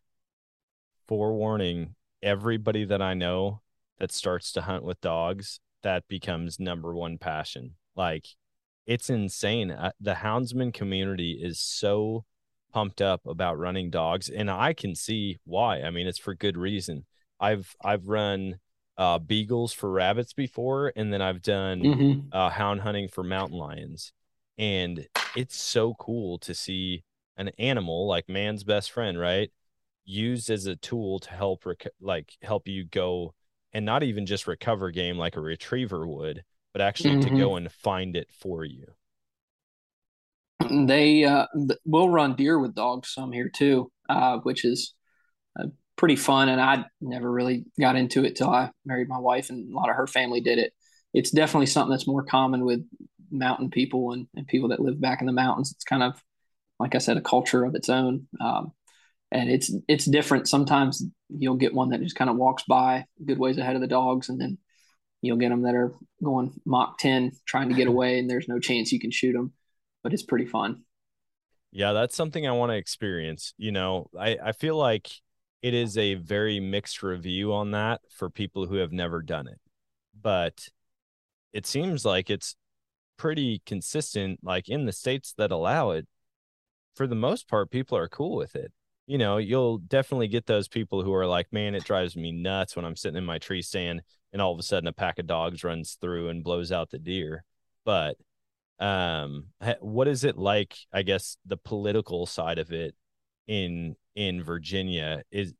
forewarning, 1.06 1.94
everybody 2.22 2.84
that 2.84 3.02
I 3.02 3.14
know 3.14 3.60
that 3.98 4.12
starts 4.12 4.52
to 4.52 4.62
hunt 4.62 4.84
with 4.84 5.00
dogs, 5.00 5.60
that 5.82 6.08
becomes 6.08 6.58
number 6.58 6.94
one 6.94 7.18
passion. 7.18 7.74
Like 7.94 8.26
it's 8.86 9.10
insane. 9.10 9.76
The 10.00 10.14
houndsman 10.14 10.72
community 10.72 11.32
is 11.32 11.60
so 11.60 12.24
pumped 12.72 13.00
up 13.00 13.26
about 13.26 13.58
running 13.58 13.90
dogs 13.90 14.28
and 14.28 14.50
I 14.50 14.72
can 14.72 14.94
see 14.94 15.38
why. 15.44 15.82
I 15.82 15.90
mean, 15.90 16.06
it's 16.06 16.18
for 16.18 16.34
good 16.34 16.56
reason. 16.56 17.04
I've 17.38 17.74
I've 17.82 18.08
run 18.08 18.60
uh 18.96 19.18
beagles 19.18 19.74
for 19.74 19.90
rabbits 19.90 20.32
before 20.32 20.92
and 20.96 21.12
then 21.12 21.20
I've 21.20 21.42
done 21.42 21.80
mm-hmm. 21.80 22.28
uh, 22.32 22.48
hound 22.48 22.80
hunting 22.80 23.08
for 23.08 23.22
mountain 23.22 23.58
lions. 23.58 24.12
And 24.58 25.06
it's 25.34 25.56
so 25.56 25.94
cool 25.94 26.38
to 26.40 26.54
see 26.54 27.04
an 27.36 27.50
animal 27.58 28.06
like 28.06 28.28
man's 28.28 28.64
best 28.64 28.90
friend, 28.90 29.18
right? 29.18 29.50
Used 30.04 30.50
as 30.50 30.66
a 30.66 30.76
tool 30.76 31.20
to 31.20 31.30
help, 31.30 31.66
rec- 31.66 31.86
like, 32.00 32.32
help 32.42 32.68
you 32.68 32.84
go 32.84 33.34
and 33.72 33.84
not 33.84 34.02
even 34.02 34.26
just 34.26 34.46
recover 34.46 34.90
game 34.90 35.18
like 35.18 35.36
a 35.36 35.40
retriever 35.40 36.06
would, 36.06 36.44
but 36.72 36.80
actually 36.82 37.16
to 37.18 37.30
Mhm. 37.30 37.30
go 37.30 37.56
and 37.56 37.70
find 37.72 38.16
it 38.16 38.30
for 38.32 38.64
you. 38.64 38.86
They 40.70 41.24
uh, 41.24 41.46
will 41.84 42.08
run 42.08 42.34
deer 42.34 42.58
with 42.58 42.74
dogs 42.74 43.12
some 43.12 43.30
here 43.32 43.50
too, 43.54 43.90
uh, 44.08 44.38
which 44.38 44.64
is 44.64 44.94
uh, 45.60 45.66
pretty 45.96 46.16
fun. 46.16 46.48
And 46.48 46.60
I 46.60 46.86
never 47.00 47.30
really 47.30 47.66
got 47.80 47.96
into 47.96 48.24
it 48.24 48.36
till 48.36 48.50
I 48.50 48.70
married 48.86 49.08
my 49.08 49.18
wife, 49.18 49.50
and 49.50 49.72
a 49.72 49.76
lot 49.76 49.90
of 49.90 49.96
her 49.96 50.06
family 50.06 50.40
did 50.40 50.58
it. 50.58 50.72
It's 51.14 51.30
definitely 51.30 51.66
something 51.66 51.90
that's 51.92 52.08
more 52.08 52.24
common 52.24 52.64
with 52.64 52.86
mountain 53.30 53.70
people 53.70 54.12
and, 54.12 54.26
and 54.34 54.46
people 54.46 54.68
that 54.70 54.80
live 54.80 55.00
back 55.00 55.20
in 55.20 55.26
the 55.26 55.32
mountains. 55.32 55.72
It's 55.72 55.84
kind 55.84 56.02
of, 56.02 56.22
like 56.78 56.94
I 56.94 56.98
said, 56.98 57.16
a 57.16 57.22
culture 57.22 57.64
of 57.64 57.74
its 57.74 57.88
own. 57.88 58.28
Um, 58.40 58.72
and 59.32 59.50
it's 59.50 59.72
it's 59.88 60.04
different. 60.04 60.48
Sometimes 60.48 61.04
you'll 61.28 61.56
get 61.56 61.74
one 61.74 61.90
that 61.90 62.00
just 62.02 62.16
kind 62.16 62.30
of 62.30 62.36
walks 62.36 62.62
by 62.68 63.06
good 63.24 63.38
ways 63.38 63.58
ahead 63.58 63.74
of 63.74 63.80
the 63.80 63.88
dogs, 63.88 64.28
and 64.28 64.40
then 64.40 64.58
you'll 65.22 65.36
get 65.36 65.48
them 65.50 65.62
that 65.62 65.74
are 65.74 65.92
going 66.22 66.52
Mach 66.64 66.98
10 66.98 67.32
trying 67.46 67.68
to 67.70 67.74
get 67.74 67.88
away, 67.88 68.18
and 68.18 68.30
there's 68.30 68.48
no 68.48 68.58
chance 68.60 68.92
you 68.92 69.00
can 69.00 69.10
shoot 69.10 69.32
them. 69.32 69.52
But 70.02 70.12
it's 70.12 70.22
pretty 70.22 70.46
fun. 70.46 70.84
Yeah, 71.72 71.92
that's 71.92 72.16
something 72.16 72.46
I 72.46 72.52
want 72.52 72.70
to 72.72 72.76
experience. 72.76 73.52
You 73.58 73.72
know, 73.72 74.08
I, 74.18 74.38
I 74.42 74.52
feel 74.52 74.76
like 74.76 75.10
it 75.62 75.74
is 75.74 75.98
a 75.98 76.14
very 76.14 76.60
mixed 76.60 77.02
review 77.02 77.52
on 77.52 77.72
that 77.72 78.00
for 78.10 78.30
people 78.30 78.66
who 78.66 78.76
have 78.76 78.92
never 78.92 79.22
done 79.22 79.48
it. 79.48 79.58
but 80.20 80.68
it 81.52 81.66
seems 81.66 82.04
like 82.04 82.30
it's 82.30 82.56
pretty 83.16 83.62
consistent 83.66 84.40
like 84.42 84.68
in 84.68 84.86
the 84.86 84.92
states 84.92 85.34
that 85.38 85.50
allow 85.50 85.90
it 85.90 86.06
for 86.94 87.06
the 87.06 87.14
most 87.14 87.48
part 87.48 87.70
people 87.70 87.96
are 87.96 88.08
cool 88.08 88.36
with 88.36 88.56
it. 88.56 88.72
You 89.06 89.18
know 89.18 89.36
you'll 89.36 89.78
definitely 89.78 90.28
get 90.28 90.46
those 90.46 90.68
people 90.68 91.02
who 91.02 91.14
are 91.14 91.26
like 91.26 91.52
man 91.52 91.74
it 91.74 91.84
drives 91.84 92.16
me 92.16 92.32
nuts 92.32 92.74
when 92.74 92.84
i'm 92.84 92.96
sitting 92.96 93.18
in 93.18 93.24
my 93.24 93.38
tree 93.38 93.62
stand 93.62 94.02
and 94.32 94.42
all 94.42 94.52
of 94.52 94.58
a 94.58 94.62
sudden 94.64 94.88
a 94.88 94.92
pack 94.92 95.18
of 95.20 95.26
dogs 95.28 95.62
runs 95.62 95.96
through 96.00 96.28
and 96.28 96.42
blows 96.44 96.72
out 96.72 96.90
the 96.90 96.98
deer. 96.98 97.44
But 97.84 98.16
um 98.80 99.46
what 99.80 100.06
is 100.06 100.24
it 100.24 100.36
like 100.36 100.76
i 100.92 101.00
guess 101.00 101.38
the 101.46 101.56
political 101.56 102.26
side 102.26 102.58
of 102.58 102.72
it 102.72 102.94
in 103.46 103.96
in 104.14 104.42
virginia? 104.42 105.22
Is 105.30 105.54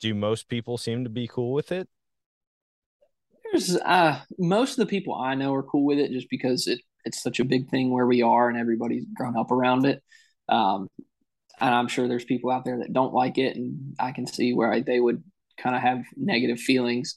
do 0.00 0.14
most 0.14 0.48
people 0.48 0.78
seem 0.78 1.04
to 1.04 1.10
be 1.10 1.28
cool 1.28 1.52
with 1.52 1.70
it 1.72 1.88
there's 3.50 3.76
uh 3.76 4.20
most 4.38 4.72
of 4.72 4.76
the 4.76 4.86
people 4.86 5.14
i 5.14 5.34
know 5.34 5.54
are 5.54 5.62
cool 5.62 5.84
with 5.84 5.98
it 5.98 6.10
just 6.10 6.28
because 6.30 6.66
it 6.66 6.80
it's 7.04 7.22
such 7.22 7.40
a 7.40 7.44
big 7.44 7.68
thing 7.68 7.90
where 7.90 8.06
we 8.06 8.22
are 8.22 8.48
and 8.48 8.58
everybody's 8.58 9.04
grown 9.14 9.36
up 9.36 9.50
around 9.50 9.84
it 9.86 10.02
um 10.48 10.88
and 11.60 11.74
i'm 11.74 11.88
sure 11.88 12.08
there's 12.08 12.24
people 12.24 12.50
out 12.50 12.64
there 12.64 12.78
that 12.78 12.92
don't 12.92 13.14
like 13.14 13.38
it 13.38 13.56
and 13.56 13.94
i 13.98 14.12
can 14.12 14.26
see 14.26 14.52
where 14.52 14.80
they 14.80 15.00
would 15.00 15.22
kind 15.58 15.74
of 15.76 15.82
have 15.82 16.02
negative 16.16 16.58
feelings 16.58 17.16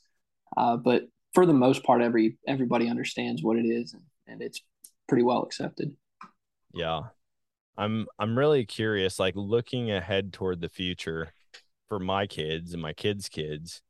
uh, 0.57 0.77
but 0.77 1.03
for 1.33 1.45
the 1.45 1.53
most 1.53 1.83
part 1.83 2.01
every 2.01 2.37
everybody 2.47 2.89
understands 2.89 3.41
what 3.41 3.57
it 3.57 3.65
is 3.65 3.93
and, 3.93 4.03
and 4.27 4.41
it's 4.41 4.61
pretty 5.07 5.23
well 5.23 5.43
accepted. 5.43 5.95
Yeah. 6.73 7.01
I'm 7.77 8.07
I'm 8.19 8.37
really 8.37 8.65
curious 8.65 9.19
like 9.19 9.35
looking 9.35 9.91
ahead 9.91 10.31
toward 10.31 10.61
the 10.61 10.69
future 10.69 11.33
for 11.89 11.99
my 11.99 12.27
kids 12.27 12.73
and 12.73 12.81
my 12.81 12.93
kids' 12.93 13.29
kids 13.29 13.81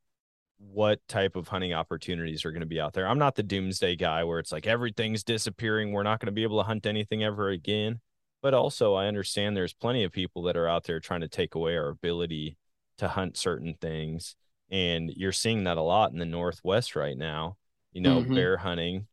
what 0.71 0.99
type 1.07 1.35
of 1.35 1.47
hunting 1.47 1.73
opportunities 1.73 2.45
are 2.45 2.51
going 2.51 2.61
to 2.61 2.65
be 2.65 2.79
out 2.79 2.93
there. 2.93 3.07
I'm 3.07 3.19
not 3.19 3.35
the 3.35 3.43
doomsday 3.43 3.95
guy 3.95 4.23
where 4.23 4.39
it's 4.39 4.51
like 4.51 4.67
everything's 4.67 5.23
disappearing, 5.23 5.91
we're 5.91 6.03
not 6.03 6.19
going 6.19 6.27
to 6.27 6.31
be 6.31 6.43
able 6.43 6.59
to 6.59 6.67
hunt 6.67 6.85
anything 6.85 7.23
ever 7.23 7.49
again. 7.49 7.99
But 8.41 8.53
also 8.53 8.93
I 8.93 9.07
understand 9.07 9.55
there's 9.55 9.73
plenty 9.73 10.03
of 10.03 10.11
people 10.11 10.43
that 10.43 10.57
are 10.57 10.67
out 10.67 10.83
there 10.83 10.99
trying 10.99 11.21
to 11.21 11.27
take 11.27 11.55
away 11.55 11.77
our 11.77 11.89
ability 11.89 12.57
to 12.97 13.07
hunt 13.07 13.37
certain 13.37 13.75
things. 13.79 14.35
And 14.69 15.11
you're 15.15 15.31
seeing 15.31 15.65
that 15.65 15.77
a 15.77 15.81
lot 15.81 16.11
in 16.11 16.19
the 16.19 16.25
northwest 16.25 16.95
right 16.95 17.17
now. 17.17 17.57
You 17.91 18.01
know, 18.01 18.21
mm-hmm. 18.21 18.33
bear 18.33 18.57
hunting. 18.57 19.07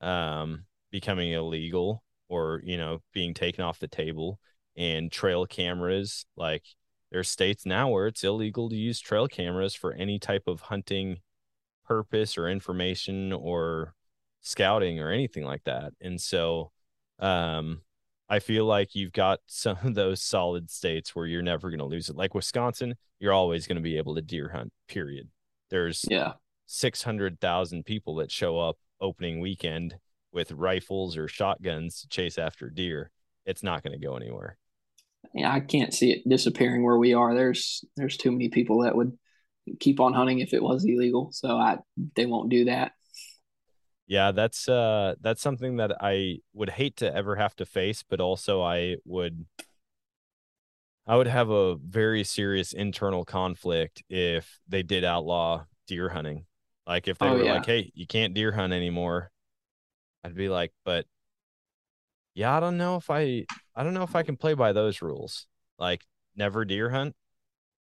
Um, 0.00 0.64
becoming 0.92 1.32
illegal 1.32 2.04
or 2.28 2.60
you 2.64 2.76
know 2.76 3.00
being 3.12 3.34
taken 3.34 3.64
off 3.64 3.80
the 3.80 3.88
table 3.88 4.38
and 4.76 5.10
trail 5.10 5.46
cameras 5.46 6.26
like 6.36 6.62
there's 7.12 7.28
states 7.28 7.64
now 7.64 7.88
where 7.88 8.08
it's 8.08 8.24
illegal 8.24 8.68
to 8.68 8.74
use 8.74 8.98
trail 8.98 9.28
cameras 9.28 9.74
for 9.74 9.92
any 9.92 10.18
type 10.18 10.48
of 10.48 10.62
hunting 10.62 11.18
purpose 11.86 12.36
or 12.36 12.48
information 12.48 13.32
or 13.32 13.94
scouting 14.40 14.98
or 14.98 15.12
anything 15.12 15.44
like 15.44 15.62
that 15.62 15.92
and 16.00 16.20
so 16.20 16.72
um 17.20 17.80
i 18.28 18.40
feel 18.40 18.64
like 18.64 18.96
you've 18.96 19.12
got 19.12 19.38
some 19.46 19.76
of 19.84 19.94
those 19.94 20.20
solid 20.20 20.68
states 20.68 21.14
where 21.14 21.26
you're 21.26 21.42
never 21.42 21.70
going 21.70 21.78
to 21.78 21.84
lose 21.84 22.08
it 22.08 22.16
like 22.16 22.34
wisconsin 22.34 22.96
you're 23.22 23.32
always 23.32 23.68
going 23.68 23.76
to 23.76 23.82
be 23.82 23.96
able 23.98 24.16
to 24.16 24.20
deer 24.20 24.48
hunt 24.48 24.72
period. 24.88 25.28
There's 25.70 26.04
yeah. 26.10 26.32
600,000 26.66 27.84
people 27.84 28.16
that 28.16 28.32
show 28.32 28.58
up 28.58 28.78
opening 29.00 29.38
weekend 29.38 29.94
with 30.32 30.50
rifles 30.50 31.16
or 31.16 31.28
shotguns 31.28 32.00
to 32.00 32.08
chase 32.08 32.36
after 32.36 32.68
deer, 32.68 33.12
it's 33.46 33.62
not 33.62 33.84
going 33.84 33.92
to 33.92 34.04
go 34.04 34.16
anywhere. 34.16 34.58
Yeah, 35.34 35.52
I 35.52 35.60
can't 35.60 35.94
see 35.94 36.12
it 36.12 36.28
disappearing 36.28 36.84
where 36.84 36.98
we 36.98 37.14
are. 37.14 37.34
There's 37.34 37.84
there's 37.96 38.16
too 38.16 38.32
many 38.32 38.48
people 38.48 38.82
that 38.82 38.94
would 38.94 39.16
keep 39.80 40.00
on 40.00 40.12
hunting 40.12 40.40
if 40.40 40.52
it 40.52 40.62
was 40.62 40.84
illegal. 40.84 41.30
So 41.32 41.56
I 41.56 41.78
they 42.16 42.26
won't 42.26 42.50
do 42.50 42.66
that. 42.66 42.92
Yeah, 44.06 44.32
that's 44.32 44.68
uh 44.68 45.14
that's 45.20 45.40
something 45.40 45.76
that 45.76 45.96
I 46.02 46.38
would 46.52 46.70
hate 46.70 46.96
to 46.98 47.14
ever 47.14 47.36
have 47.36 47.56
to 47.56 47.66
face, 47.66 48.04
but 48.08 48.20
also 48.20 48.62
I 48.62 48.96
would 49.04 49.46
I 51.06 51.16
would 51.16 51.26
have 51.26 51.50
a 51.50 51.76
very 51.76 52.24
serious 52.24 52.72
internal 52.72 53.24
conflict 53.24 54.02
if 54.08 54.60
they 54.68 54.82
did 54.82 55.04
outlaw 55.04 55.64
deer 55.86 56.10
hunting. 56.10 56.46
Like 56.86 57.08
if 57.08 57.18
they 57.18 57.26
oh, 57.26 57.34
were 57.34 57.44
yeah. 57.44 57.54
like, 57.54 57.66
"Hey, 57.66 57.90
you 57.94 58.06
can't 58.06 58.34
deer 58.34 58.52
hunt 58.52 58.72
anymore," 58.72 59.30
I'd 60.24 60.34
be 60.34 60.48
like, 60.48 60.72
but 60.84 61.06
yeah, 62.34 62.56
I 62.56 62.60
don't 62.60 62.76
know 62.78 62.96
if 62.96 63.10
I 63.10 63.44
I 63.74 63.82
don't 63.82 63.94
know 63.94 64.02
if 64.02 64.16
I 64.16 64.22
can 64.22 64.36
play 64.36 64.54
by 64.54 64.72
those 64.72 65.02
rules. 65.02 65.46
Like 65.78 66.02
never 66.36 66.64
deer 66.64 66.90
hunt. 66.90 67.14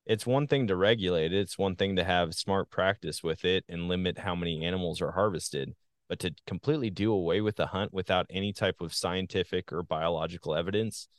It's 0.06 0.26
one 0.26 0.48
thing 0.48 0.68
to 0.68 0.76
regulate 0.76 1.34
it, 1.34 1.40
it's 1.40 1.58
one 1.58 1.76
thing 1.76 1.96
to 1.98 2.04
have 2.04 2.34
smart 2.36 2.70
practice 2.70 3.24
with 3.24 3.44
it 3.46 3.66
and 3.70 3.90
limit 3.90 4.20
how 4.20 4.36
many 4.36 4.66
animals 4.66 5.02
are 5.02 5.12
harvested. 5.12 5.76
But 6.10 6.20
to 6.20 6.34
completely 6.46 6.90
do 6.90 7.12
away 7.12 7.42
with 7.42 7.58
the 7.58 7.68
hunt 7.68 7.94
without 7.94 8.28
any 8.30 8.54
type 8.54 8.80
of 8.82 8.94
scientific 8.94 9.74
or 9.74 9.84
biological 9.84 10.56
evidence, 10.56 11.10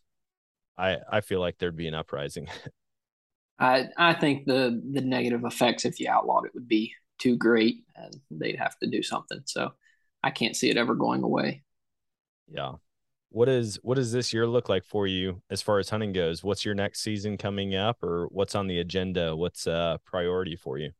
I 0.79 0.99
I 1.11 1.20
feel 1.20 1.41
like 1.41 1.59
there'd 1.59 1.76
be 1.76 1.89
an 1.89 1.95
uprising. 1.95 2.49
I 3.59 3.89
I 3.97 4.14
think 4.14 4.47
the 4.47 4.81
the 4.93 5.01
negative 5.01 5.45
effects 5.45 5.85
if 5.85 6.01
you 6.01 6.09
outlawed 6.11 6.47
it 6.47 6.55
would 6.55 6.68
be 6.68 6.95
too 7.18 7.37
great 7.37 7.85
and 7.97 8.14
they'd 8.31 8.57
have 8.57 8.79
to 8.79 8.89
do 8.89 9.03
something. 9.03 9.41
So 9.45 9.72
I 10.22 10.31
can't 10.31 10.57
see 10.57 10.70
it 10.70 10.76
ever 10.76 10.95
going 10.95 11.22
away. 11.22 11.62
Yeah. 12.49 12.74
What 13.31 13.49
is 13.49 13.79
what 13.83 13.97
does 13.97 14.12
this 14.12 14.33
year 14.33 14.47
look 14.47 14.68
like 14.68 14.85
for 14.85 15.07
you 15.07 15.43
as 15.51 15.61
far 15.61 15.79
as 15.79 15.91
hunting 15.91 16.12
goes? 16.12 16.43
What's 16.43 16.64
your 16.64 16.74
next 16.74 17.01
season 17.03 17.37
coming 17.37 17.74
up 17.74 18.03
or 18.03 18.26
what's 18.31 18.55
on 18.55 18.66
the 18.66 18.79
agenda? 18.79 19.37
What's 19.37 19.66
a 19.66 20.01
priority 20.05 20.57
for 20.57 20.79
you? 20.79 20.93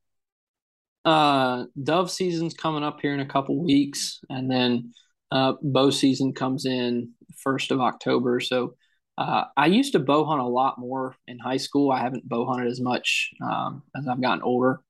Uh 1.05 1.64
dove 1.83 2.11
season's 2.11 2.55
coming 2.55 2.85
up 2.85 3.01
here 3.01 3.14
in 3.14 3.20
a 3.20 3.26
couple 3.26 3.62
weeks 3.62 4.20
and 4.29 4.51
then 4.51 4.93
uh 5.31 5.55
bow 5.62 5.91
season 5.91 6.35
comes 6.35 6.66
in 6.66 7.12
first 7.37 7.70
of 7.70 7.81
October. 7.81 8.41
So 8.41 8.74
uh, 9.16 9.45
I 9.57 9.66
used 9.66 9.93
to 9.95 9.99
bow 9.99 10.24
hunt 10.24 10.41
a 10.41 10.47
lot 10.47 10.79
more 10.79 11.16
in 11.26 11.41
high 11.41 11.57
school. 11.57 11.91
I 11.91 12.01
haven't 12.01 12.29
bow 12.29 12.47
hunted 12.47 12.68
as 12.70 12.81
much 12.81 13.33
um, 13.43 13.83
as 13.97 14.07
I've 14.07 14.22
gotten 14.22 14.43
older 14.43 14.81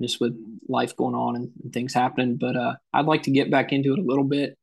just 0.00 0.20
with 0.20 0.36
life 0.68 0.96
going 0.96 1.14
on 1.14 1.36
and, 1.36 1.50
and 1.62 1.72
things 1.72 1.94
happening. 1.94 2.36
But 2.36 2.56
uh, 2.56 2.74
I'd 2.92 3.06
like 3.06 3.22
to 3.24 3.30
get 3.30 3.52
back 3.52 3.72
into 3.72 3.92
it 3.92 4.00
a 4.00 4.04
little 4.04 4.24
bit. 4.24 4.58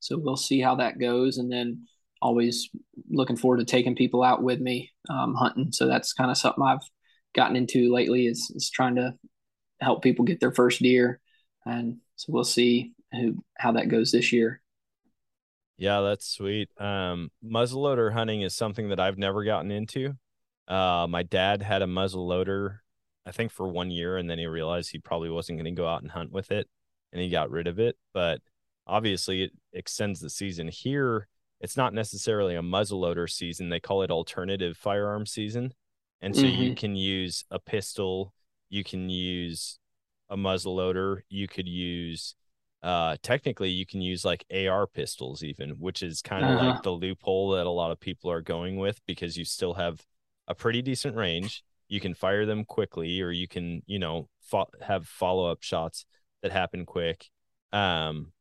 So 0.00 0.18
we'll 0.18 0.36
see 0.36 0.60
how 0.60 0.76
that 0.76 0.98
goes. 0.98 1.38
And 1.38 1.50
then 1.50 1.86
always 2.20 2.68
looking 3.08 3.36
forward 3.36 3.58
to 3.58 3.64
taking 3.64 3.94
people 3.94 4.22
out 4.22 4.42
with 4.42 4.60
me 4.60 4.90
um, 5.08 5.34
hunting. 5.34 5.72
So 5.72 5.86
that's 5.86 6.12
kind 6.12 6.30
of 6.30 6.36
something 6.36 6.62
I've 6.62 6.86
gotten 7.34 7.56
into 7.56 7.92
lately 7.92 8.26
is, 8.26 8.52
is 8.54 8.70
trying 8.70 8.96
to 8.96 9.14
help 9.80 10.02
people 10.02 10.24
get 10.24 10.40
their 10.40 10.52
first 10.52 10.82
deer. 10.82 11.20
And 11.64 11.98
so 12.16 12.32
we'll 12.32 12.44
see 12.44 12.92
who, 13.12 13.42
how 13.56 13.72
that 13.72 13.88
goes 13.88 14.12
this 14.12 14.32
year. 14.32 14.60
Yeah, 15.78 16.02
that's 16.02 16.26
sweet. 16.26 16.68
Um, 16.78 17.30
muzzleloader 17.42 18.12
hunting 18.12 18.42
is 18.42 18.54
something 18.54 18.90
that 18.90 19.00
I've 19.00 19.16
never 19.16 19.44
gotten 19.44 19.70
into. 19.70 20.14
Uh, 20.68 21.06
my 21.08 21.22
dad 21.22 21.62
had 21.62 21.80
a 21.80 21.86
muzzleloader 21.86 22.78
I 23.26 23.32
think 23.32 23.52
for 23.52 23.68
one 23.68 23.90
year, 23.90 24.16
and 24.16 24.28
then 24.28 24.38
he 24.38 24.46
realized 24.46 24.90
he 24.90 24.98
probably 24.98 25.30
wasn't 25.30 25.58
going 25.58 25.72
to 25.72 25.78
go 25.80 25.86
out 25.86 26.02
and 26.02 26.10
hunt 26.10 26.32
with 26.32 26.50
it, 26.50 26.68
and 27.12 27.20
he 27.20 27.28
got 27.28 27.50
rid 27.50 27.66
of 27.66 27.78
it. 27.78 27.96
But 28.12 28.40
obviously, 28.90 29.44
it 29.44 29.52
extends 29.72 30.20
the 30.20 30.30
season. 30.30 30.68
Here, 30.68 31.28
it's 31.60 31.76
not 31.76 31.94
necessarily 31.94 32.56
a 32.56 32.62
muzzleloader 32.62 33.30
season; 33.30 33.68
they 33.68 33.80
call 33.80 34.02
it 34.02 34.10
alternative 34.10 34.76
firearm 34.76 35.26
season, 35.26 35.72
and 36.20 36.34
so 36.34 36.42
mm-hmm. 36.42 36.62
you 36.62 36.74
can 36.74 36.96
use 36.96 37.44
a 37.50 37.58
pistol, 37.58 38.34
you 38.68 38.84
can 38.84 39.08
use 39.08 39.78
a 40.28 40.36
muzzleloader, 40.36 41.20
you 41.28 41.48
could 41.48 41.68
use 41.68 42.34
uh 42.82 43.16
technically 43.22 43.68
you 43.68 43.84
can 43.84 44.00
use 44.00 44.24
like 44.24 44.44
AR 44.50 44.86
pistols 44.86 45.42
even 45.42 45.70
which 45.72 46.02
is 46.02 46.22
kind 46.22 46.46
of 46.46 46.52
uh-huh. 46.52 46.66
like 46.66 46.82
the 46.82 46.90
loophole 46.90 47.50
that 47.50 47.66
a 47.66 47.70
lot 47.70 47.90
of 47.90 48.00
people 48.00 48.30
are 48.30 48.40
going 48.40 48.78
with 48.78 48.98
because 49.06 49.36
you 49.36 49.44
still 49.44 49.74
have 49.74 50.00
a 50.48 50.54
pretty 50.54 50.80
decent 50.80 51.14
range 51.14 51.62
you 51.88 52.00
can 52.00 52.14
fire 52.14 52.46
them 52.46 52.64
quickly 52.64 53.20
or 53.20 53.30
you 53.30 53.46
can 53.46 53.82
you 53.84 53.98
know 53.98 54.28
fo- 54.40 54.70
have 54.80 55.06
follow-up 55.06 55.62
shots 55.62 56.06
that 56.42 56.52
happen 56.52 56.86
quick 56.86 57.28
um 57.72 58.32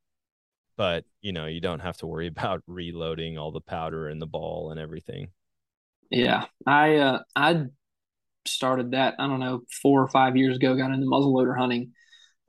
but 0.79 1.03
you 1.21 1.33
know 1.33 1.45
you 1.45 1.59
don't 1.59 1.81
have 1.81 1.97
to 1.97 2.07
worry 2.07 2.27
about 2.35 2.63
reloading 2.65 3.37
all 3.37 3.51
the 3.51 3.61
powder 3.61 4.07
and 4.07 4.21
the 4.21 4.27
ball 4.27 4.71
and 4.71 4.79
everything 4.79 5.29
yeah 6.09 6.45
i 6.65 6.95
uh 6.95 7.19
i 7.35 7.65
started 8.47 8.91
that 8.91 9.13
i 9.19 9.27
don't 9.27 9.41
know 9.41 9.61
four 9.81 10.01
or 10.01 10.07
five 10.07 10.35
years 10.35 10.55
ago 10.55 10.75
got 10.75 10.91
into 10.91 11.05
muzzleloader 11.05 11.55
hunting 11.55 11.91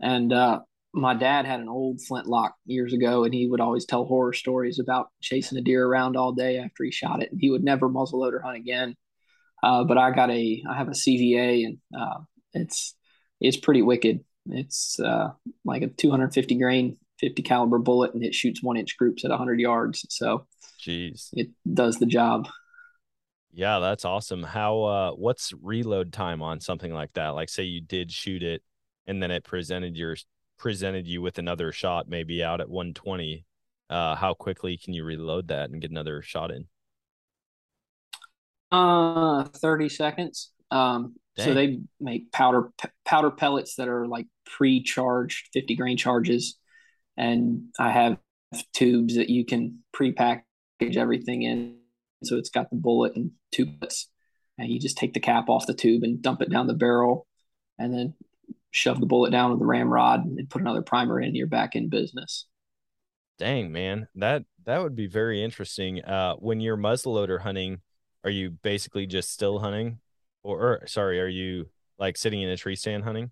and 0.00 0.32
uh 0.32 0.60
my 0.92 1.14
dad 1.14 1.44
had 1.44 1.60
an 1.60 1.68
old 1.68 2.00
flintlock 2.00 2.54
years 2.64 2.92
ago 2.92 3.24
and 3.24 3.34
he 3.34 3.46
would 3.46 3.60
always 3.60 3.84
tell 3.84 4.04
horror 4.04 4.32
stories 4.32 4.78
about 4.80 5.08
chasing 5.20 5.58
a 5.58 5.60
deer 5.60 5.86
around 5.86 6.16
all 6.16 6.32
day 6.32 6.58
after 6.58 6.84
he 6.84 6.90
shot 6.90 7.22
it 7.22 7.30
and 7.30 7.40
he 7.40 7.50
would 7.50 7.62
never 7.62 7.88
muzzleloader 7.88 8.42
hunt 8.42 8.56
again 8.56 8.96
uh, 9.62 9.84
but 9.84 9.98
I 9.98 10.10
got 10.10 10.30
a, 10.30 10.62
I 10.68 10.76
have 10.76 10.88
a 10.88 10.92
CVA 10.92 11.66
and 11.66 11.78
uh, 11.96 12.20
it's, 12.52 12.94
it's 13.40 13.56
pretty 13.56 13.82
wicked. 13.82 14.24
It's 14.46 14.98
uh, 14.98 15.30
like 15.64 15.82
a 15.82 15.88
250 15.88 16.56
grain, 16.56 16.96
50 17.20 17.42
caliber 17.42 17.78
bullet, 17.78 18.14
and 18.14 18.24
it 18.24 18.34
shoots 18.34 18.62
one 18.62 18.76
inch 18.76 18.96
groups 18.96 19.24
at 19.24 19.30
100 19.30 19.60
yards. 19.60 20.06
So, 20.08 20.46
jeez, 20.80 21.28
it 21.32 21.50
does 21.72 21.98
the 21.98 22.06
job. 22.06 22.48
Yeah, 23.52 23.80
that's 23.80 24.04
awesome. 24.04 24.42
How, 24.42 24.82
uh, 24.82 25.10
what's 25.12 25.52
reload 25.60 26.12
time 26.12 26.40
on 26.40 26.60
something 26.60 26.92
like 26.92 27.12
that? 27.14 27.30
Like, 27.30 27.48
say 27.48 27.64
you 27.64 27.80
did 27.80 28.12
shoot 28.12 28.42
it 28.42 28.62
and 29.06 29.22
then 29.22 29.30
it 29.30 29.44
presented 29.44 29.96
your 29.96 30.16
presented 30.56 31.06
you 31.06 31.22
with 31.22 31.38
another 31.38 31.72
shot, 31.72 32.06
maybe 32.08 32.44
out 32.44 32.60
at 32.60 32.68
120, 32.68 33.44
uh, 33.88 34.14
how 34.14 34.34
quickly 34.34 34.76
can 34.76 34.92
you 34.92 35.04
reload 35.04 35.48
that 35.48 35.70
and 35.70 35.80
get 35.80 35.90
another 35.90 36.22
shot 36.22 36.50
in? 36.50 36.66
Uh, 38.70 39.44
30 39.44 39.88
seconds. 39.88 40.52
Um, 40.70 41.16
so 41.38 41.54
they 41.54 41.80
make 41.98 42.30
powder 42.30 42.70
p- 42.80 42.90
powder 43.04 43.30
pellets 43.30 43.76
that 43.76 43.88
are 43.88 44.06
like 44.06 44.26
pre-charged 44.44 45.48
50 45.54 45.74
grain 45.74 45.96
charges, 45.96 46.58
and 47.20 47.64
I 47.78 47.90
have 47.90 48.16
tubes 48.72 49.16
that 49.16 49.28
you 49.28 49.44
can 49.44 49.80
pre-package 49.92 50.96
everything 50.96 51.42
in. 51.42 51.76
So 52.24 52.36
it's 52.36 52.48
got 52.48 52.70
the 52.70 52.76
bullet 52.76 53.14
and 53.14 53.32
two 53.52 53.66
and 54.58 54.68
you 54.70 54.80
just 54.80 54.96
take 54.96 55.12
the 55.12 55.20
cap 55.20 55.48
off 55.48 55.66
the 55.66 55.74
tube 55.74 56.02
and 56.02 56.22
dump 56.22 56.40
it 56.40 56.50
down 56.50 56.66
the 56.66 56.74
barrel, 56.74 57.26
and 57.78 57.92
then 57.92 58.14
shove 58.70 59.00
the 59.00 59.06
bullet 59.06 59.30
down 59.30 59.50
with 59.50 59.58
the 59.60 59.66
ramrod 59.66 60.24
and 60.24 60.48
put 60.48 60.62
another 60.62 60.82
primer 60.82 61.20
in. 61.20 61.34
You're 61.34 61.46
back 61.46 61.76
in 61.76 61.88
business. 61.90 62.46
Dang, 63.38 63.70
man, 63.70 64.08
that 64.14 64.44
that 64.64 64.82
would 64.82 64.96
be 64.96 65.06
very 65.06 65.42
interesting. 65.42 66.02
Uh, 66.02 66.34
when 66.36 66.60
you're 66.60 66.76
muzzleloader 66.76 67.40
hunting, 67.40 67.80
are 68.24 68.30
you 68.30 68.50
basically 68.50 69.06
just 69.06 69.30
still 69.30 69.58
hunting, 69.58 69.98
or, 70.42 70.58
or 70.58 70.86
sorry, 70.86 71.20
are 71.20 71.28
you 71.28 71.68
like 71.98 72.16
sitting 72.16 72.42
in 72.42 72.48
a 72.48 72.56
tree 72.56 72.76
stand 72.76 73.04
hunting? 73.04 73.30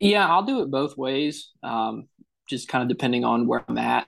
Yeah, 0.00 0.26
I'll 0.28 0.42
do 0.42 0.62
it 0.62 0.70
both 0.70 0.96
ways. 0.96 1.50
Um, 1.62 2.08
just 2.48 2.68
kind 2.68 2.82
of 2.82 2.88
depending 2.88 3.24
on 3.24 3.46
where 3.46 3.64
I'm 3.68 3.78
at. 3.78 4.06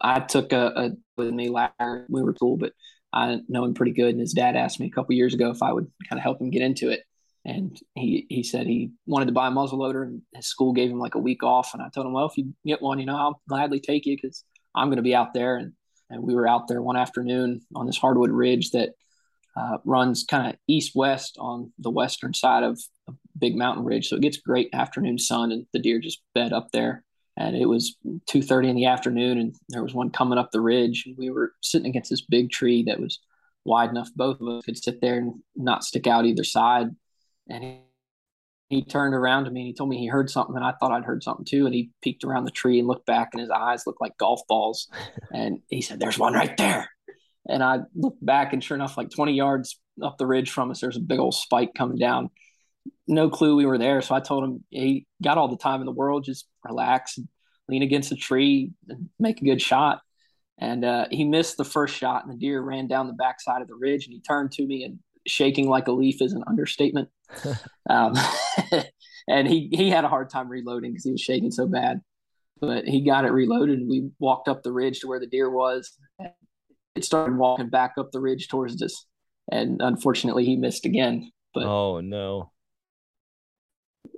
I 0.00 0.20
took 0.20 0.52
a, 0.52 0.66
a 0.76 0.90
with 1.16 1.32
me 1.32 1.48
last. 1.48 1.72
We 2.08 2.22
were 2.22 2.34
cool, 2.34 2.56
but 2.56 2.72
I 3.12 3.40
know 3.48 3.64
him 3.64 3.74
pretty 3.74 3.92
good. 3.92 4.10
And 4.10 4.20
his 4.20 4.32
dad 4.32 4.56
asked 4.56 4.78
me 4.80 4.86
a 4.86 4.90
couple 4.90 5.14
years 5.14 5.34
ago 5.34 5.50
if 5.50 5.62
I 5.62 5.72
would 5.72 5.90
kind 6.08 6.18
of 6.18 6.22
help 6.22 6.40
him 6.40 6.50
get 6.50 6.62
into 6.62 6.90
it. 6.90 7.02
And 7.44 7.78
he 7.94 8.26
he 8.28 8.42
said 8.42 8.66
he 8.66 8.90
wanted 9.06 9.26
to 9.26 9.32
buy 9.32 9.46
a 9.48 9.50
muzzleloader, 9.50 10.02
and 10.02 10.22
his 10.34 10.46
school 10.46 10.72
gave 10.72 10.90
him 10.90 10.98
like 10.98 11.14
a 11.14 11.18
week 11.20 11.42
off. 11.42 11.74
And 11.74 11.82
I 11.82 11.88
told 11.88 12.06
him, 12.06 12.12
well, 12.12 12.26
if 12.26 12.36
you 12.36 12.52
get 12.66 12.82
one, 12.82 12.98
you 12.98 13.06
know, 13.06 13.16
I'll 13.16 13.40
gladly 13.48 13.80
take 13.80 14.04
you 14.06 14.16
because 14.16 14.44
I'm 14.74 14.88
going 14.88 14.96
to 14.96 15.02
be 15.02 15.14
out 15.14 15.32
there. 15.32 15.56
And 15.56 15.72
and 16.10 16.22
we 16.22 16.34
were 16.34 16.48
out 16.48 16.68
there 16.68 16.82
one 16.82 16.96
afternoon 16.96 17.60
on 17.74 17.86
this 17.86 17.98
hardwood 17.98 18.30
ridge 18.30 18.70
that 18.72 18.90
uh, 19.56 19.78
runs 19.84 20.24
kind 20.24 20.48
of 20.48 20.56
east 20.68 20.92
west 20.94 21.36
on 21.38 21.72
the 21.78 21.90
western 21.90 22.34
side 22.34 22.62
of 22.62 22.78
a 23.08 23.12
big 23.38 23.56
mountain 23.56 23.84
ridge. 23.84 24.08
So 24.08 24.16
it 24.16 24.22
gets 24.22 24.36
great 24.36 24.68
afternoon 24.72 25.18
sun, 25.18 25.50
and 25.52 25.66
the 25.72 25.78
deer 25.78 25.98
just 25.98 26.22
bed 26.34 26.52
up 26.52 26.68
there. 26.72 27.04
And 27.38 27.56
it 27.56 27.66
was 27.66 27.96
two 28.26 28.42
thirty 28.42 28.68
in 28.68 28.76
the 28.76 28.86
afternoon, 28.86 29.38
and 29.38 29.54
there 29.68 29.82
was 29.82 29.94
one 29.94 30.10
coming 30.10 30.38
up 30.38 30.50
the 30.50 30.60
ridge. 30.60 31.04
And 31.06 31.16
we 31.16 31.30
were 31.30 31.52
sitting 31.62 31.88
against 31.88 32.10
this 32.10 32.22
big 32.22 32.50
tree 32.50 32.84
that 32.84 33.00
was 33.00 33.20
wide 33.64 33.90
enough 33.90 34.08
both 34.14 34.40
of 34.40 34.48
us 34.48 34.64
could 34.64 34.78
sit 34.78 35.00
there 35.00 35.18
and 35.18 35.34
not 35.56 35.84
stick 35.84 36.06
out 36.06 36.24
either 36.24 36.44
side. 36.44 36.86
And 37.50 37.64
he, 37.64 37.80
he 38.68 38.84
turned 38.84 39.14
around 39.14 39.44
to 39.44 39.50
me 39.50 39.60
and 39.62 39.66
he 39.66 39.74
told 39.74 39.90
me 39.90 39.98
he 39.98 40.06
heard 40.06 40.30
something, 40.30 40.56
and 40.56 40.64
I 40.64 40.72
thought 40.72 40.92
I'd 40.92 41.04
heard 41.04 41.22
something 41.22 41.44
too. 41.44 41.66
And 41.66 41.74
he 41.74 41.90
peeked 42.02 42.24
around 42.24 42.44
the 42.44 42.50
tree 42.50 42.78
and 42.78 42.88
looked 42.88 43.06
back, 43.06 43.30
and 43.32 43.40
his 43.40 43.50
eyes 43.50 43.86
looked 43.86 44.00
like 44.00 44.18
golf 44.18 44.40
balls. 44.48 44.88
and 45.32 45.60
he 45.68 45.82
said, 45.82 46.00
"There's 46.00 46.18
one 46.18 46.34
right 46.34 46.56
there." 46.56 46.90
And 47.48 47.62
I 47.62 47.80
looked 47.94 48.24
back, 48.24 48.52
and 48.52 48.62
sure 48.62 48.76
enough, 48.76 48.96
like 48.96 49.10
20 49.10 49.32
yards 49.32 49.78
up 50.02 50.18
the 50.18 50.26
ridge 50.26 50.50
from 50.50 50.70
us, 50.70 50.80
there's 50.80 50.96
a 50.96 51.00
big 51.00 51.18
old 51.18 51.34
spike 51.34 51.70
coming 51.76 51.98
down. 51.98 52.30
No 53.06 53.30
clue 53.30 53.56
we 53.56 53.66
were 53.66 53.78
there. 53.78 54.02
So 54.02 54.14
I 54.14 54.20
told 54.20 54.44
him, 54.44 54.64
he 54.70 55.06
got 55.22 55.38
all 55.38 55.48
the 55.48 55.56
time 55.56 55.80
in 55.80 55.86
the 55.86 55.92
world, 55.92 56.24
just 56.24 56.48
relax 56.64 57.18
and 57.18 57.28
lean 57.68 57.82
against 57.82 58.12
a 58.12 58.16
tree 58.16 58.72
and 58.88 59.08
make 59.18 59.40
a 59.40 59.44
good 59.44 59.62
shot. 59.62 60.00
And 60.58 60.84
uh, 60.84 61.06
he 61.10 61.24
missed 61.24 61.56
the 61.56 61.64
first 61.64 61.94
shot, 61.96 62.24
and 62.24 62.32
the 62.32 62.38
deer 62.38 62.60
ran 62.62 62.86
down 62.86 63.06
the 63.06 63.12
backside 63.12 63.62
of 63.62 63.68
the 63.68 63.74
ridge. 63.74 64.06
And 64.06 64.14
he 64.14 64.20
turned 64.20 64.52
to 64.52 64.66
me, 64.66 64.84
and 64.84 64.98
shaking 65.26 65.68
like 65.68 65.86
a 65.86 65.92
leaf 65.92 66.22
is 66.22 66.32
an 66.32 66.44
understatement. 66.46 67.08
um, 67.90 68.14
and 69.28 69.46
he 69.46 69.68
he 69.72 69.90
had 69.90 70.04
a 70.04 70.08
hard 70.08 70.30
time 70.30 70.48
reloading 70.48 70.92
because 70.92 71.04
he 71.04 71.12
was 71.12 71.20
shaking 71.20 71.50
so 71.50 71.66
bad. 71.66 72.00
But 72.58 72.86
he 72.86 73.04
got 73.04 73.26
it 73.26 73.32
reloaded, 73.32 73.80
and 73.80 73.88
we 73.88 74.08
walked 74.18 74.48
up 74.48 74.62
the 74.62 74.72
ridge 74.72 75.00
to 75.00 75.08
where 75.08 75.20
the 75.20 75.26
deer 75.26 75.50
was. 75.50 75.92
It 76.96 77.04
started 77.04 77.36
walking 77.36 77.68
back 77.68 77.94
up 77.98 78.10
the 78.12 78.20
ridge 78.20 78.48
towards 78.48 78.80
us, 78.82 79.04
and 79.50 79.80
unfortunately, 79.80 80.44
he 80.44 80.56
missed 80.56 80.84
again. 80.86 81.30
But 81.54 81.66
oh 81.66 82.00
no, 82.00 82.52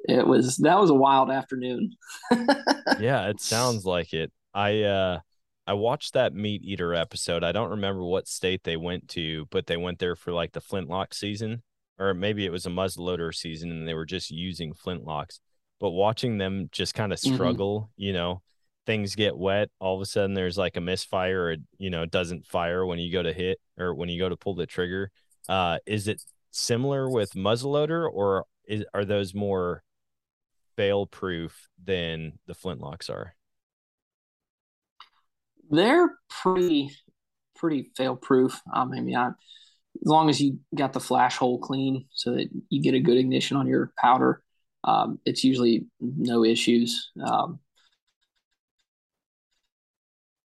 it 0.08 0.26
was 0.26 0.56
that 0.58 0.78
was 0.78 0.90
a 0.90 0.94
wild 0.94 1.30
afternoon. 1.30 1.92
yeah, 3.00 3.28
it 3.28 3.40
sounds 3.40 3.84
like 3.84 4.12
it. 4.12 4.32
I 4.54 4.82
uh 4.82 5.20
I 5.66 5.74
watched 5.74 6.14
that 6.14 6.32
MeatEater 6.32 6.98
episode. 6.98 7.44
I 7.44 7.52
don't 7.52 7.70
remember 7.70 8.02
what 8.02 8.26
state 8.26 8.64
they 8.64 8.76
went 8.76 9.08
to, 9.10 9.46
but 9.50 9.66
they 9.66 9.76
went 9.76 9.98
there 9.98 10.16
for 10.16 10.32
like 10.32 10.52
the 10.52 10.62
flintlock 10.62 11.12
season, 11.12 11.62
or 11.98 12.14
maybe 12.14 12.46
it 12.46 12.52
was 12.52 12.64
a 12.64 12.70
muzzleloader 12.70 13.34
season 13.34 13.70
and 13.70 13.86
they 13.86 13.94
were 13.94 14.06
just 14.06 14.30
using 14.30 14.72
flintlocks. 14.72 15.40
But 15.78 15.90
watching 15.90 16.38
them 16.38 16.68
just 16.72 16.94
kind 16.94 17.12
of 17.12 17.18
Mhm. 17.20 17.34
struggle, 17.34 17.90
you 17.96 18.12
know, 18.12 18.42
things 18.88 19.14
get 19.14 19.36
wet, 19.36 19.68
all 19.80 19.94
of 19.94 20.00
a 20.00 20.06
sudden 20.06 20.32
there's 20.32 20.56
like 20.56 20.78
a 20.78 20.80
misfire 20.80 21.42
or 21.42 21.52
it, 21.52 21.60
you 21.76 21.90
know, 21.90 22.06
doesn't 22.06 22.46
fire 22.46 22.86
when 22.86 22.98
you 22.98 23.12
go 23.12 23.22
to 23.22 23.34
hit 23.34 23.60
or 23.78 23.94
when 23.94 24.08
you 24.08 24.18
go 24.18 24.30
to 24.30 24.36
pull 24.36 24.54
the 24.54 24.64
trigger. 24.64 25.10
Uh 25.46 25.76
is 25.84 26.08
it 26.08 26.22
similar 26.52 27.10
with 27.10 27.34
muzzleloader 27.34 28.08
or 28.10 28.46
is 28.66 28.86
are 28.94 29.04
those 29.04 29.34
more 29.34 29.82
fail 30.74 31.04
proof 31.04 31.68
than 31.84 32.38
the 32.46 32.54
flintlocks 32.54 33.10
are? 33.10 33.34
They're 35.70 36.14
pretty 36.30 36.90
pretty 37.56 37.90
fail 37.94 38.16
proof. 38.16 38.58
I 38.72 38.86
mean, 38.86 39.14
I, 39.14 39.26
as 39.28 39.34
long 40.06 40.30
as 40.30 40.40
you 40.40 40.60
got 40.74 40.94
the 40.94 41.00
flash 41.00 41.36
hole 41.36 41.58
clean 41.58 42.06
so 42.14 42.36
that 42.36 42.48
you 42.70 42.80
get 42.80 42.94
a 42.94 43.00
good 43.00 43.18
ignition 43.18 43.58
on 43.58 43.66
your 43.66 43.92
powder, 43.98 44.42
um, 44.84 45.18
it's 45.26 45.44
usually 45.44 45.84
no 46.00 46.42
issues. 46.42 47.10
Um, 47.22 47.58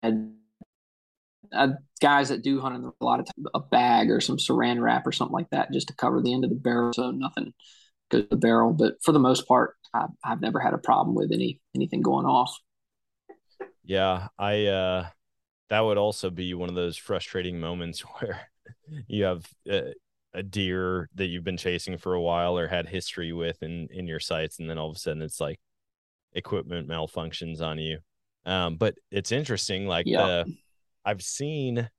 uh, 0.03 1.67
guys 2.01 2.29
that 2.29 2.43
do 2.43 2.59
hunt 2.59 2.75
in 2.75 2.85
a 2.85 3.03
lot 3.03 3.19
of 3.19 3.25
time, 3.25 3.45
a 3.53 3.59
bag 3.59 4.09
or 4.09 4.21
some 4.21 4.37
saran 4.37 4.81
wrap 4.81 5.05
or 5.05 5.11
something 5.11 5.33
like 5.33 5.49
that 5.51 5.71
just 5.71 5.87
to 5.87 5.95
cover 5.95 6.21
the 6.21 6.33
end 6.33 6.43
of 6.43 6.49
the 6.49 6.55
barrel 6.55 6.93
so 6.93 7.11
nothing 7.11 7.53
goes 8.09 8.23
to 8.23 8.27
the 8.29 8.37
barrel. 8.37 8.73
But 8.73 8.95
for 9.03 9.11
the 9.11 9.19
most 9.19 9.47
part, 9.47 9.75
I, 9.93 10.07
I've 10.23 10.41
never 10.41 10.59
had 10.59 10.73
a 10.73 10.79
problem 10.79 11.15
with 11.15 11.31
any 11.31 11.59
anything 11.75 12.01
going 12.01 12.25
off. 12.25 12.57
Yeah, 13.83 14.27
I 14.37 14.67
uh 14.67 15.07
that 15.69 15.81
would 15.81 15.97
also 15.97 16.29
be 16.29 16.53
one 16.53 16.69
of 16.69 16.75
those 16.75 16.97
frustrating 16.97 17.59
moments 17.59 17.99
where 18.19 18.41
you 19.07 19.23
have 19.25 19.45
a 20.33 20.43
deer 20.43 21.09
that 21.15 21.27
you've 21.27 21.43
been 21.43 21.57
chasing 21.57 21.97
for 21.97 22.13
a 22.13 22.21
while 22.21 22.57
or 22.57 22.67
had 22.67 22.87
history 22.87 23.33
with 23.33 23.61
in 23.61 23.87
in 23.91 24.07
your 24.07 24.19
sights 24.19 24.59
and 24.59 24.69
then 24.69 24.77
all 24.77 24.89
of 24.89 24.95
a 24.95 24.99
sudden 24.99 25.21
it's 25.21 25.41
like 25.41 25.59
equipment 26.33 26.87
malfunctions 26.87 27.61
on 27.61 27.77
you. 27.77 27.99
Um 28.45 28.77
but 28.77 28.95
it's 29.11 29.31
interesting 29.31 29.87
like 29.87 30.05
Yeah. 30.07 30.25
the 30.45 30.55
I've 31.05 31.21
seen 31.21 31.89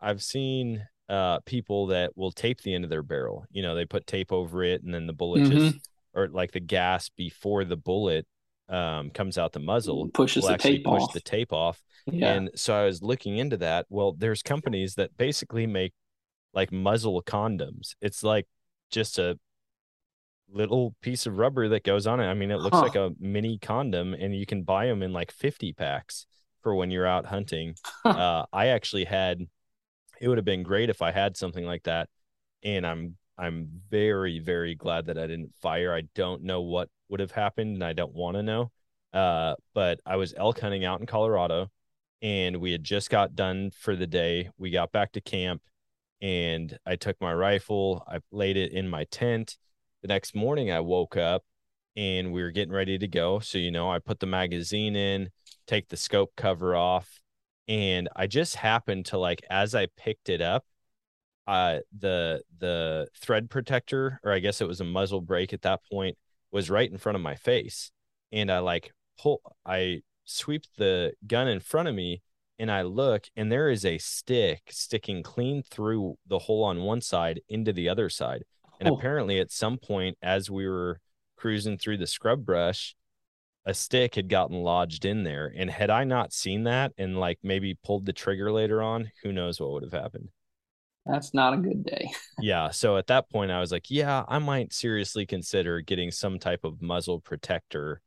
I've 0.00 0.22
seen 0.22 0.86
uh 1.08 1.40
people 1.40 1.86
that 1.88 2.16
will 2.16 2.32
tape 2.32 2.62
the 2.62 2.74
end 2.74 2.84
of 2.84 2.90
their 2.90 3.02
barrel. 3.02 3.44
You 3.50 3.62
know, 3.62 3.74
they 3.74 3.84
put 3.84 4.06
tape 4.06 4.32
over 4.32 4.62
it 4.64 4.82
and 4.82 4.92
then 4.92 5.06
the 5.06 5.12
bullet 5.12 5.50
just 5.50 5.76
or 6.14 6.28
like 6.28 6.52
the 6.52 6.60
gas 6.60 7.10
before 7.16 7.64
the 7.64 7.76
bullet 7.76 8.26
um 8.68 9.10
comes 9.10 9.38
out 9.38 9.52
the 9.52 9.60
muzzle 9.60 10.08
Pushes 10.08 10.42
will 10.42 10.48
the 10.48 10.54
actually 10.54 10.78
tape 10.78 10.84
push 10.84 11.02
off. 11.02 11.12
the 11.12 11.20
tape 11.20 11.52
off. 11.52 11.82
Yeah. 12.06 12.32
And 12.34 12.50
so 12.56 12.74
I 12.74 12.84
was 12.84 13.02
looking 13.02 13.36
into 13.38 13.56
that. 13.58 13.86
Well, 13.88 14.12
there's 14.12 14.42
companies 14.42 14.94
that 14.96 15.16
basically 15.16 15.66
make 15.66 15.92
like 16.54 16.72
muzzle 16.72 17.22
condoms. 17.22 17.94
It's 18.00 18.22
like 18.24 18.46
just 18.90 19.18
a 19.18 19.38
little 20.48 20.94
piece 21.00 21.26
of 21.26 21.38
rubber 21.38 21.68
that 21.68 21.84
goes 21.84 22.06
on 22.06 22.20
it. 22.20 22.26
I 22.26 22.34
mean, 22.34 22.50
it 22.50 22.60
looks 22.60 22.76
Huh. 22.76 22.82
like 22.82 22.96
a 22.96 23.12
mini 23.18 23.58
condom 23.58 24.14
and 24.14 24.34
you 24.34 24.46
can 24.46 24.62
buy 24.62 24.86
them 24.86 25.02
in 25.02 25.12
like 25.12 25.30
50 25.30 25.72
packs 25.72 26.26
for 26.62 26.74
when 26.74 26.90
you're 26.90 27.06
out 27.06 27.26
hunting. 27.26 27.74
uh, 28.04 28.46
I 28.52 28.68
actually 28.68 29.04
had 29.04 29.46
it 30.20 30.28
would 30.28 30.38
have 30.38 30.44
been 30.44 30.62
great 30.62 30.88
if 30.88 31.02
I 31.02 31.10
had 31.10 31.36
something 31.36 31.64
like 31.64 31.82
that. 31.84 32.08
And 32.62 32.86
I'm 32.86 33.16
I'm 33.38 33.68
very, 33.90 34.38
very 34.38 34.74
glad 34.74 35.06
that 35.06 35.18
I 35.18 35.26
didn't 35.26 35.54
fire. 35.60 35.94
I 35.94 36.02
don't 36.14 36.42
know 36.42 36.62
what 36.62 36.88
would 37.10 37.20
have 37.20 37.32
happened 37.32 37.74
and 37.74 37.84
I 37.84 37.92
don't 37.92 38.14
want 38.14 38.36
to 38.36 38.42
know. 38.42 38.70
Uh, 39.12 39.56
but 39.74 40.00
I 40.06 40.16
was 40.16 40.32
elk 40.36 40.60
hunting 40.60 40.84
out 40.84 41.00
in 41.00 41.06
Colorado 41.06 41.70
and 42.22 42.56
we 42.56 42.72
had 42.72 42.82
just 42.82 43.10
got 43.10 43.34
done 43.34 43.72
for 43.72 43.94
the 43.94 44.06
day. 44.06 44.48
We 44.56 44.70
got 44.70 44.90
back 44.90 45.12
to 45.12 45.20
camp 45.20 45.60
and 46.22 46.78
I 46.86 46.96
took 46.96 47.20
my 47.20 47.34
rifle, 47.34 48.02
I 48.08 48.20
laid 48.32 48.56
it 48.56 48.72
in 48.72 48.88
my 48.88 49.04
tent. 49.04 49.58
The 50.02 50.08
next 50.08 50.34
morning 50.34 50.70
I 50.70 50.80
woke 50.80 51.16
up 51.16 51.44
and 51.96 52.32
we 52.32 52.42
were 52.42 52.50
getting 52.50 52.74
ready 52.74 52.98
to 52.98 53.08
go. 53.08 53.38
So, 53.40 53.58
you 53.58 53.70
know, 53.70 53.90
I 53.90 53.98
put 53.98 54.20
the 54.20 54.26
magazine 54.26 54.94
in, 54.96 55.30
take 55.66 55.88
the 55.88 55.96
scope 55.96 56.32
cover 56.36 56.76
off, 56.76 57.20
and 57.68 58.08
I 58.14 58.26
just 58.26 58.56
happened 58.56 59.06
to 59.06 59.18
like 59.18 59.42
as 59.50 59.74
I 59.74 59.88
picked 59.96 60.28
it 60.28 60.40
up, 60.40 60.64
uh 61.46 61.78
the 61.96 62.42
the 62.58 63.08
thread 63.20 63.50
protector, 63.50 64.20
or 64.24 64.32
I 64.32 64.40
guess 64.40 64.60
it 64.60 64.68
was 64.68 64.80
a 64.80 64.84
muzzle 64.84 65.20
brake 65.20 65.52
at 65.52 65.62
that 65.62 65.80
point, 65.90 66.16
was 66.52 66.70
right 66.70 66.90
in 66.90 66.98
front 66.98 67.16
of 67.16 67.22
my 67.22 67.34
face. 67.36 67.90
And 68.32 68.50
I 68.50 68.58
like 68.60 68.92
pull 69.20 69.40
I 69.64 70.02
sweep 70.24 70.62
the 70.76 71.12
gun 71.26 71.48
in 71.48 71.60
front 71.60 71.88
of 71.88 71.94
me 71.94 72.22
and 72.58 72.70
I 72.70 72.82
look, 72.82 73.28
and 73.36 73.52
there 73.52 73.70
is 73.70 73.84
a 73.84 73.98
stick 73.98 74.62
sticking 74.70 75.22
clean 75.22 75.62
through 75.62 76.16
the 76.26 76.38
hole 76.38 76.64
on 76.64 76.82
one 76.82 77.00
side 77.02 77.40
into 77.48 77.72
the 77.72 77.88
other 77.88 78.08
side. 78.08 78.44
And 78.80 78.88
Oh. 78.88 78.96
apparently, 78.96 79.40
at 79.40 79.50
some 79.50 79.78
point, 79.78 80.18
as 80.22 80.50
we 80.50 80.68
were 80.68 81.00
cruising 81.36 81.78
through 81.78 81.98
the 81.98 82.06
scrub 82.06 82.44
brush, 82.44 82.94
a 83.64 83.74
stick 83.74 84.14
had 84.14 84.28
gotten 84.28 84.62
lodged 84.62 85.04
in 85.04 85.24
there. 85.24 85.52
And 85.56 85.70
had 85.70 85.90
I 85.90 86.04
not 86.04 86.32
seen 86.32 86.64
that 86.64 86.92
and 86.98 87.18
like 87.18 87.38
maybe 87.42 87.74
pulled 87.74 88.06
the 88.06 88.12
trigger 88.12 88.52
later 88.52 88.82
on, 88.82 89.10
who 89.22 89.32
knows 89.32 89.60
what 89.60 89.70
would 89.72 89.82
have 89.82 89.92
happened. 89.92 90.28
That's 91.04 91.32
not 91.34 91.54
a 91.54 91.58
good 91.58 91.84
day. 91.84 92.12
Yeah. 92.38 92.70
So 92.70 92.96
at 92.98 93.06
that 93.06 93.30
point, 93.30 93.50
I 93.50 93.60
was 93.60 93.72
like, 93.72 93.90
yeah, 93.90 94.24
I 94.28 94.38
might 94.38 94.72
seriously 94.72 95.24
consider 95.26 95.80
getting 95.80 96.10
some 96.10 96.38
type 96.38 96.64
of 96.64 96.82
muzzle 96.82 97.20
protector, 97.20 98.02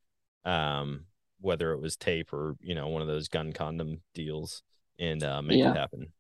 um, 0.46 1.06
whether 1.42 1.72
it 1.72 1.82
was 1.82 1.98
tape 1.98 2.32
or, 2.32 2.56
you 2.62 2.76
know, 2.76 2.88
one 2.90 3.02
of 3.02 3.08
those 3.08 3.28
gun 3.28 3.54
condom 3.54 4.02
deals 4.14 4.62
and 5.00 5.24
uh, 5.24 5.42
make 5.42 5.60
Yeah. 5.60 5.70
it 5.72 5.76
happen. 5.76 6.14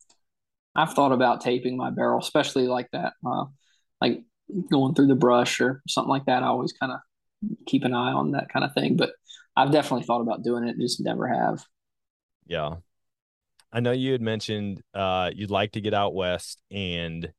I've 0.76 0.93
thought 0.93 1.12
about 1.12 1.41
taping 1.41 1.78
my 1.78 1.89
barrel, 1.89 2.20
especially 2.20 2.68
like 2.68 2.89
that, 2.91 3.14
uh, 3.26 3.45
like 4.02 4.24
going 4.72 4.95
through 4.95 5.08
the 5.08 5.16
brush 5.16 5.62
or 5.62 5.82
something 5.88 6.10
like 6.10 6.26
that. 6.26 6.43
I 6.43 6.47
always 6.47 6.74
kind 6.74 6.91
of 6.91 7.00
keep 7.68 7.84
an 7.84 7.93
eye 7.93 8.12
on 8.12 8.32
that 8.32 8.50
kind 8.52 8.66
of 8.66 8.74
thing, 8.74 8.97
but 8.97 9.12
I've 9.56 9.72
definitely 9.72 10.06
thought 10.06 10.22
about 10.22 10.43
doing 10.43 10.68
it, 10.68 10.78
just 10.78 11.02
never 11.02 11.28
have. 11.28 11.64
Yeah. 12.45 12.76
I 13.72 13.80
know 13.80 13.91
you 13.91 14.12
had 14.12 14.22
mentioned 14.22 14.82
uh, 14.93 15.30
you'd 15.34 15.52
like 15.52 15.74
to 15.74 15.82
get 15.82 15.93
out 15.93 16.16
west 16.16 16.62
and 16.72 17.32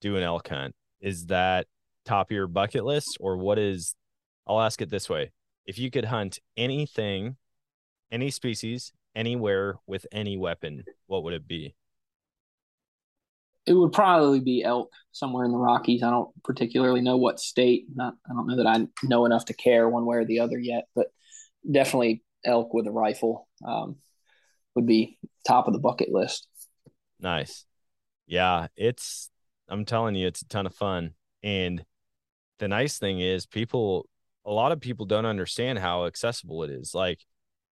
do 0.00 0.16
an 0.16 0.22
elk 0.22 0.48
hunt. 0.48 0.74
Is 1.00 1.26
that 1.26 1.66
top 2.04 2.30
of 2.30 2.34
your 2.34 2.46
bucket 2.46 2.84
list 2.84 3.18
or 3.20 3.36
what 3.36 3.58
is, 3.58 3.94
I'll 4.46 4.60
ask 4.60 4.80
it 4.80 4.90
this 4.90 5.08
way. 5.08 5.32
If 5.66 5.78
you 5.78 5.90
could 5.90 6.06
hunt 6.06 6.38
anything, 6.56 7.36
any 8.10 8.30
species, 8.30 8.92
anywhere 9.14 9.76
with 9.86 10.06
any 10.12 10.36
weapon, 10.36 10.84
what 11.06 11.22
would 11.24 11.34
it 11.34 11.46
be? 11.46 11.74
It 13.66 13.72
would 13.72 13.92
probably 13.92 14.40
be 14.40 14.62
elk 14.62 14.90
somewhere 15.12 15.44
in 15.44 15.52
the 15.52 15.58
Rockies. 15.58 16.02
I 16.02 16.10
don't 16.10 16.30
particularly 16.42 17.00
know 17.00 17.16
what 17.16 17.40
state. 17.40 17.86
Not, 17.94 18.14
I 18.28 18.34
don't 18.34 18.46
know 18.46 18.56
that 18.56 18.66
I 18.66 18.86
know 19.02 19.24
enough 19.24 19.46
to 19.46 19.54
care 19.54 19.88
one 19.88 20.04
way 20.04 20.18
or 20.18 20.24
the 20.24 20.40
other 20.40 20.58
yet, 20.58 20.84
but 20.94 21.06
definitely 21.70 22.22
elk 22.44 22.74
with 22.74 22.86
a 22.86 22.90
rifle 22.92 23.48
um, 23.66 23.96
would 24.74 24.86
be 24.86 25.18
top 25.46 25.66
of 25.66 25.72
the 25.72 25.80
bucket 25.80 26.10
list. 26.12 26.46
Nice. 27.20 27.64
Yeah, 28.26 28.68
it's 28.76 29.30
I'm 29.68 29.84
telling 29.84 30.14
you, 30.14 30.26
it's 30.26 30.42
a 30.42 30.48
ton 30.48 30.66
of 30.66 30.74
fun. 30.74 31.14
And 31.42 31.84
the 32.58 32.68
nice 32.68 32.98
thing 32.98 33.20
is 33.20 33.46
people 33.46 34.08
a 34.44 34.50
lot 34.50 34.72
of 34.72 34.80
people 34.80 35.06
don't 35.06 35.26
understand 35.26 35.78
how 35.78 36.04
accessible 36.04 36.64
it 36.64 36.70
is. 36.70 36.94
Like 36.94 37.20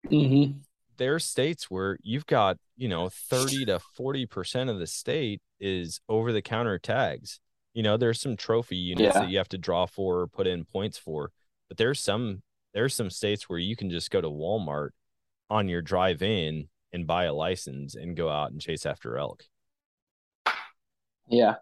Mm-hmm. 0.07 0.59
There 1.01 1.15
are 1.15 1.19
states 1.19 1.71
where 1.71 1.97
you've 2.03 2.27
got, 2.27 2.57
you 2.77 2.87
know, 2.87 3.09
30 3.09 3.65
to 3.65 3.79
40% 3.99 4.69
of 4.69 4.77
the 4.77 4.85
state 4.85 5.41
is 5.59 5.99
over 6.07 6.31
the 6.31 6.43
counter 6.43 6.77
tags. 6.77 7.39
You 7.73 7.81
know, 7.81 7.97
there's 7.97 8.21
some 8.21 8.37
trophy 8.37 8.75
units 8.77 9.15
Yeah. 9.15 9.21
that 9.21 9.29
you 9.31 9.39
have 9.39 9.49
to 9.49 9.57
draw 9.57 9.87
for 9.87 10.19
or 10.19 10.27
put 10.27 10.45
in 10.45 10.63
points 10.63 10.99
for, 10.99 11.31
but 11.67 11.77
there's 11.77 11.99
some 11.99 12.43
there's 12.75 12.93
some 12.93 13.09
states 13.09 13.49
where 13.49 13.57
you 13.57 13.75
can 13.75 13.89
just 13.89 14.11
go 14.11 14.21
to 14.21 14.29
Walmart 14.29 14.91
on 15.49 15.67
your 15.67 15.81
drive 15.81 16.21
in 16.21 16.69
and 16.93 17.07
buy 17.07 17.23
a 17.23 17.33
license 17.33 17.95
and 17.95 18.15
go 18.15 18.29
out 18.29 18.51
and 18.51 18.61
chase 18.61 18.85
after 18.85 19.17
elk. 19.17 19.45
Yeah. 21.27 21.55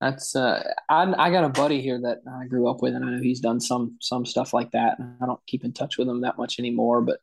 That's 0.00 0.34
uh 0.34 0.62
I 0.88 1.02
I 1.16 1.30
got 1.30 1.44
a 1.44 1.48
buddy 1.48 1.80
here 1.80 2.00
that 2.00 2.18
I 2.28 2.46
grew 2.46 2.68
up 2.68 2.82
with 2.82 2.94
and 2.96 3.04
I 3.04 3.10
know 3.10 3.22
he's 3.22 3.40
done 3.40 3.60
some 3.60 3.96
some 4.00 4.26
stuff 4.26 4.52
like 4.52 4.72
that. 4.72 4.98
I 5.22 5.26
don't 5.26 5.40
keep 5.46 5.62
in 5.64 5.72
touch 5.72 5.96
with 5.96 6.08
him 6.08 6.22
that 6.22 6.38
much 6.38 6.58
anymore, 6.58 7.02
but 7.02 7.20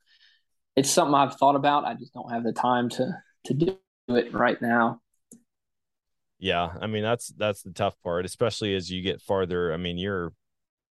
it's 0.75 0.89
something 0.89 1.15
I've 1.15 1.35
thought 1.35 1.55
about. 1.55 1.85
I 1.85 1.93
just 1.93 2.13
don't 2.13 2.31
have 2.31 2.43
the 2.43 2.53
time 2.53 2.89
to 2.89 3.17
to 3.45 3.53
do 3.53 3.77
it 4.09 4.33
right 4.33 4.61
now. 4.61 5.01
Yeah, 6.39 6.73
I 6.81 6.87
mean 6.87 7.03
that's 7.03 7.29
that's 7.29 7.61
the 7.61 7.71
tough 7.71 7.95
part, 8.03 8.25
especially 8.25 8.75
as 8.75 8.91
you 8.91 9.01
get 9.01 9.21
farther. 9.21 9.73
I 9.73 9.77
mean, 9.77 9.97
you're 9.97 10.33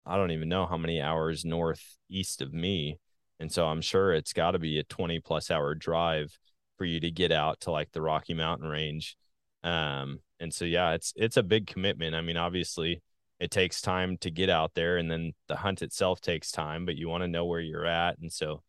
I 0.06 0.18
don't 0.18 0.32
even 0.32 0.50
know 0.50 0.66
how 0.66 0.78
many 0.78 1.02
hours 1.02 1.46
northeast 1.46 2.42
of 2.42 2.54
me, 2.54 3.00
and 3.40 3.52
so 3.52 3.68
I'm 3.68 3.82
sure 3.82 4.14
it's 4.14 4.34
got 4.34 4.52
to 4.52 4.60
be 4.60 4.80
a 4.80 4.84
20 4.84 5.20
plus 5.20 5.52
hour 5.52 5.76
drive 5.76 6.38
for 6.78 6.86
you 6.86 7.00
to 7.02 7.12
get 7.12 7.32
out 7.32 7.62
to 7.62 7.72
like 7.72 7.92
the 7.92 8.02
Rocky 8.02 8.34
Mountain 8.34 8.70
Range. 8.70 9.16
Um, 9.64 10.20
and 10.40 10.54
so 10.54 10.66
yeah, 10.66 10.92
it's 10.92 11.14
it's 11.16 11.38
a 11.38 11.44
big 11.44 11.68
commitment. 11.68 12.16
I 12.16 12.22
mean, 12.22 12.38
obviously, 12.38 13.02
it 13.40 13.52
takes 13.52 13.82
time 13.82 14.18
to 14.20 14.32
get 14.32 14.50
out 14.50 14.74
there, 14.76 14.98
and 14.98 15.12
then 15.12 15.34
the 15.48 15.58
hunt 15.58 15.82
itself 15.82 16.22
takes 16.22 16.52
time, 16.52 16.86
but 16.86 16.96
you 16.96 17.10
want 17.10 17.24
to 17.24 17.28
know 17.28 17.46
where 17.46 17.60
you're 17.60 17.86
at, 17.86 18.18
and 18.20 18.32
so 18.32 18.62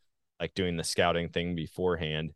like 0.44 0.54
doing 0.54 0.76
the 0.76 0.84
scouting 0.84 1.30
thing 1.30 1.54
beforehand, 1.54 2.32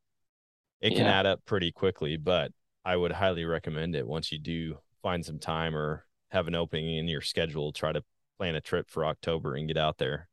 it 0.81 0.95
can 0.95 1.07
Yeah. 1.07 1.21
add 1.21 1.27
up 1.27 1.45
pretty 1.45 1.73
quickly, 1.73 2.17
but 2.17 2.53
I 2.85 2.97
would 2.97 3.13
highly 3.13 3.45
recommend 3.45 3.95
it 3.97 4.07
once 4.07 4.33
you 4.33 4.39
do 4.39 4.79
find 5.03 5.25
some 5.27 5.39
time 5.39 5.77
or 5.77 6.07
have 6.31 6.49
an 6.49 6.55
opening 6.55 6.97
in 6.97 7.07
your 7.09 7.21
schedule. 7.21 7.73
Try 7.73 7.93
to 7.93 8.03
plan 8.39 8.55
a 8.55 8.61
trip 8.63 8.89
for 8.91 9.05
October 9.05 9.57
and 9.57 9.69
get 9.69 9.77
out 9.77 9.99
there. 9.99 10.29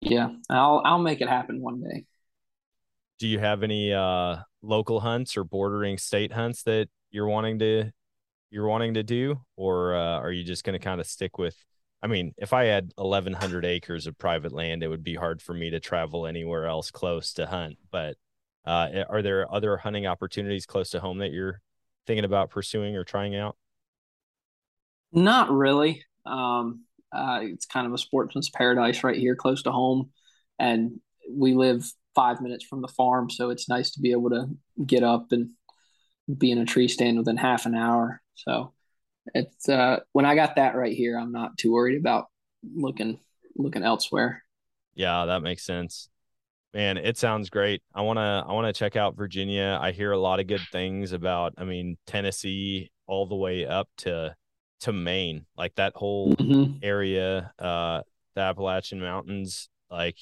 Yeah. 0.00 0.30
I'll 0.48 0.80
I'll 0.84 0.98
make 0.98 1.20
it 1.20 1.28
happen 1.28 1.60
one 1.60 1.82
day. 1.82 2.04
Do 3.18 3.28
you 3.28 3.38
have 3.38 3.62
any 3.62 3.92
uh, 3.92 4.38
local 4.62 5.00
hunts 5.00 5.36
or 5.36 5.44
bordering 5.44 5.98
state 5.98 6.32
hunts 6.32 6.62
that 6.64 6.88
you're 7.10 7.28
wanting 7.28 7.58
to 7.60 7.90
you're 8.50 8.66
wanting 8.68 8.94
to 8.94 9.02
do, 9.02 9.40
or 9.56 9.94
uh, 9.94 10.18
are 10.20 10.32
you 10.32 10.44
just 10.44 10.64
going 10.64 10.74
to 10.78 10.84
kind 10.84 11.00
of 11.00 11.06
stick 11.06 11.38
with? 11.38 11.56
I 12.04 12.06
mean, 12.06 12.34
if 12.36 12.52
I 12.52 12.64
had 12.64 12.92
1,100 12.96 13.64
acres 13.64 14.06
of 14.06 14.18
private 14.18 14.52
land, 14.52 14.82
it 14.82 14.88
would 14.88 15.02
be 15.02 15.14
hard 15.14 15.40
for 15.40 15.54
me 15.54 15.70
to 15.70 15.80
travel 15.80 16.26
anywhere 16.26 16.66
else 16.66 16.90
close 16.90 17.32
to 17.32 17.46
hunt. 17.46 17.78
But 17.90 18.18
uh, 18.66 19.04
are 19.08 19.22
there 19.22 19.50
other 19.50 19.78
hunting 19.78 20.06
opportunities 20.06 20.66
close 20.66 20.90
to 20.90 21.00
home 21.00 21.18
that 21.18 21.32
you're 21.32 21.62
thinking 22.06 22.26
about 22.26 22.50
pursuing 22.50 22.94
or 22.94 23.04
trying 23.04 23.34
out? 23.34 23.56
Not 25.12 25.50
really. 25.50 26.04
Um, 26.26 26.84
uh, 27.10 27.40
it's 27.42 27.64
kind 27.64 27.86
of 27.86 27.94
a 27.94 27.98
sportsman's 27.98 28.50
paradise 28.50 29.02
right 29.02 29.16
here, 29.16 29.34
close 29.34 29.62
to 29.62 29.72
home, 29.72 30.10
and 30.58 31.00
we 31.30 31.54
live 31.54 31.90
five 32.14 32.42
minutes 32.42 32.66
from 32.66 32.82
the 32.82 32.88
farm, 32.88 33.30
so 33.30 33.48
it's 33.48 33.68
nice 33.68 33.92
to 33.92 34.00
be 34.00 34.12
able 34.12 34.28
to 34.28 34.48
get 34.84 35.02
up 35.02 35.32
and 35.32 35.50
be 36.36 36.50
in 36.50 36.58
a 36.58 36.66
tree 36.66 36.88
stand 36.88 37.16
within 37.16 37.38
half 37.38 37.64
an 37.64 37.74
hour. 37.74 38.20
So 38.34 38.74
it's 39.34 39.68
uh, 39.68 40.00
when 40.12 40.24
I 40.24 40.34
got 40.34 40.56
that 40.56 40.74
right 40.74 40.94
here, 40.94 41.18
I'm 41.18 41.32
not 41.32 41.56
too 41.56 41.72
worried 41.72 41.98
about 41.98 42.26
looking 42.74 43.18
looking 43.56 43.82
elsewhere. 43.82 44.42
Yeah, 44.94 45.26
that 45.26 45.42
makes 45.42 45.64
sense. 45.64 46.08
Man, 46.72 46.96
it 46.98 47.16
sounds 47.16 47.50
great. 47.50 47.82
I 47.94 48.02
want 48.02 48.16
to 48.18 48.44
I 48.46 48.52
want 48.52 48.66
to 48.66 48.78
check 48.78 48.96
out 48.96 49.16
Virginia. 49.16 49.78
I 49.80 49.92
hear 49.92 50.12
a 50.12 50.18
lot 50.18 50.40
of 50.40 50.46
good 50.46 50.66
things 50.72 51.12
about 51.12 51.54
I 51.56 51.64
mean 51.64 51.96
Tennessee 52.06 52.90
all 53.06 53.26
the 53.26 53.36
way 53.36 53.64
up 53.66 53.88
to 53.98 54.34
to 54.80 54.92
Maine. 54.92 55.46
Like 55.56 55.74
that 55.76 55.92
whole 55.94 56.34
Mhm. 56.40 56.82
area 56.82 57.52
uh 57.58 58.02
the 58.34 58.40
Appalachian 58.40 59.00
Mountains 59.00 59.68
like 59.90 60.16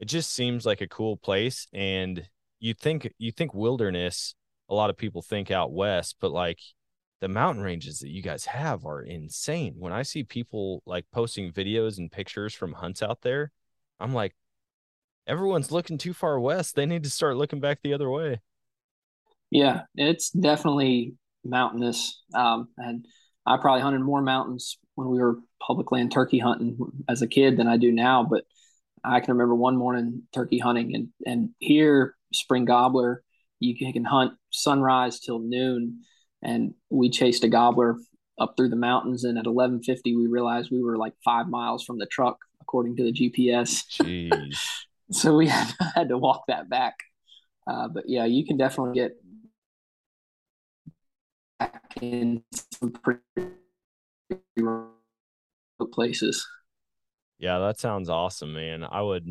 it 0.00 0.06
just 0.06 0.32
seems 0.32 0.64
like 0.64 0.80
a 0.80 0.88
cool 0.88 1.16
place 1.16 1.66
and 1.72 2.28
you 2.60 2.74
think 2.74 3.12
you 3.18 3.32
think 3.32 3.54
wilderness 3.54 4.34
a 4.68 4.74
lot 4.74 4.90
of 4.90 4.96
people 4.96 5.22
think 5.22 5.50
out 5.50 5.72
west 5.72 6.16
but 6.20 6.30
like 6.30 6.58
the 7.20 7.28
mountain 7.28 7.62
ranges 7.62 7.98
that 8.00 8.10
you 8.10 8.22
guys 8.22 8.44
have 8.46 8.84
are 8.84 9.02
insane 9.02 9.74
when 9.78 9.92
i 9.92 10.02
see 10.02 10.22
people 10.22 10.82
like 10.86 11.04
posting 11.12 11.52
videos 11.52 11.98
and 11.98 12.12
pictures 12.12 12.54
from 12.54 12.72
hunts 12.72 13.02
out 13.02 13.22
there 13.22 13.50
i'm 14.00 14.12
like 14.12 14.34
everyone's 15.26 15.72
looking 15.72 15.98
too 15.98 16.12
far 16.12 16.38
west 16.40 16.74
they 16.74 16.86
need 16.86 17.02
to 17.02 17.10
start 17.10 17.36
looking 17.36 17.60
back 17.60 17.80
the 17.82 17.94
other 17.94 18.10
way 18.10 18.40
Yeah, 19.50 19.82
it's 19.94 20.30
definitely 20.30 21.14
mountainous. 21.44 22.22
Um, 22.34 22.68
and 22.76 23.06
I 23.46 23.56
probably 23.56 23.82
hunted 23.82 24.00
more 24.02 24.20
mountains 24.20 24.78
when 24.94 25.08
we 25.08 25.18
were 25.18 25.38
public 25.66 25.90
land 25.90 26.12
turkey 26.12 26.38
hunting 26.38 26.76
as 27.08 27.22
a 27.22 27.26
kid 27.26 27.56
than 27.56 27.66
I 27.66 27.76
do 27.76 27.90
now. 27.92 28.26
But 28.28 28.44
I 29.02 29.20
can 29.20 29.32
remember 29.34 29.54
one 29.54 29.76
morning 29.76 30.24
turkey 30.34 30.58
hunting, 30.58 30.94
and 30.94 31.08
and 31.24 31.50
here 31.58 32.14
spring 32.32 32.64
gobbler, 32.66 33.22
you 33.58 33.76
can, 33.76 34.04
hunt 34.04 34.34
sunrise 34.50 35.20
till 35.20 35.38
noon, 35.38 36.02
and 36.42 36.74
we 36.90 37.10
chased 37.10 37.44
a 37.44 37.48
gobbler 37.48 37.96
up 38.38 38.54
through 38.56 38.68
the 38.68 38.76
mountains, 38.76 39.24
and 39.24 39.38
at 39.38 39.46
eleven 39.46 39.82
fifty, 39.82 40.16
we 40.16 40.26
realized 40.26 40.70
we 40.70 40.82
were 40.82 40.96
like 40.96 41.14
five 41.24 41.48
miles 41.48 41.84
from 41.84 41.98
the 41.98 42.06
truck 42.06 42.38
according 42.60 42.96
to 42.96 43.04
the 43.04 43.12
GPS. 43.12 43.84
jeez 44.00 44.58
So 45.10 45.34
we 45.34 45.46
had, 45.48 45.72
had 45.94 46.08
to 46.10 46.18
walk 46.18 46.44
that 46.48 46.68
back. 46.68 46.94
Uh, 47.66 47.88
but 47.88 48.04
yeah, 48.06 48.24
you 48.24 48.44
can 48.44 48.56
definitely 48.56 48.94
get 48.94 49.12
back 51.58 51.82
in 52.00 52.42
some 52.72 52.92
pretty 52.92 53.20
remote 54.56 54.92
places. 55.92 56.46
Yeah, 57.38 57.58
that 57.58 57.78
sounds 57.78 58.08
awesome, 58.08 58.52
man. 58.52 58.84
I 58.84 59.02
would. 59.02 59.26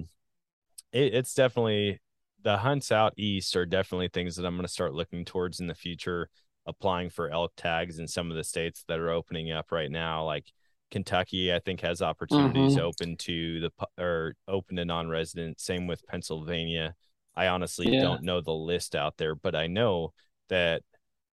It, 0.92 1.14
it's 1.14 1.34
definitely 1.34 2.00
the 2.44 2.58
hunts 2.58 2.92
out 2.92 3.14
east 3.18 3.56
are 3.56 3.66
definitely 3.66 4.08
things 4.08 4.36
that 4.36 4.46
I'm 4.46 4.56
going 4.56 4.66
to 4.66 4.72
start 4.72 4.94
looking 4.94 5.26
towards 5.26 5.60
in 5.60 5.68
the 5.68 5.76
future. 5.76 6.30
Applying 6.68 7.10
for 7.10 7.30
elk 7.30 7.54
tags 7.56 7.98
in 7.98 8.08
some 8.08 8.30
of 8.30 8.38
the 8.38 8.44
states 8.44 8.84
that 8.88 9.00
are 9.00 9.10
opening 9.10 9.52
up 9.52 9.72
right 9.72 9.90
now, 9.90 10.26
like 10.26 10.52
Kentucky, 10.92 11.54
I 11.54 11.60
think 11.60 11.82
has 11.82 12.02
opportunities 12.02 12.76
Mhm. 12.76 12.82
open 12.82 13.18
to 13.18 13.60
the 13.62 13.72
or 13.98 14.36
open 14.48 14.76
to 14.76 14.86
non-resident. 14.86 15.60
Same 15.60 15.88
with 15.88 16.06
Pennsylvania. 16.08 16.96
I 17.36 17.48
honestly 17.48 17.90
Yeah. 17.94 18.02
don't 18.02 18.24
know 18.24 18.42
the 18.42 18.54
list 18.54 18.96
out 18.96 19.18
there, 19.18 19.34
but 19.34 19.56
I 19.56 19.68
know 19.68 20.14
that 20.50 20.84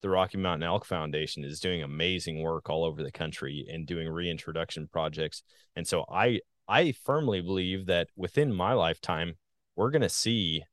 the 0.02 0.10
Rocky 0.10 0.38
Mountain 0.38 0.64
Elk 0.64 0.86
Foundation 0.86 1.44
is 1.44 1.60
doing 1.60 1.82
amazing 1.82 2.42
work 2.42 2.70
all 2.70 2.84
over 2.84 3.02
the 3.02 3.12
country 3.12 3.66
and 3.70 3.88
doing 3.88 4.10
reintroduction 4.10 4.88
projects. 4.88 5.44
And 5.76 5.88
so 5.88 6.06
I 6.10 6.42
I 6.68 6.94
firmly 6.94 7.42
believe 7.42 7.88
that 7.88 8.08
within 8.16 8.54
my 8.54 8.72
lifetime, 8.74 9.38
we're 9.76 9.92
going 9.92 10.02
to 10.02 10.08
see 10.10 10.64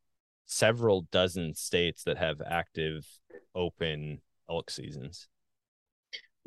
several 0.47 1.03
dozen 1.11 1.55
states 1.55 2.05
that 2.05 2.17
have 2.19 2.41
active 2.41 3.07
open 3.55 4.21
elk 4.51 4.71
seasons. 4.71 5.29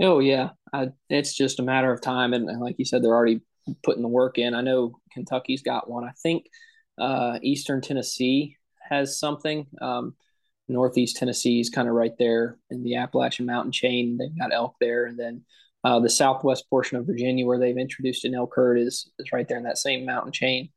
Oh 0.01 0.19
yeah, 0.19 0.49
I, 0.73 0.89
it's 1.09 1.33
just 1.33 1.59
a 1.59 1.63
matter 1.63 1.91
of 1.91 2.01
time, 2.01 2.33
and, 2.33 2.59
like 2.59 2.75
you 2.79 2.85
said, 2.85 3.03
they're 3.03 3.13
already 3.13 3.41
putting 3.83 4.01
the 4.01 4.09
work 4.09 4.37
in. 4.37 4.53
I 4.53 4.61
know 4.61 4.99
Kentucky's 5.13 5.61
got 5.61 5.89
one. 5.89 6.03
I 6.03 6.11
think 6.21 6.47
uh, 6.97 7.39
Eastern 7.41 7.79
Tennessee 7.79 8.57
has 8.89 9.17
something. 9.19 9.67
Um, 9.81 10.15
Northeast 10.67 11.17
Tennessee 11.17 11.59
is 11.59 11.69
kind 11.69 11.87
of 11.87 11.93
right 11.93 12.13
there 12.17 12.57
in 12.69 12.83
the 12.83 12.95
Appalachian 12.95 13.45
Mountain 13.45 13.71
chain. 13.71 14.17
They've 14.17 14.37
got 14.37 14.53
elk 14.53 14.75
there, 14.79 15.05
and 15.05 15.17
then 15.17 15.43
uh, 15.83 15.99
the 15.99 16.09
southwest 16.09 16.69
portion 16.69 16.97
of 16.97 17.05
Virginia, 17.05 17.45
where 17.45 17.59
they've 17.59 17.77
introduced 17.77 18.25
an 18.25 18.35
elk 18.35 18.53
herd, 18.55 18.79
is 18.79 19.09
is 19.19 19.31
right 19.31 19.47
there 19.47 19.57
in 19.57 19.63
that 19.63 19.77
same 19.77 20.05
mountain 20.05 20.31
chain. 20.31 20.69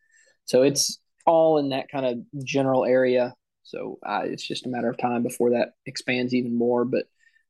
So 0.44 0.62
it's 0.62 1.00
all 1.24 1.58
in 1.58 1.70
that 1.70 1.88
kind 1.88 2.06
of 2.06 2.44
general 2.44 2.84
area. 2.84 3.34
So 3.62 3.98
uh, 4.06 4.22
it's 4.24 4.46
just 4.46 4.66
a 4.66 4.68
matter 4.68 4.88
of 4.88 4.98
time 4.98 5.22
before 5.22 5.50
that 5.50 5.72
expands 5.86 6.34
even 6.34 6.56
more. 6.56 6.84
But 6.84 7.06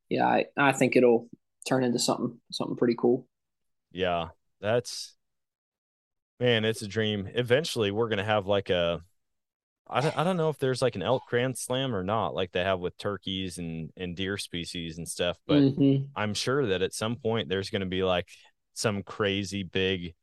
yeah, 0.09 0.27
I, 0.27 0.47
I 0.57 0.73
think 0.73 0.97
it'll 0.97 1.29
turn 1.69 1.85
into 1.85 1.99
something 1.99 2.39
something 2.53 2.77
pretty 2.77 2.95
cool. 2.99 3.27
Yeah, 3.93 4.29
that's 4.61 5.17
man, 6.41 6.65
it's 6.65 6.83
a 6.83 6.89
dream. 6.89 7.29
Eventually, 7.35 7.91
we're 7.91 8.09
gonna 8.09 8.25
have 8.25 8.47
like 8.47 8.71
a 8.71 9.01
I 9.89 10.03
don't, 10.03 10.17
I 10.17 10.25
don't 10.25 10.37
know 10.39 10.51
if 10.51 10.59
there's 10.59 10.83
like 10.83 10.97
an 10.97 11.03
elk 11.03 11.27
grand 11.29 11.59
slam 11.59 11.95
or 11.95 12.05
not, 12.05 12.35
like 12.35 12.53
they 12.53 12.65
have 12.65 12.81
with 12.81 12.99
turkeys 12.99 13.59
and 13.59 13.91
and 13.97 14.17
deer 14.17 14.39
species 14.39 14.99
and 14.99 15.09
stuff, 15.09 15.39
but 15.47 15.67
Mhm. 15.67 16.09
I'm 16.17 16.35
sure 16.35 16.67
that 16.69 16.83
at 16.83 16.95
some 16.95 17.17
point 17.17 17.49
there's 17.49 17.71
gonna 17.71 17.87
be 17.87 18.05
like 18.05 18.29
some 18.75 19.03
crazy 19.05 19.63
big 19.65 20.15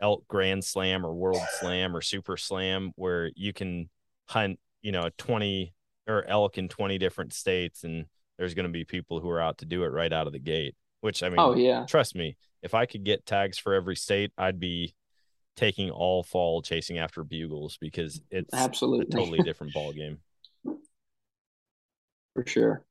elk 0.00 0.26
grand 0.28 0.64
slam 0.64 1.06
or 1.06 1.14
world 1.14 1.50
slam 1.50 1.96
or 1.96 2.00
super 2.02 2.36
slam 2.38 2.92
where 2.96 3.30
you 3.36 3.52
can 3.52 3.90
hunt, 4.28 4.60
you 4.82 4.92
know, 4.92 5.10
20 5.18 5.74
or 6.08 6.24
elk 6.26 6.58
in 6.58 6.68
20 6.68 6.98
different 6.98 7.32
states 7.34 7.84
and 7.84 8.06
there's 8.42 8.54
going 8.54 8.66
to 8.66 8.72
be 8.72 8.84
people 8.84 9.20
who 9.20 9.30
are 9.30 9.40
out 9.40 9.58
to 9.58 9.64
do 9.64 9.84
it 9.84 9.88
right 9.92 10.12
out 10.12 10.26
of 10.26 10.32
the 10.32 10.40
gate, 10.40 10.74
which 11.00 11.22
I 11.22 11.28
mean, 11.28 11.38
Oh 11.38 11.54
yeah, 11.54 11.86
trust 11.86 12.16
me, 12.16 12.36
if 12.60 12.74
I 12.74 12.86
could 12.86 13.04
get 13.04 13.24
tags 13.24 13.56
for 13.56 13.72
every 13.72 13.94
state, 13.94 14.32
I'd 14.36 14.58
be 14.58 14.94
taking 15.56 15.90
all 15.90 16.24
fall 16.24 16.60
chasing 16.60 16.98
after 16.98 17.22
bugles 17.22 17.78
because 17.80 18.20
it's 18.32 18.52
a 18.52 18.56
absolutely, 18.58 19.06
totally 19.06 19.42
different 19.42 19.72
ball 19.74 19.92
game. 19.92 20.18
for 22.34 22.44
sure. 22.46 22.84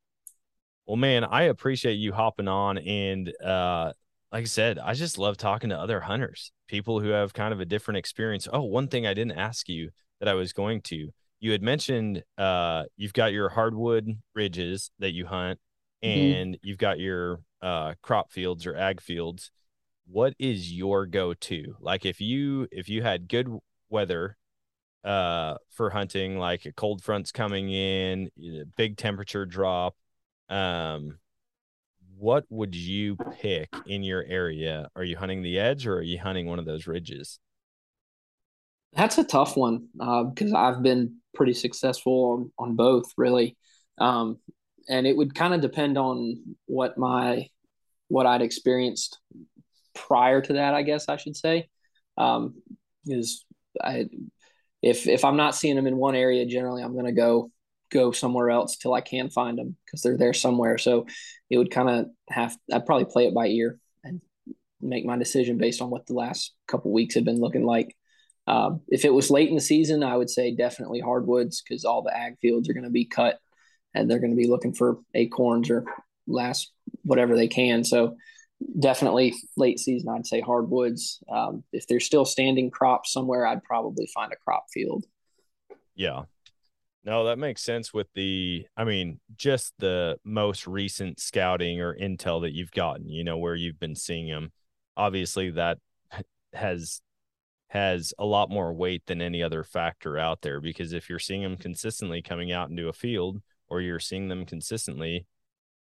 Well, 0.85 0.95
man, 0.97 1.25
I 1.25 1.43
appreciate 1.43 1.95
you 1.95 2.13
hopping 2.13 2.47
on 2.47 2.77
and 2.77 3.31
uh 3.43 3.93
like 4.31 4.43
I 4.43 4.45
said, 4.45 4.79
I 4.79 4.93
just 4.93 5.17
love 5.17 5.35
talking 5.35 5.71
to 5.71 5.77
other 5.77 5.99
hunters, 5.99 6.53
people 6.69 7.01
who 7.01 7.09
have 7.09 7.33
kind 7.33 7.53
of 7.53 7.59
a 7.59 7.65
different 7.65 7.97
experience. 7.97 8.47
Oh, 8.51 8.61
one 8.61 8.87
thing 8.87 9.05
I 9.05 9.13
didn't 9.13 9.37
ask 9.37 9.67
you 9.67 9.89
that 10.21 10.29
I 10.29 10.35
was 10.35 10.53
going 10.53 10.81
to. 10.83 11.09
You 11.41 11.51
had 11.51 11.61
mentioned 11.63 12.23
uh 12.37 12.83
you've 12.95 13.13
got 13.13 13.33
your 13.33 13.49
hardwood 13.49 14.21
ridges 14.33 14.91
that 14.99 15.11
you 15.11 15.25
hunt 15.25 15.59
Mhm. 16.03 16.07
and 16.07 16.57
you've 16.61 16.77
got 16.77 16.99
your 16.99 17.41
uh 17.61 17.95
crop 18.01 18.31
fields 18.31 18.65
or 18.65 18.75
ag 18.77 19.01
fields. 19.01 19.51
What 20.05 20.35
is 20.39 20.71
your 20.71 21.05
go-to? 21.07 21.75
Like 21.79 22.05
if 22.05 22.21
you 22.21 22.67
if 22.71 22.89
you 22.89 23.01
had 23.01 23.27
good 23.27 23.49
weather 23.89 24.37
uh 25.03 25.57
for 25.71 25.89
hunting 25.89 26.37
like 26.37 26.65
a 26.65 26.73
cold 26.73 27.03
front's 27.03 27.31
coming 27.31 27.71
in, 27.71 28.29
big 28.77 28.97
temperature 28.97 29.45
drop, 29.45 29.95
um 30.49 31.17
what 32.17 32.45
would 32.49 32.75
you 32.75 33.19
pick 33.31 33.81
in 33.83 34.03
your 34.03 34.23
area? 34.23 34.89
Are 34.95 35.03
you 35.03 35.17
hunting 35.17 35.41
the 35.41 35.57
edge 35.57 35.87
or 35.87 35.97
are 35.97 36.01
you 36.03 36.19
hunting 36.19 36.45
one 36.45 36.59
of 36.59 36.65
those 36.65 36.85
ridges? 36.85 37.39
That's 38.93 39.17
a 39.17 39.23
tough 39.23 39.55
one 39.55 39.87
because 39.93 40.53
I've 40.53 40.83
been 40.83 41.17
pretty 41.33 41.53
successful 41.53 42.51
on, 42.59 42.69
on 42.69 42.75
both, 42.75 43.05
really. 43.17 43.57
Um, 43.97 44.37
and 44.89 45.07
it 45.07 45.15
would 45.15 45.35
kind 45.35 45.53
of 45.53 45.61
depend 45.61 45.97
on 45.97 46.55
what 46.65 46.97
my 46.97 47.47
what 48.07 48.25
I'd 48.25 48.41
experienced 48.41 49.19
prior 49.93 50.41
to 50.41 50.53
that, 50.53 50.73
I 50.73 50.81
guess 50.81 51.07
I 51.07 51.17
should 51.17 51.37
say. 51.37 51.69
Um, 52.17 52.55
is 53.05 53.45
I 53.81 54.07
if 54.81 55.07
if 55.07 55.23
I'm 55.23 55.37
not 55.37 55.55
seeing 55.55 55.75
them 55.75 55.87
in 55.87 55.97
one 55.97 56.15
area, 56.15 56.45
generally 56.45 56.83
I'm 56.83 56.93
going 56.93 57.05
to 57.05 57.11
go 57.11 57.51
go 57.91 58.11
somewhere 58.11 58.49
else 58.49 58.77
till 58.77 58.93
I 58.93 59.01
can 59.01 59.29
find 59.29 59.57
them 59.57 59.75
because 59.85 60.01
they're 60.01 60.17
there 60.17 60.33
somewhere. 60.33 60.77
So 60.77 61.05
it 61.49 61.57
would 61.57 61.71
kind 61.71 61.89
of 61.89 62.05
have 62.29 62.57
I'd 62.71 62.85
probably 62.85 63.05
play 63.05 63.27
it 63.27 63.33
by 63.35 63.47
ear 63.47 63.79
and 64.03 64.21
make 64.81 65.05
my 65.05 65.17
decision 65.17 65.57
based 65.57 65.81
on 65.81 65.89
what 65.89 66.07
the 66.07 66.13
last 66.13 66.53
couple 66.67 66.91
weeks 66.91 67.15
have 67.15 67.25
been 67.25 67.39
looking 67.39 67.65
like. 67.65 67.95
Um, 68.47 68.81
if 68.87 69.05
it 69.05 69.13
was 69.13 69.29
late 69.29 69.49
in 69.49 69.55
the 69.55 69.61
season, 69.61 70.03
I 70.03 70.17
would 70.17 70.29
say 70.29 70.55
definitely 70.55 70.99
hardwoods 70.99 71.61
because 71.61 71.85
all 71.85 72.01
the 72.01 72.15
ag 72.15 72.37
fields 72.41 72.69
are 72.69 72.73
going 72.73 72.83
to 72.83 72.89
be 72.89 73.05
cut 73.05 73.39
and 73.93 74.09
they're 74.09 74.19
going 74.19 74.31
to 74.31 74.37
be 74.37 74.47
looking 74.47 74.73
for 74.73 74.99
acorns 75.13 75.69
or 75.69 75.85
last 76.27 76.71
whatever 77.03 77.35
they 77.35 77.47
can. 77.47 77.83
So 77.83 78.17
definitely 78.79 79.35
late 79.57 79.79
season, 79.79 80.09
I'd 80.09 80.27
say 80.27 80.41
hardwoods. 80.41 81.19
Um, 81.29 81.63
if 81.71 81.87
there's 81.87 82.05
still 82.05 82.25
standing 82.25 82.71
crops 82.71 83.11
somewhere, 83.11 83.45
I'd 83.45 83.63
probably 83.63 84.07
find 84.13 84.31
a 84.31 84.37
crop 84.37 84.65
field. 84.73 85.05
Yeah. 85.95 86.23
No, 87.03 87.25
that 87.25 87.39
makes 87.39 87.63
sense 87.63 87.93
with 87.93 88.07
the, 88.13 88.67
I 88.77 88.83
mean, 88.83 89.19
just 89.35 89.73
the 89.79 90.17
most 90.23 90.67
recent 90.67 91.19
scouting 91.19 91.81
or 91.81 91.95
intel 91.95 92.41
that 92.41 92.53
you've 92.53 92.71
gotten, 92.71 93.09
you 93.09 93.23
know, 93.23 93.37
where 93.37 93.55
you've 93.55 93.79
been 93.79 93.95
seeing 93.95 94.27
them. 94.27 94.51
Obviously, 94.95 95.49
that 95.51 95.79
has 96.53 97.01
has 97.71 98.13
a 98.19 98.25
lot 98.25 98.49
more 98.49 98.73
weight 98.73 99.01
than 99.05 99.21
any 99.21 99.41
other 99.41 99.63
factor 99.63 100.17
out 100.17 100.41
there 100.41 100.59
because 100.59 100.91
if 100.91 101.09
you're 101.09 101.17
seeing 101.17 101.41
them 101.41 101.55
consistently 101.55 102.21
coming 102.21 102.51
out 102.51 102.69
into 102.69 102.89
a 102.89 102.93
field 102.93 103.41
or 103.69 103.79
you're 103.79 103.97
seeing 103.97 104.27
them 104.27 104.45
consistently 104.45 105.25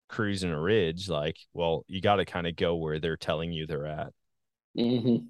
cruising 0.08 0.52
a 0.52 0.60
ridge, 0.60 1.08
like, 1.08 1.36
well, 1.52 1.84
you 1.88 2.00
got 2.00 2.16
to 2.16 2.24
kind 2.24 2.46
of 2.46 2.54
go 2.54 2.76
where 2.76 3.00
they're 3.00 3.16
telling 3.16 3.52
you 3.52 3.66
they're 3.66 3.86
at. 3.86 4.12
Mm-hmm. 4.78 5.26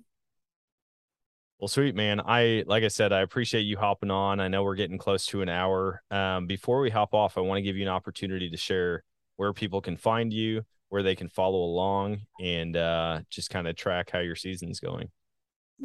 Well, 1.59 1.69
sweet 1.69 1.95
man. 1.95 2.21
I 2.21 2.65
like 2.67 2.85
I 2.85 2.89
said, 2.89 3.11
I 3.11 3.21
appreciate 3.21 3.63
you 3.63 3.79
hopping 3.79 4.11
on. 4.11 4.39
I 4.39 4.49
know 4.49 4.63
we're 4.63 4.75
getting 4.75 4.99
close 4.99 5.25
to 5.27 5.41
an 5.41 5.49
hour. 5.49 6.03
Um, 6.11 6.47
before 6.47 6.83
we 6.83 6.91
hop 6.91 7.15
off, 7.15 7.39
I 7.39 7.41
want 7.41 7.57
to 7.57 7.63
give 7.63 7.77
you 7.77 7.83
an 7.85 7.89
opportunity 7.89 8.51
to 8.51 8.57
share 8.59 9.03
where 9.37 9.55
people 9.55 9.81
can 9.81 9.97
find 9.97 10.31
you, 10.31 10.61
where 10.91 11.03
they 11.03 11.17
can 11.17 11.31
follow 11.31 11.61
along, 11.61 12.21
and 12.39 12.77
uh, 12.77 13.21
just 13.31 13.49
kind 13.49 13.67
of 13.67 13.77
track 13.77 14.11
how 14.11 14.19
your 14.19 14.37
season's 14.37 14.79
going. 14.79 15.11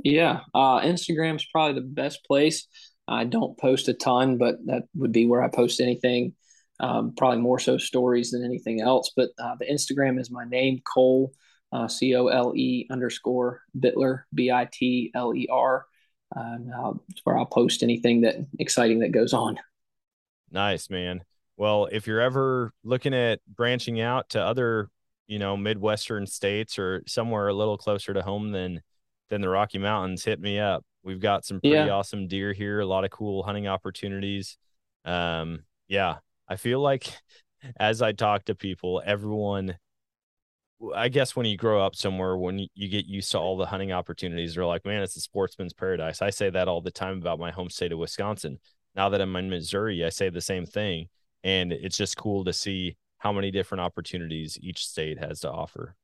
Yeah, 0.03 0.41
uh, 0.53 0.81
Instagram's 0.81 1.45
probably 1.51 1.79
the 1.81 1.87
best 1.87 2.25
place. 2.25 2.67
I 3.07 3.23
don't 3.23 3.57
post 3.57 3.87
a 3.87 3.93
ton, 3.93 4.37
but 4.37 4.55
that 4.65 4.83
would 4.95 5.11
be 5.11 5.25
where 5.25 5.43
I 5.43 5.47
post 5.47 5.79
anything. 5.79 6.33
Um, 6.79 7.13
probably 7.15 7.39
more 7.39 7.59
so 7.59 7.77
stories 7.77 8.31
than 8.31 8.43
anything 8.43 8.81
else. 8.81 9.11
But 9.15 9.29
uh, 9.39 9.55
the 9.59 9.65
Instagram 9.65 10.19
is 10.19 10.29
my 10.29 10.43
name, 10.45 10.81
Cole, 10.93 11.33
uh, 11.71 11.87
C 11.87 12.15
O 12.15 12.27
L 12.27 12.53
E 12.55 12.87
underscore 12.91 13.61
Bitler, 13.77 14.23
B 14.33 14.51
I 14.51 14.67
T 14.71 15.11
L 15.15 15.33
E 15.35 15.47
R. 15.49 15.85
Uh, 16.35 16.93
where 17.23 17.37
I'll 17.37 17.45
post 17.45 17.83
anything 17.83 18.21
that 18.21 18.35
exciting 18.59 18.99
that 18.99 19.11
goes 19.11 19.31
on. 19.31 19.57
Nice, 20.51 20.89
man. 20.89 21.23
Well, 21.55 21.87
if 21.91 22.07
you're 22.07 22.19
ever 22.19 22.73
looking 22.83 23.13
at 23.13 23.39
branching 23.47 24.01
out 24.01 24.29
to 24.31 24.41
other, 24.41 24.89
you 25.27 25.39
know, 25.39 25.55
Midwestern 25.55 26.27
states 26.27 26.77
or 26.77 27.03
somewhere 27.07 27.47
a 27.47 27.53
little 27.53 27.77
closer 27.77 28.13
to 28.13 28.21
home 28.21 28.51
than 28.51 28.81
than 29.29 29.41
the 29.41 29.49
Rocky 29.49 29.77
Mountains, 29.79 30.23
hit 30.25 30.39
me 30.39 30.59
up. 30.59 30.83
We've 31.03 31.19
got 31.19 31.45
some 31.45 31.61
pretty 31.61 31.75
Yeah. 31.85 31.89
awesome 31.89 32.27
deer 32.27 32.53
here, 32.53 32.79
a 32.79 32.85
lot 32.85 33.05
of 33.05 33.11
cool 33.11 33.43
hunting 33.43 33.67
opportunities. 33.67 34.57
Um, 35.05 35.65
yeah, 35.87 36.17
I 36.47 36.55
feel 36.55 36.79
like 36.79 37.07
as 37.79 38.01
I 38.01 38.11
talk 38.11 38.45
to 38.45 38.55
people, 38.55 39.01
everyone 39.05 39.77
I 40.93 41.07
guess 41.09 41.35
when 41.35 41.45
you 41.45 41.57
grow 41.57 41.81
up 41.83 41.95
somewhere, 41.95 42.37
when 42.37 42.67
you 42.75 42.89
get 42.89 43.05
used 43.05 43.31
to 43.31 43.39
all 43.39 43.57
the 43.57 43.65
hunting 43.65 43.91
opportunities, 43.93 44.55
they're 44.55 44.65
like, 44.65 44.85
man, 44.85 45.01
it's 45.01 45.15
a 45.15 45.21
sportsman's 45.21 45.73
paradise. 45.73 46.21
I 46.21 46.29
say 46.29 46.49
that 46.49 46.67
all 46.67 46.81
the 46.81 46.91
time 46.91 47.17
about 47.17 47.39
my 47.39 47.51
home 47.51 47.69
state 47.69 47.91
of 47.93 47.99
Wisconsin. 47.99 48.59
Now 48.95 49.09
that 49.09 49.21
I'm 49.21 49.35
in 49.37 49.49
Missouri, 49.49 50.03
I 50.03 50.09
say 50.09 50.29
the 50.29 50.41
same 50.41 50.65
thing. 50.65 51.07
And 51.43 51.71
it's 51.71 51.97
just 51.97 52.17
cool 52.17 52.43
to 52.45 52.53
see 52.53 52.97
how 53.19 53.31
many 53.31 53.51
different 53.51 53.81
opportunities 53.81 54.57
each 54.61 54.85
state 54.85 55.17
has 55.19 55.39
to 55.41 55.51
offer. 55.51 55.95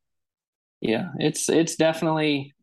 Yeah, 0.79 1.09
it's 1.19 1.49
it's 1.49 1.75
definitely. 1.75 2.53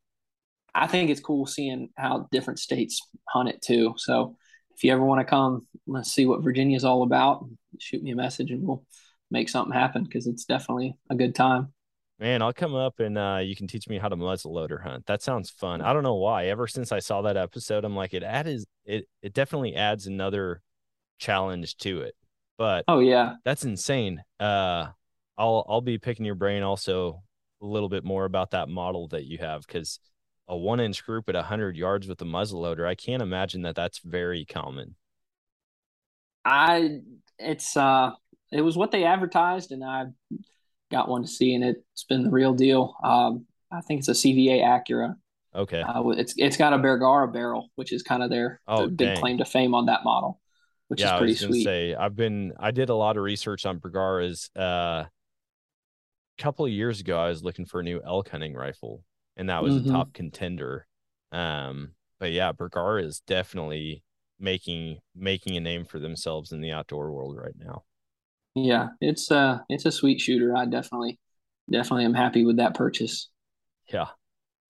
I 0.79 0.87
think 0.87 1.11
it's 1.11 1.21
cool 1.21 1.47
seeing 1.47 1.91
how 1.97 2.29
different 2.31 2.61
states 2.61 3.01
hunt 3.29 3.49
it 3.49 3.61
too. 3.61 3.95
So 3.97 4.37
if 4.75 4.85
you 4.85 4.93
ever 4.93 5.05
want 5.05 5.21
to 5.21 5.25
come, 5.25 5.67
let's 5.87 6.13
see 6.13 6.25
what 6.25 6.43
Virginia's 6.43 6.85
all 6.85 7.03
about. 7.03 7.45
Shoot 7.81 8.03
me 8.03 8.13
a 8.13 8.17
message 8.17 8.53
and 8.53 8.63
we'll 8.63 8.85
make 9.31 9.49
something 9.49 9.73
happen 9.73 10.05
because 10.05 10.29
it's 10.29 10.45
definitely 10.45 10.97
a 11.11 11.17
good 11.17 11.35
time. 11.35 11.73
Man, 12.21 12.43
I'll 12.43 12.53
come 12.53 12.75
up 12.75 13.01
and 13.01 13.19
uh, 13.19 13.41
you 13.43 13.57
can 13.57 13.67
teach 13.67 13.89
me 13.89 13.99
how 13.99 14.09
to 14.09 14.17
muzzleloader 14.17 14.83
hunt. 14.83 15.07
That 15.07 15.21
sounds 15.21 15.51
fun. 15.51 15.81
I 15.81 15.93
don't 15.93 16.03
know 16.05 16.17
why. 16.17 16.47
Ever 16.47 16.67
since 16.67 16.93
I 16.93 17.01
saw 17.01 17.23
that 17.23 17.37
episode, 17.37 17.85
I'm 17.85 17.97
like, 17.97 18.15
it 18.15 18.23
adds 18.23 18.67
it. 18.85 19.09
It 19.23 19.35
definitely 19.35 19.75
adds 19.75 20.07
another 20.07 20.63
challenge 21.19 21.77
to 21.79 22.03
it. 22.03 22.15
But 22.57 22.85
Oh 22.89 23.01
yeah, 23.01 23.35
that's 23.45 23.65
insane. 23.65 24.23
Uh, 24.41 24.89
I'll 25.37 25.65
I'll 25.69 25.81
be 25.81 25.99
picking 25.99 26.27
your 26.27 26.35
brain 26.35 26.63
also 26.63 27.23
a 27.63 27.67
little 27.67 27.89
bit 27.89 28.05
more 28.05 28.25
about 28.25 28.53
that 28.53 28.69
model 28.69 29.09
that 29.09 29.25
you 29.25 29.39
have 29.39 29.65
because 29.67 30.01
a 30.49 30.57
one 30.57 30.81
inch 30.81 31.05
group 31.05 31.29
at 31.29 31.35
100 31.35 31.77
yards 31.77 32.09
with 32.09 32.21
a 32.23 32.25
muzzle 32.25 32.61
loader, 32.61 32.87
I 32.87 32.95
can't 32.95 33.23
imagine 33.23 33.63
that 33.63 33.77
that's 33.77 34.01
very 34.01 34.45
common. 34.45 34.95
I 36.45 37.01
it's 37.39 37.77
uh 37.77 38.13
it 38.51 38.63
was 38.63 38.77
what 38.77 38.91
they 38.91 39.05
advertised, 39.05 39.73
and 39.73 39.85
I 39.85 40.07
got 40.91 41.09
one 41.09 41.23
to 41.23 41.29
see, 41.29 41.55
and 41.55 41.63
it's 41.63 42.05
been 42.05 42.25
the 42.25 42.31
real 42.31 42.55
deal. 42.55 42.95
Um, 43.05 43.47
I 43.71 43.83
think 43.83 43.99
it's 44.01 44.09
a 44.09 44.13
CVA 44.13 44.63
Accura. 44.63 45.17
Okay. 45.55 45.83
Uh, 45.83 46.09
it's 46.11 46.35
it's 46.37 46.57
got 46.57 46.73
a 46.73 46.79
Bergara 46.79 47.29
barrel, 47.29 47.71
which 47.75 47.93
is 47.93 48.03
kind 48.03 48.23
of 48.23 48.31
their, 48.31 48.61
Oh, 48.67 48.87
their 48.87 48.89
big 48.89 49.19
claim 49.19 49.39
to 49.39 49.45
fame 49.45 49.75
on 49.75 49.87
that 49.87 50.05
model, 50.05 50.41
which 50.89 51.01
yeah, 51.01 51.09
is 51.09 51.13
I 51.13 51.19
pretty 51.19 51.35
sweet. 51.35 51.65
say 51.65 51.95
I've 51.95 52.17
been 52.17 52.55
I 52.59 52.71
did 52.71 52.89
a 52.89 52.95
lot 52.95 53.17
of 53.17 53.23
research 53.23 53.67
on 53.67 53.81
Bergaras. 53.81 54.49
Uh, 54.57 55.05
a 55.05 56.43
couple 56.43 56.65
of 56.65 56.71
years 56.71 57.01
ago, 57.01 57.19
I 57.19 57.29
was 57.29 57.43
looking 57.43 57.67
for 57.67 57.81
a 57.81 57.83
new 57.83 58.01
elk 58.05 58.29
hunting 58.31 58.55
rifle, 58.55 59.03
and 59.39 59.51
that 59.51 59.65
was 59.65 59.77
Mhm. 59.77 59.79
a 59.79 59.85
top 59.85 60.13
contender. 60.15 60.89
Um, 61.33 61.95
but 62.21 62.33
yeah, 62.33 62.53
Bergara 62.53 63.05
is 63.05 63.23
definitely 63.23 64.05
making 64.41 65.01
making 65.17 65.57
a 65.59 65.61
name 65.61 65.87
for 65.87 66.01
themselves 66.01 66.53
in 66.53 66.63
the 66.63 66.73
outdoor 66.73 67.13
world 67.13 67.39
right 67.39 67.57
now. 67.59 67.85
Yeah, 68.55 68.89
it's 69.01 69.31
uh 69.31 69.61
it's 69.69 69.87
a 69.87 69.93
sweet 69.93 70.21
shooter. 70.21 70.57
I 70.57 70.67
definitely 70.67 71.19
definitely 71.71 72.05
am 72.05 72.15
happy 72.15 72.45
with 72.45 72.57
that 72.57 72.75
purchase. 72.75 73.29
Yeah. 73.93 74.09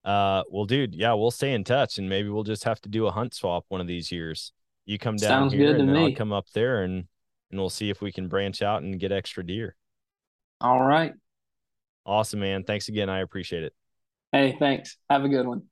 Uh, 0.05 0.43
well, 0.49 0.65
dude, 0.65 0.95
yeah, 0.95 1.13
we'll 1.13 1.31
stay 1.31 1.53
in 1.53 1.63
touch, 1.63 1.97
and 1.97 2.09
maybe 2.09 2.29
we'll 2.29 2.43
just 2.43 2.63
have 2.65 2.81
to 2.81 2.89
do 2.89 3.07
a 3.07 3.11
hunt 3.11 3.33
swap 3.35 3.65
one 3.69 3.81
of 3.81 3.87
these 3.87 4.11
years. 4.11 4.53
You 4.85 4.99
come 4.99 5.19
down 5.19 5.45
Sounds 5.45 5.53
here, 5.53 5.75
good 5.75 5.77
to 5.77 5.85
and 5.85 5.97
I'll 5.97 6.09
me. 6.09 6.11
come 6.11 6.33
up 6.33 6.47
there, 6.53 6.83
and 6.83 7.07
and 7.51 7.59
we'll 7.59 7.69
see 7.69 7.89
if 7.89 8.01
we 8.01 8.11
can 8.11 8.27
branch 8.29 8.61
out 8.61 8.83
and 8.83 8.99
get 8.99 9.11
extra 9.11 9.45
deer. 9.45 9.75
All 10.61 10.83
right. 10.85 11.13
Awesome, 12.05 12.39
man. 12.39 12.63
Thanks 12.63 12.87
again. 12.89 13.09
I 13.09 13.19
appreciate 13.19 13.63
it. 13.63 13.73
Hey, 14.31 14.55
thanks. 14.59 14.95
Have 15.09 15.23
a 15.23 15.29
good 15.29 15.47
one. 15.47 15.63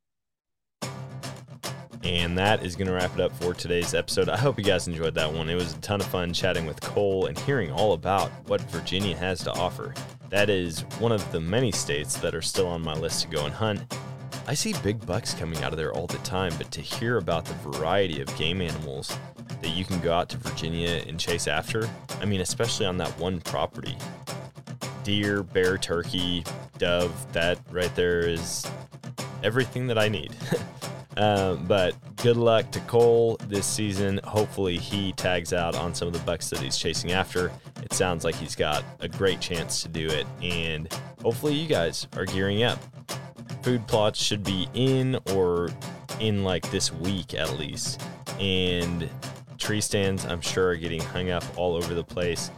And 2.03 2.37
that 2.37 2.65
is 2.65 2.75
going 2.75 2.87
to 2.87 2.93
wrap 2.93 3.13
it 3.13 3.21
up 3.21 3.31
for 3.35 3.53
today's 3.53 3.93
episode. 3.93 4.29
I 4.29 4.37
hope 4.37 4.57
you 4.57 4.63
guys 4.63 4.87
enjoyed 4.87 5.13
that 5.15 5.31
one. 5.31 5.47
It 5.49 5.55
was 5.55 5.75
a 5.75 5.81
ton 5.81 6.01
of 6.01 6.07
fun 6.07 6.33
chatting 6.33 6.65
with 6.65 6.81
Cole 6.81 7.27
and 7.27 7.37
hearing 7.37 7.71
all 7.71 7.93
about 7.93 8.31
what 8.47 8.61
Virginia 8.71 9.15
has 9.15 9.43
to 9.43 9.51
offer. 9.51 9.93
That 10.29 10.49
is 10.49 10.81
one 10.99 11.11
of 11.11 11.31
the 11.31 11.39
many 11.39 11.71
states 11.71 12.17
that 12.17 12.33
are 12.33 12.41
still 12.41 12.67
on 12.67 12.81
my 12.81 12.93
list 12.93 13.21
to 13.23 13.27
go 13.27 13.45
and 13.45 13.53
hunt. 13.53 13.97
I 14.47 14.55
see 14.55 14.73
big 14.81 15.05
bucks 15.05 15.35
coming 15.35 15.61
out 15.63 15.73
of 15.73 15.77
there 15.77 15.93
all 15.93 16.07
the 16.07 16.17
time, 16.19 16.53
but 16.57 16.71
to 16.71 16.81
hear 16.81 17.17
about 17.17 17.45
the 17.45 17.53
variety 17.55 18.21
of 18.21 18.37
game 18.37 18.61
animals 18.61 19.15
that 19.61 19.69
you 19.69 19.85
can 19.85 19.99
go 19.99 20.13
out 20.13 20.29
to 20.29 20.37
Virginia 20.37 21.03
and 21.07 21.19
chase 21.19 21.47
after, 21.47 21.87
I 22.21 22.25
mean, 22.25 22.41
especially 22.41 22.87
on 22.87 22.97
that 22.97 23.19
one 23.19 23.39
property 23.41 23.97
deer, 25.07 25.41
bear, 25.41 25.77
turkey, 25.77 26.43
dove, 26.79 27.31
that 27.31 27.57
right 27.71 27.95
there 27.95 28.27
is 28.27 28.69
everything 29.41 29.87
that 29.87 29.97
I 29.97 30.09
need. 30.09 30.35
Um, 31.15 31.65
but 31.65 31.95
good 32.17 32.37
luck 32.37 32.69
to 32.73 32.79
Cole 32.81 33.37
this 33.47 33.65
season. 33.65 34.19
Hopefully, 34.23 34.77
he 34.77 35.13
tags 35.13 35.51
out 35.51 35.75
on 35.75 35.95
some 35.95 36.07
of 36.07 36.13
the 36.13 36.19
bucks 36.19 36.51
that 36.51 36.59
he's 36.59 36.77
chasing 36.77 37.11
after. 37.11 37.51
It 37.81 37.91
sounds 37.91 38.23
like 38.23 38.35
he's 38.35 38.55
got 38.55 38.83
a 38.99 39.07
great 39.07 39.39
chance 39.39 39.81
to 39.81 39.87
do 39.87 40.05
it, 40.05 40.27
and 40.43 40.87
hopefully, 41.23 41.55
you 41.55 41.67
guys 41.67 42.05
are 42.15 42.25
gearing 42.25 42.61
up. 42.61 42.77
Food 43.63 43.87
plots 43.87 44.21
should 44.21 44.43
be 44.43 44.67
in 44.75 45.17
or 45.33 45.71
in 46.19 46.43
like 46.43 46.69
this 46.69 46.93
week 46.93 47.33
at 47.33 47.57
least, 47.57 47.99
and 48.39 49.09
tree 49.57 49.81
stands 49.81 50.23
I'm 50.23 50.41
sure 50.41 50.69
are 50.69 50.75
getting 50.75 51.01
hung 51.01 51.31
up 51.31 51.43
all 51.57 51.73
over 51.75 51.95
the 51.95 52.03
place. 52.03 52.51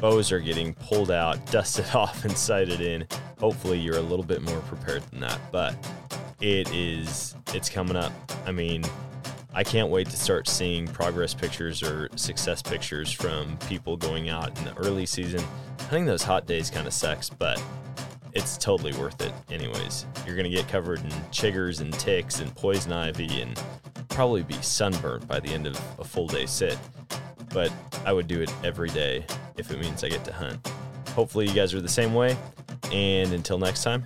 Bows 0.00 0.32
are 0.32 0.40
getting 0.40 0.74
pulled 0.74 1.10
out, 1.10 1.44
dusted 1.50 1.94
off, 1.94 2.24
and 2.24 2.36
sighted 2.36 2.80
in. 2.80 3.06
Hopefully, 3.38 3.78
you're 3.78 3.98
a 3.98 4.02
little 4.02 4.24
bit 4.24 4.42
more 4.42 4.60
prepared 4.60 5.02
than 5.10 5.20
that, 5.20 5.38
but 5.52 5.74
it 6.40 6.72
is 6.72 7.34
it's 7.54 7.68
coming 7.68 7.96
up. 7.96 8.12
I 8.46 8.52
mean 8.52 8.84
i 9.52 9.64
can't 9.64 9.90
wait 9.90 10.08
to 10.08 10.16
start 10.16 10.48
seeing 10.48 10.86
progress 10.86 11.34
pictures 11.34 11.82
or 11.82 12.08
success 12.14 12.62
pictures 12.62 13.10
from 13.10 13.56
people 13.68 13.96
going 13.96 14.28
out 14.28 14.56
in 14.58 14.64
the 14.64 14.76
early 14.76 15.04
season. 15.04 15.40
I 15.80 15.82
think 15.84 16.06
those 16.06 16.22
hot 16.22 16.46
days 16.46 16.70
kind 16.70 16.86
of 16.86 16.92
sucks 16.92 17.28
but 17.28 17.62
it's 18.32 18.56
totally 18.56 18.92
worth 18.92 19.20
it 19.20 19.32
anyways. 19.50 20.06
You're 20.24 20.36
going 20.36 20.48
to 20.48 20.56
get 20.56 20.68
covered 20.68 21.00
in 21.00 21.10
chiggers 21.32 21.80
and 21.80 21.92
ticks 21.94 22.38
and 22.38 22.54
poison 22.54 22.92
ivy 22.92 23.42
and 23.42 23.60
probably 24.08 24.44
be 24.44 24.54
sunburnt 24.62 25.26
by 25.26 25.40
the 25.40 25.48
end 25.48 25.66
of 25.66 25.76
a 25.98 26.04
full 26.04 26.28
day 26.28 26.46
sit 26.46 26.78
but 27.50 27.72
i 28.06 28.12
would 28.12 28.26
do 28.26 28.40
it 28.40 28.52
every 28.64 28.88
day 28.90 29.24
if 29.56 29.70
it 29.70 29.78
means 29.78 30.02
i 30.02 30.08
get 30.08 30.24
to 30.24 30.32
hunt 30.32 30.72
hopefully 31.10 31.46
you 31.46 31.54
guys 31.54 31.74
are 31.74 31.80
the 31.80 31.88
same 31.88 32.14
way 32.14 32.36
and 32.92 33.32
until 33.32 33.58
next 33.58 33.82
time 33.82 34.02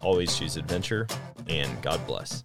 always 0.00 0.38
choose 0.38 0.56
adventure 0.56 1.06
and 1.48 1.80
God 1.82 2.04
bless. 2.06 2.42